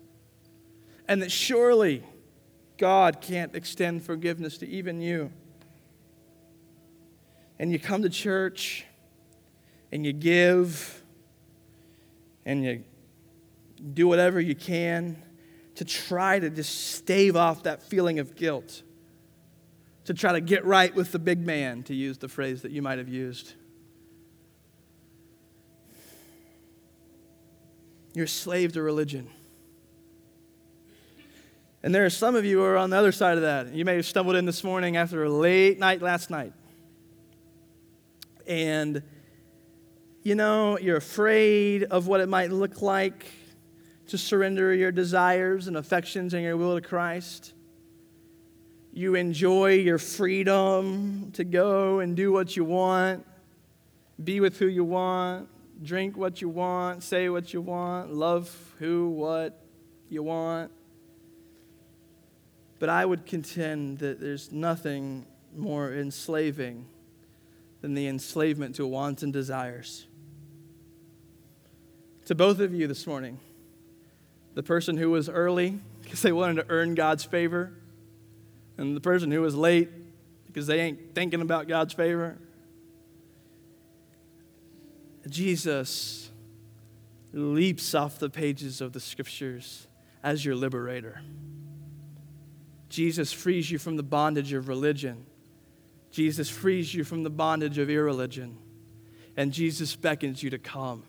and 1.09 1.23
that 1.23 1.31
surely 1.31 2.03
God 2.77 3.19
can't 3.19 3.55
extend 3.55 4.03
forgiveness 4.03 4.59
to 4.59 4.67
even 4.67 5.01
you. 5.01 5.31
And 7.57 7.71
you 7.71 7.79
come 7.79 8.03
to 8.03 8.09
church 8.09 8.85
and 9.91 10.05
you 10.05 10.13
give 10.13 11.03
and 12.45 12.63
you 12.63 12.83
do 13.93 14.07
whatever 14.07 14.39
you 14.39 14.53
can 14.55 15.21
to 15.75 15.83
try 15.83 16.37
to 16.37 16.49
just 16.49 16.93
stave 16.93 17.35
off 17.35 17.63
that 17.63 17.81
feeling 17.81 18.19
of 18.19 18.35
guilt, 18.35 18.83
to 20.05 20.13
try 20.13 20.33
to 20.33 20.41
get 20.41 20.63
right 20.63 20.93
with 20.93 21.11
the 21.11 21.19
big 21.19 21.43
man, 21.43 21.81
to 21.83 21.95
use 21.95 22.19
the 22.19 22.29
phrase 22.29 22.61
that 22.61 22.71
you 22.71 22.83
might 22.83 22.99
have 22.99 23.09
used. 23.09 23.55
You're 28.13 28.25
a 28.25 28.27
slave 28.27 28.73
to 28.73 28.81
religion. 28.83 29.27
And 31.81 31.95
there 31.95 32.05
are 32.05 32.09
some 32.09 32.35
of 32.35 32.43
you 32.43 32.57
who 32.57 32.63
are 32.65 32.77
on 32.77 32.89
the 32.89 32.97
other 32.97 33.13
side 33.13 33.37
of 33.37 33.43
that. 33.43 33.73
You 33.73 33.85
may 33.85 33.95
have 33.95 34.05
stumbled 34.05 34.35
in 34.35 34.45
this 34.45 34.63
morning 34.63 34.97
after 34.97 35.23
a 35.23 35.29
late 35.29 35.79
night 35.79 36.01
last 36.01 36.29
night. 36.29 36.51
And, 38.45 39.01
you 40.23 40.35
know, 40.35 40.77
you're 40.77 40.97
afraid 40.97 41.83
of 41.83 42.07
what 42.07 42.19
it 42.19 42.27
might 42.27 42.51
look 42.51 42.81
like 42.81 43.25
to 44.07 44.17
surrender 44.17 44.73
your 44.73 44.91
desires 44.91 45.67
and 45.67 45.77
affections 45.77 46.33
and 46.33 46.43
your 46.43 46.57
will 46.57 46.75
to 46.75 46.85
Christ. 46.85 47.53
You 48.91 49.15
enjoy 49.15 49.75
your 49.75 49.99
freedom 49.99 51.31
to 51.33 51.45
go 51.45 51.99
and 51.99 52.15
do 52.15 52.33
what 52.33 52.57
you 52.57 52.65
want, 52.65 53.25
be 54.21 54.41
with 54.41 54.57
who 54.57 54.67
you 54.67 54.83
want, 54.83 55.47
drink 55.81 56.17
what 56.17 56.41
you 56.41 56.49
want, 56.49 57.03
say 57.03 57.29
what 57.29 57.53
you 57.53 57.61
want, 57.61 58.13
love 58.13 58.73
who, 58.79 59.09
what 59.09 59.63
you 60.09 60.23
want. 60.23 60.71
But 62.79 62.89
I 62.89 63.05
would 63.05 63.25
contend 63.25 63.99
that 63.99 64.19
there's 64.19 64.51
nothing 64.51 65.25
more 65.55 65.93
enslaving 65.93 66.85
than 67.81 67.93
the 67.93 68.07
enslavement 68.07 68.75
to 68.75 68.87
wants 68.87 69.23
and 69.23 69.31
desires. 69.31 70.05
To 72.25 72.35
both 72.35 72.59
of 72.59 72.73
you 72.73 72.87
this 72.87 73.05
morning, 73.05 73.39
the 74.53 74.63
person 74.63 74.97
who 74.97 75.09
was 75.09 75.29
early 75.29 75.79
because 76.03 76.21
they 76.21 76.31
wanted 76.31 76.55
to 76.55 76.65
earn 76.69 76.95
God's 76.95 77.23
favor, 77.23 77.71
and 78.77 78.95
the 78.95 79.01
person 79.01 79.31
who 79.31 79.41
was 79.41 79.55
late 79.55 79.89
because 80.47 80.65
they 80.65 80.79
ain't 80.79 81.13
thinking 81.13 81.41
about 81.41 81.67
God's 81.67 81.93
favor. 81.93 82.37
Jesus 85.27 86.31
leaps 87.31 87.93
off 87.93 88.17
the 88.17 88.29
pages 88.29 88.81
of 88.81 88.93
the 88.93 88.99
scriptures 88.99 89.85
as 90.23 90.43
your 90.43 90.55
liberator. 90.55 91.21
Jesus 92.89 93.31
frees 93.31 93.69
you 93.69 93.77
from 93.77 93.97
the 93.97 94.03
bondage 94.03 94.51
of 94.53 94.67
religion. 94.67 95.25
Jesus 96.11 96.49
frees 96.49 96.93
you 96.93 97.03
from 97.03 97.23
the 97.23 97.29
bondage 97.29 97.77
of 97.77 97.89
irreligion. 97.89 98.57
And 99.37 99.53
Jesus 99.53 99.95
beckons 99.95 100.41
you 100.41 100.49
to 100.49 100.57
come. 100.57 101.03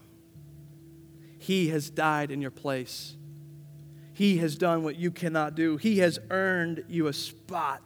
He 1.38 1.68
has 1.68 1.88
died 1.88 2.30
in 2.30 2.42
your 2.42 2.50
place. 2.50 3.16
He 4.12 4.36
has 4.38 4.56
done 4.56 4.84
what 4.84 4.96
you 4.96 5.10
cannot 5.10 5.54
do. 5.54 5.78
He 5.78 5.98
has 5.98 6.18
earned 6.28 6.84
you 6.86 7.06
a 7.06 7.12
spot 7.12 7.82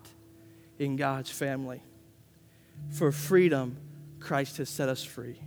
in 0.78 0.96
God's 0.96 1.30
family. 1.30 1.82
For 2.90 3.12
freedom, 3.12 3.76
Christ 4.18 4.56
has 4.56 4.68
set 4.68 4.88
us 4.88 5.04
free. 5.04 5.38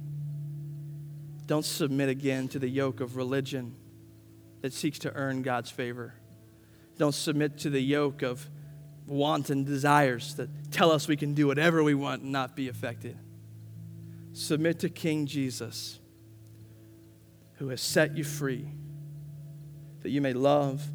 Don't 1.46 1.66
submit 1.66 2.08
again 2.08 2.48
to 2.50 2.60
the 2.60 2.70
yoke 2.70 3.02
of 3.02 3.18
religion 3.18 3.76
that 4.62 4.74
seeks 4.74 5.00
to 5.00 5.14
earn 5.14 5.42
God's 5.42 5.70
favor. 5.70 6.14
Don't 6.98 7.14
submit 7.14 7.60
to 7.60 7.70
the 7.70 7.82
yoke 7.82 8.22
of 8.22 8.50
wanton 9.06 9.64
desires 9.64 10.36
that 10.36 10.72
tell 10.72 10.92
us 10.92 11.08
we 11.08 11.16
can 11.16 11.34
do 11.34 11.48
whatever 11.48 11.84
we 11.84 11.94
want 11.94 12.24
and 12.24 12.32
not 12.32 12.56
be 12.56 12.68
affected. 12.68 13.18
Submit 14.34 14.80
to 14.80 14.90
King 14.90 15.26
Jesus, 15.26 16.00
who 17.56 17.70
has 17.70 17.82
set 17.82 18.18
you 18.18 18.24
free, 18.24 18.68
that 20.02 20.10
you 20.10 20.22
may 20.22 20.34
love 20.34 20.86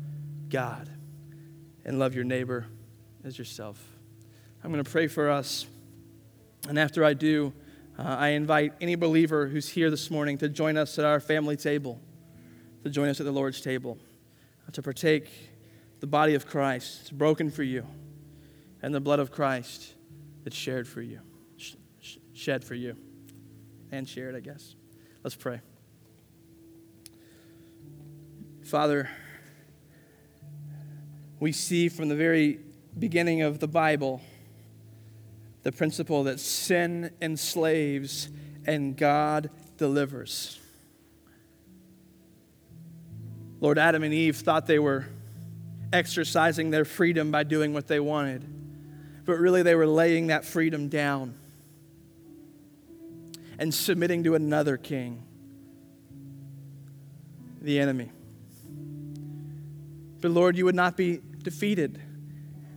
God 0.48 0.88
and 1.84 1.98
love 1.98 2.14
your 2.14 2.24
neighbor 2.24 2.66
as 3.24 3.38
yourself. 3.38 3.82
I'm 4.62 4.70
going 4.70 4.84
to 4.84 4.90
pray 4.90 5.09
for 5.09 5.30
us. 5.30 5.66
And 6.68 6.78
after 6.78 7.05
I 7.05 7.14
do, 7.14 7.53
uh, 7.98 8.03
I 8.03 8.28
invite 8.28 8.74
any 8.80 8.94
believer 8.94 9.48
who's 9.48 9.68
here 9.68 9.90
this 9.90 10.11
morning 10.11 10.38
to 10.38 10.48
join 10.48 10.76
us 10.76 10.98
at 10.98 11.05
our 11.05 11.18
family 11.18 11.57
table, 11.57 12.00
to 12.84 12.90
join 12.90 13.09
us 13.09 13.18
at 13.18 13.26
the 13.26 13.32
Lord's 13.32 13.61
table, 13.61 13.98
uh, 14.66 14.70
to 14.70 14.82
partake 14.82 15.28
the 16.03 16.07
body 16.09 16.34
of 16.34 16.48
Christ. 16.48 17.16
Broken 17.16 17.48
for 17.48 17.62
you, 17.62 17.86
and 18.82 18.92
the 18.92 19.00
blood 19.00 19.20
of 19.20 19.30
Christ 19.30 19.94
that's 20.42 20.57
shared 20.57 20.88
for 20.88 21.00
you, 21.00 21.20
sh- 21.57 21.76
shed 22.34 22.64
for 22.64 22.74
you, 22.74 22.96
and 23.92 24.09
shared, 24.09 24.34
I 24.34 24.40
guess. 24.40 24.74
Let's 25.22 25.36
pray. 25.36 25.61
Father, 28.64 29.09
we 31.38 31.53
see 31.53 31.88
from 31.88 32.09
the 32.09 32.16
very 32.16 32.59
beginning 32.98 33.42
of 33.42 33.61
the 33.61 33.68
Bible 33.68 34.20
the 35.62 35.70
principle 35.70 36.24
that 36.24 36.40
sin 36.40 37.12
enslaves 37.22 38.28
and 38.66 38.96
God 38.96 39.50
delivers. 39.76 40.59
Lord, 43.61 43.78
Adam 43.78 44.03
and 44.03 44.12
Eve 44.12 44.34
thought 44.38 44.66
they 44.66 44.80
were 44.80 45.07
exercising 45.93 46.70
their 46.70 46.84
freedom 46.84 47.30
by 47.30 47.45
doing 47.45 47.72
what 47.72 47.86
they 47.86 48.01
wanted, 48.01 48.45
but 49.24 49.38
really 49.38 49.62
they 49.62 49.74
were 49.74 49.86
laying 49.86 50.28
that 50.28 50.45
freedom 50.45 50.88
down 50.88 51.34
and 53.59 53.72
submitting 53.72 54.24
to 54.24 54.34
another 54.34 54.76
king, 54.76 55.22
the 57.61 57.78
enemy. 57.78 58.11
But 60.20 60.30
Lord, 60.30 60.57
you 60.57 60.64
would 60.64 60.74
not 60.74 60.97
be 60.97 61.20
defeated. 61.43 62.01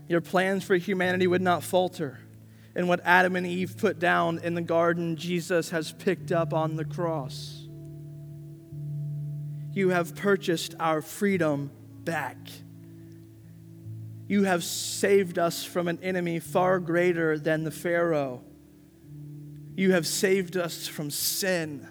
Your 0.07 0.21
plans 0.21 0.63
for 0.63 0.75
humanity 0.75 1.27
would 1.27 1.41
not 1.41 1.63
falter 1.63 2.19
and 2.75 2.89
what 2.89 2.99
Adam 3.05 3.35
and 3.35 3.47
Eve 3.47 3.77
put 3.77 3.99
down 3.99 4.39
in 4.39 4.53
the 4.53 4.61
garden, 4.61 5.15
Jesus 5.15 5.69
has 5.69 5.93
picked 5.93 6.31
up 6.31 6.53
on 6.53 6.75
the 6.75 6.83
cross. 6.83 7.67
You 9.71 9.89
have 9.89 10.15
purchased 10.15 10.75
our 10.79 11.01
freedom 11.01 11.71
back. 12.03 12.37
You 14.27 14.43
have 14.43 14.63
saved 14.63 15.37
us 15.37 15.63
from 15.63 15.87
an 15.87 15.99
enemy 16.01 16.39
far 16.39 16.79
greater 16.79 17.37
than 17.37 17.63
the 17.63 17.71
Pharaoh. 17.71 18.43
You 19.75 19.91
have 19.91 20.07
saved 20.07 20.57
us 20.57 20.87
from 20.87 21.11
sin 21.11 21.87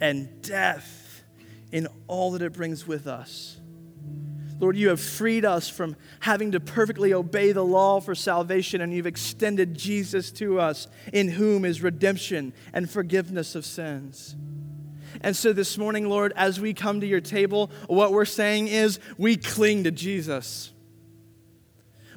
and 0.00 0.40
death 0.42 1.24
in 1.70 1.88
all 2.06 2.32
that 2.32 2.42
it 2.42 2.52
brings 2.52 2.86
with 2.86 3.06
us. 3.06 3.58
Lord, 4.60 4.76
you 4.76 4.90
have 4.90 5.00
freed 5.00 5.44
us 5.44 5.68
from 5.68 5.96
having 6.20 6.52
to 6.52 6.60
perfectly 6.60 7.12
obey 7.12 7.50
the 7.50 7.64
law 7.64 8.00
for 8.00 8.14
salvation, 8.14 8.80
and 8.80 8.94
you've 8.94 9.08
extended 9.08 9.74
Jesus 9.74 10.30
to 10.32 10.60
us, 10.60 10.86
in 11.12 11.28
whom 11.28 11.64
is 11.64 11.82
redemption 11.82 12.52
and 12.72 12.88
forgiveness 12.88 13.56
of 13.56 13.66
sins. 13.66 14.36
And 15.20 15.36
so 15.36 15.52
this 15.52 15.76
morning, 15.76 16.08
Lord, 16.08 16.32
as 16.36 16.60
we 16.60 16.74
come 16.74 17.00
to 17.00 17.06
your 17.06 17.20
table, 17.20 17.72
what 17.88 18.12
we're 18.12 18.24
saying 18.24 18.68
is 18.68 19.00
we 19.18 19.36
cling 19.36 19.84
to 19.84 19.90
Jesus. 19.90 20.70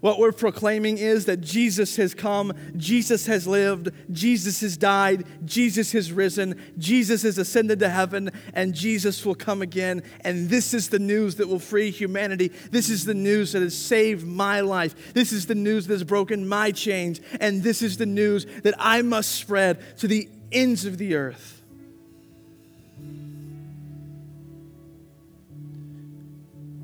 What 0.06 0.20
we're 0.20 0.34
proclaiming 0.34 1.00
is 1.00 1.26
that 1.26 1.42
Jesus 1.42 1.96
has 1.96 2.14
come, 2.14 2.54
Jesus 2.78 3.26
has 3.26 3.48
lived, 3.48 3.90
Jesus 4.12 4.62
has 4.62 4.78
died, 4.78 5.26
Jesus 5.44 5.94
has 5.94 6.12
risen, 6.12 6.62
Jesus 6.78 7.24
has 7.24 7.40
ascended 7.40 7.80
to 7.80 7.90
heaven, 7.90 8.30
and 8.54 8.76
Jesus 8.76 9.26
will 9.26 9.34
come 9.34 9.64
again. 9.64 10.04
And 10.22 10.48
this 10.48 10.76
is 10.76 10.90
the 10.90 11.00
news 11.00 11.38
that 11.38 11.48
will 11.48 11.58
free 11.58 11.90
humanity. 11.90 12.50
This 12.70 12.92
is 12.92 13.06
the 13.06 13.16
news 13.16 13.54
that 13.54 13.64
has 13.64 13.76
saved 13.76 14.28
my 14.28 14.60
life. 14.60 15.16
This 15.16 15.32
is 15.32 15.48
the 15.48 15.56
news 15.56 15.88
that 15.88 15.96
has 15.96 16.04
broken 16.04 16.48
my 16.48 16.70
chains. 16.70 17.20
And 17.42 17.64
this 17.64 17.82
is 17.82 17.98
the 17.98 18.06
news 18.06 18.46
that 18.62 18.76
I 18.78 19.02
must 19.02 19.32
spread 19.32 19.98
to 19.98 20.08
the 20.08 20.30
ends 20.52 20.86
of 20.86 21.00
the 21.00 21.16
earth. 21.16 21.64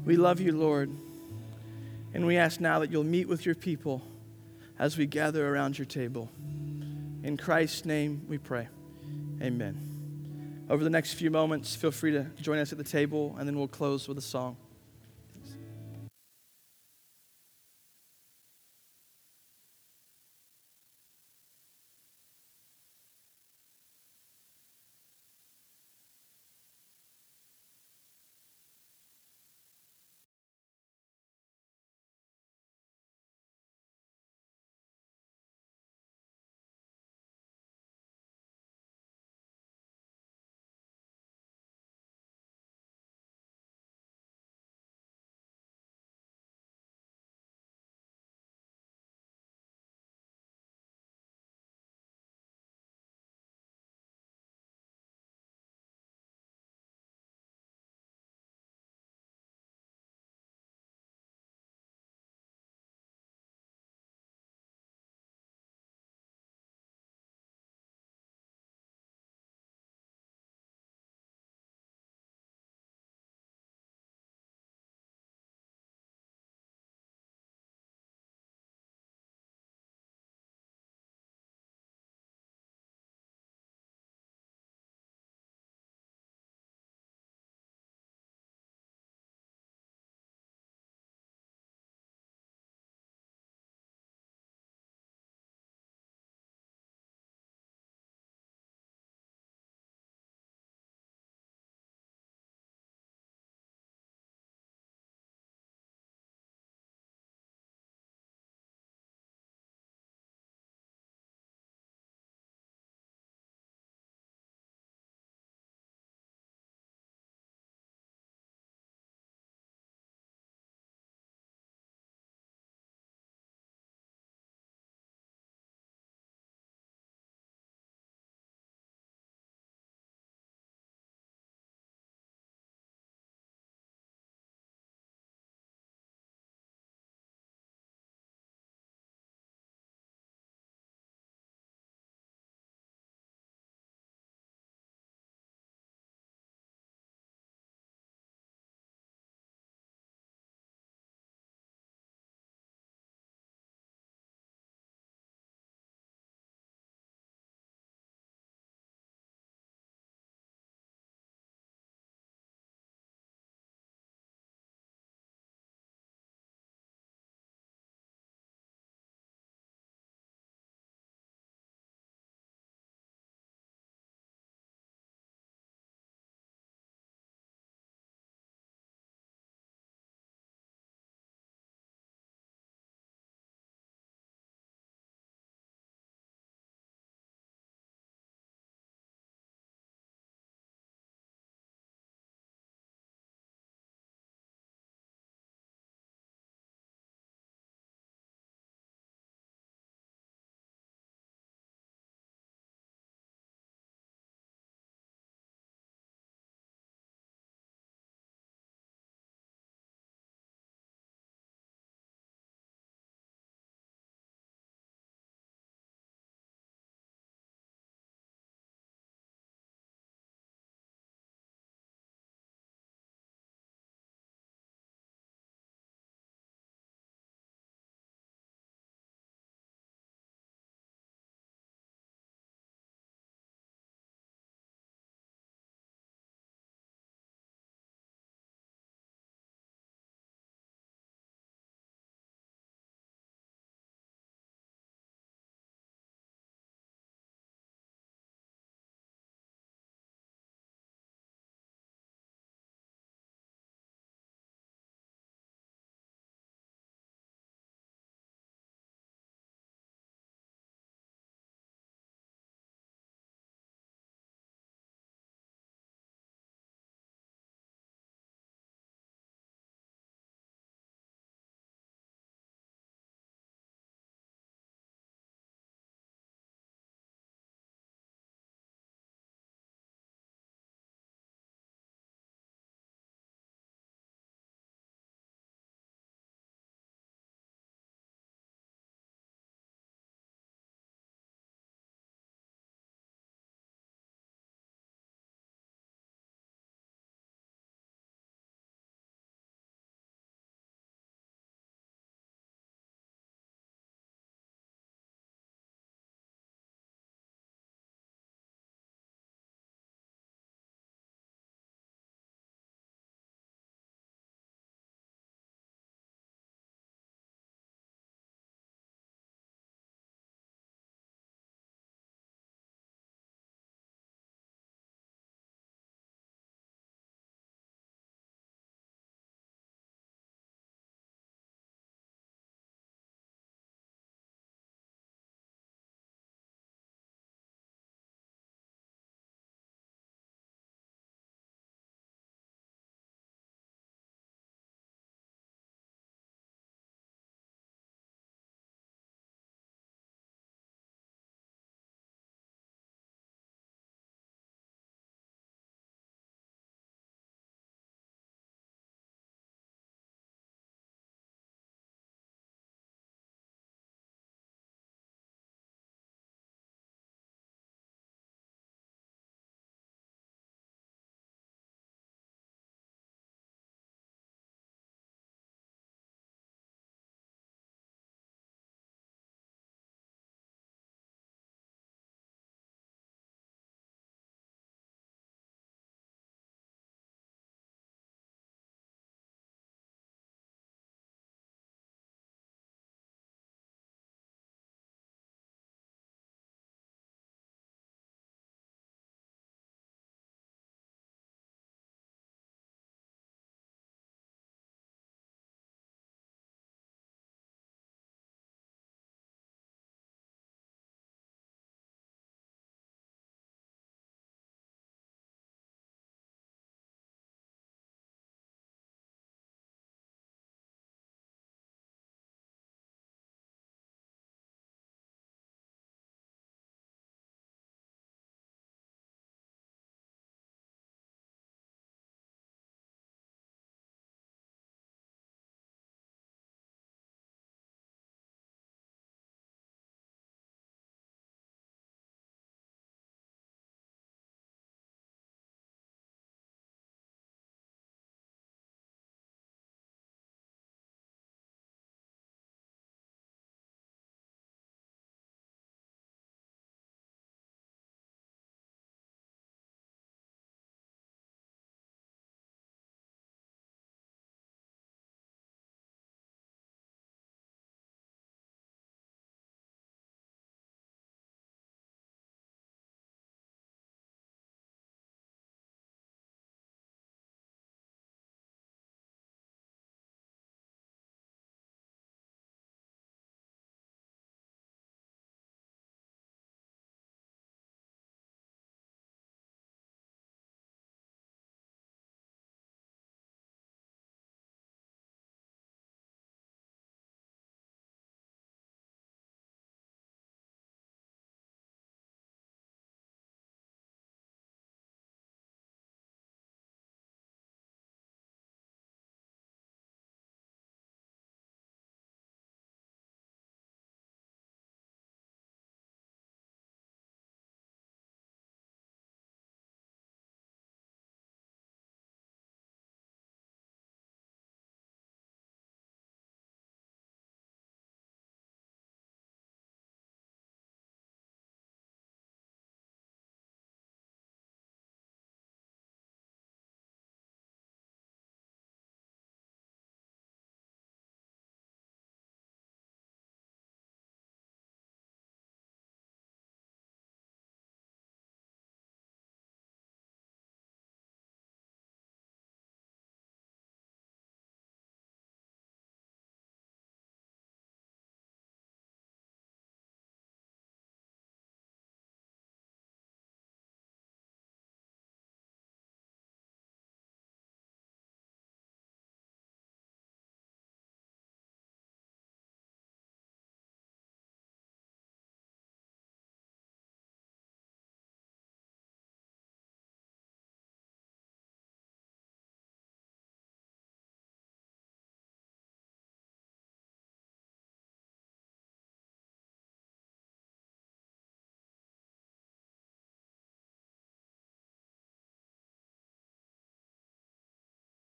We 0.06 0.18
love 0.18 0.42
you, 0.42 0.54
Lord. 0.54 0.90
And 2.14 2.26
we 2.26 2.38
ask 2.38 2.60
now 2.60 2.80
that 2.80 2.92
you'll 2.92 3.04
meet 3.04 3.28
with 3.28 3.46
your 3.46 3.56
people 3.56 4.02
as 4.78 4.98
we 4.98 5.06
gather 5.06 5.48
around 5.48 5.78
your 5.78 5.86
table. 5.86 6.30
In 7.24 7.38
Christ's 7.38 7.86
name 7.86 8.26
we 8.28 8.38
pray. 8.38 8.68
Amen. 9.42 10.66
Over 10.70 10.84
the 10.84 10.90
next 10.90 11.14
few 11.14 11.30
moments, 11.30 11.76
feel 11.76 11.92
free 11.92 12.12
to 12.12 12.26
join 12.42 12.58
us 12.58 12.72
at 12.72 12.78
the 12.78 12.84
table, 12.84 13.36
and 13.38 13.48
then 13.48 13.58
we'll 13.58 13.68
close 13.68 14.08
with 14.08 14.18
a 14.18 14.22
song. 14.22 14.58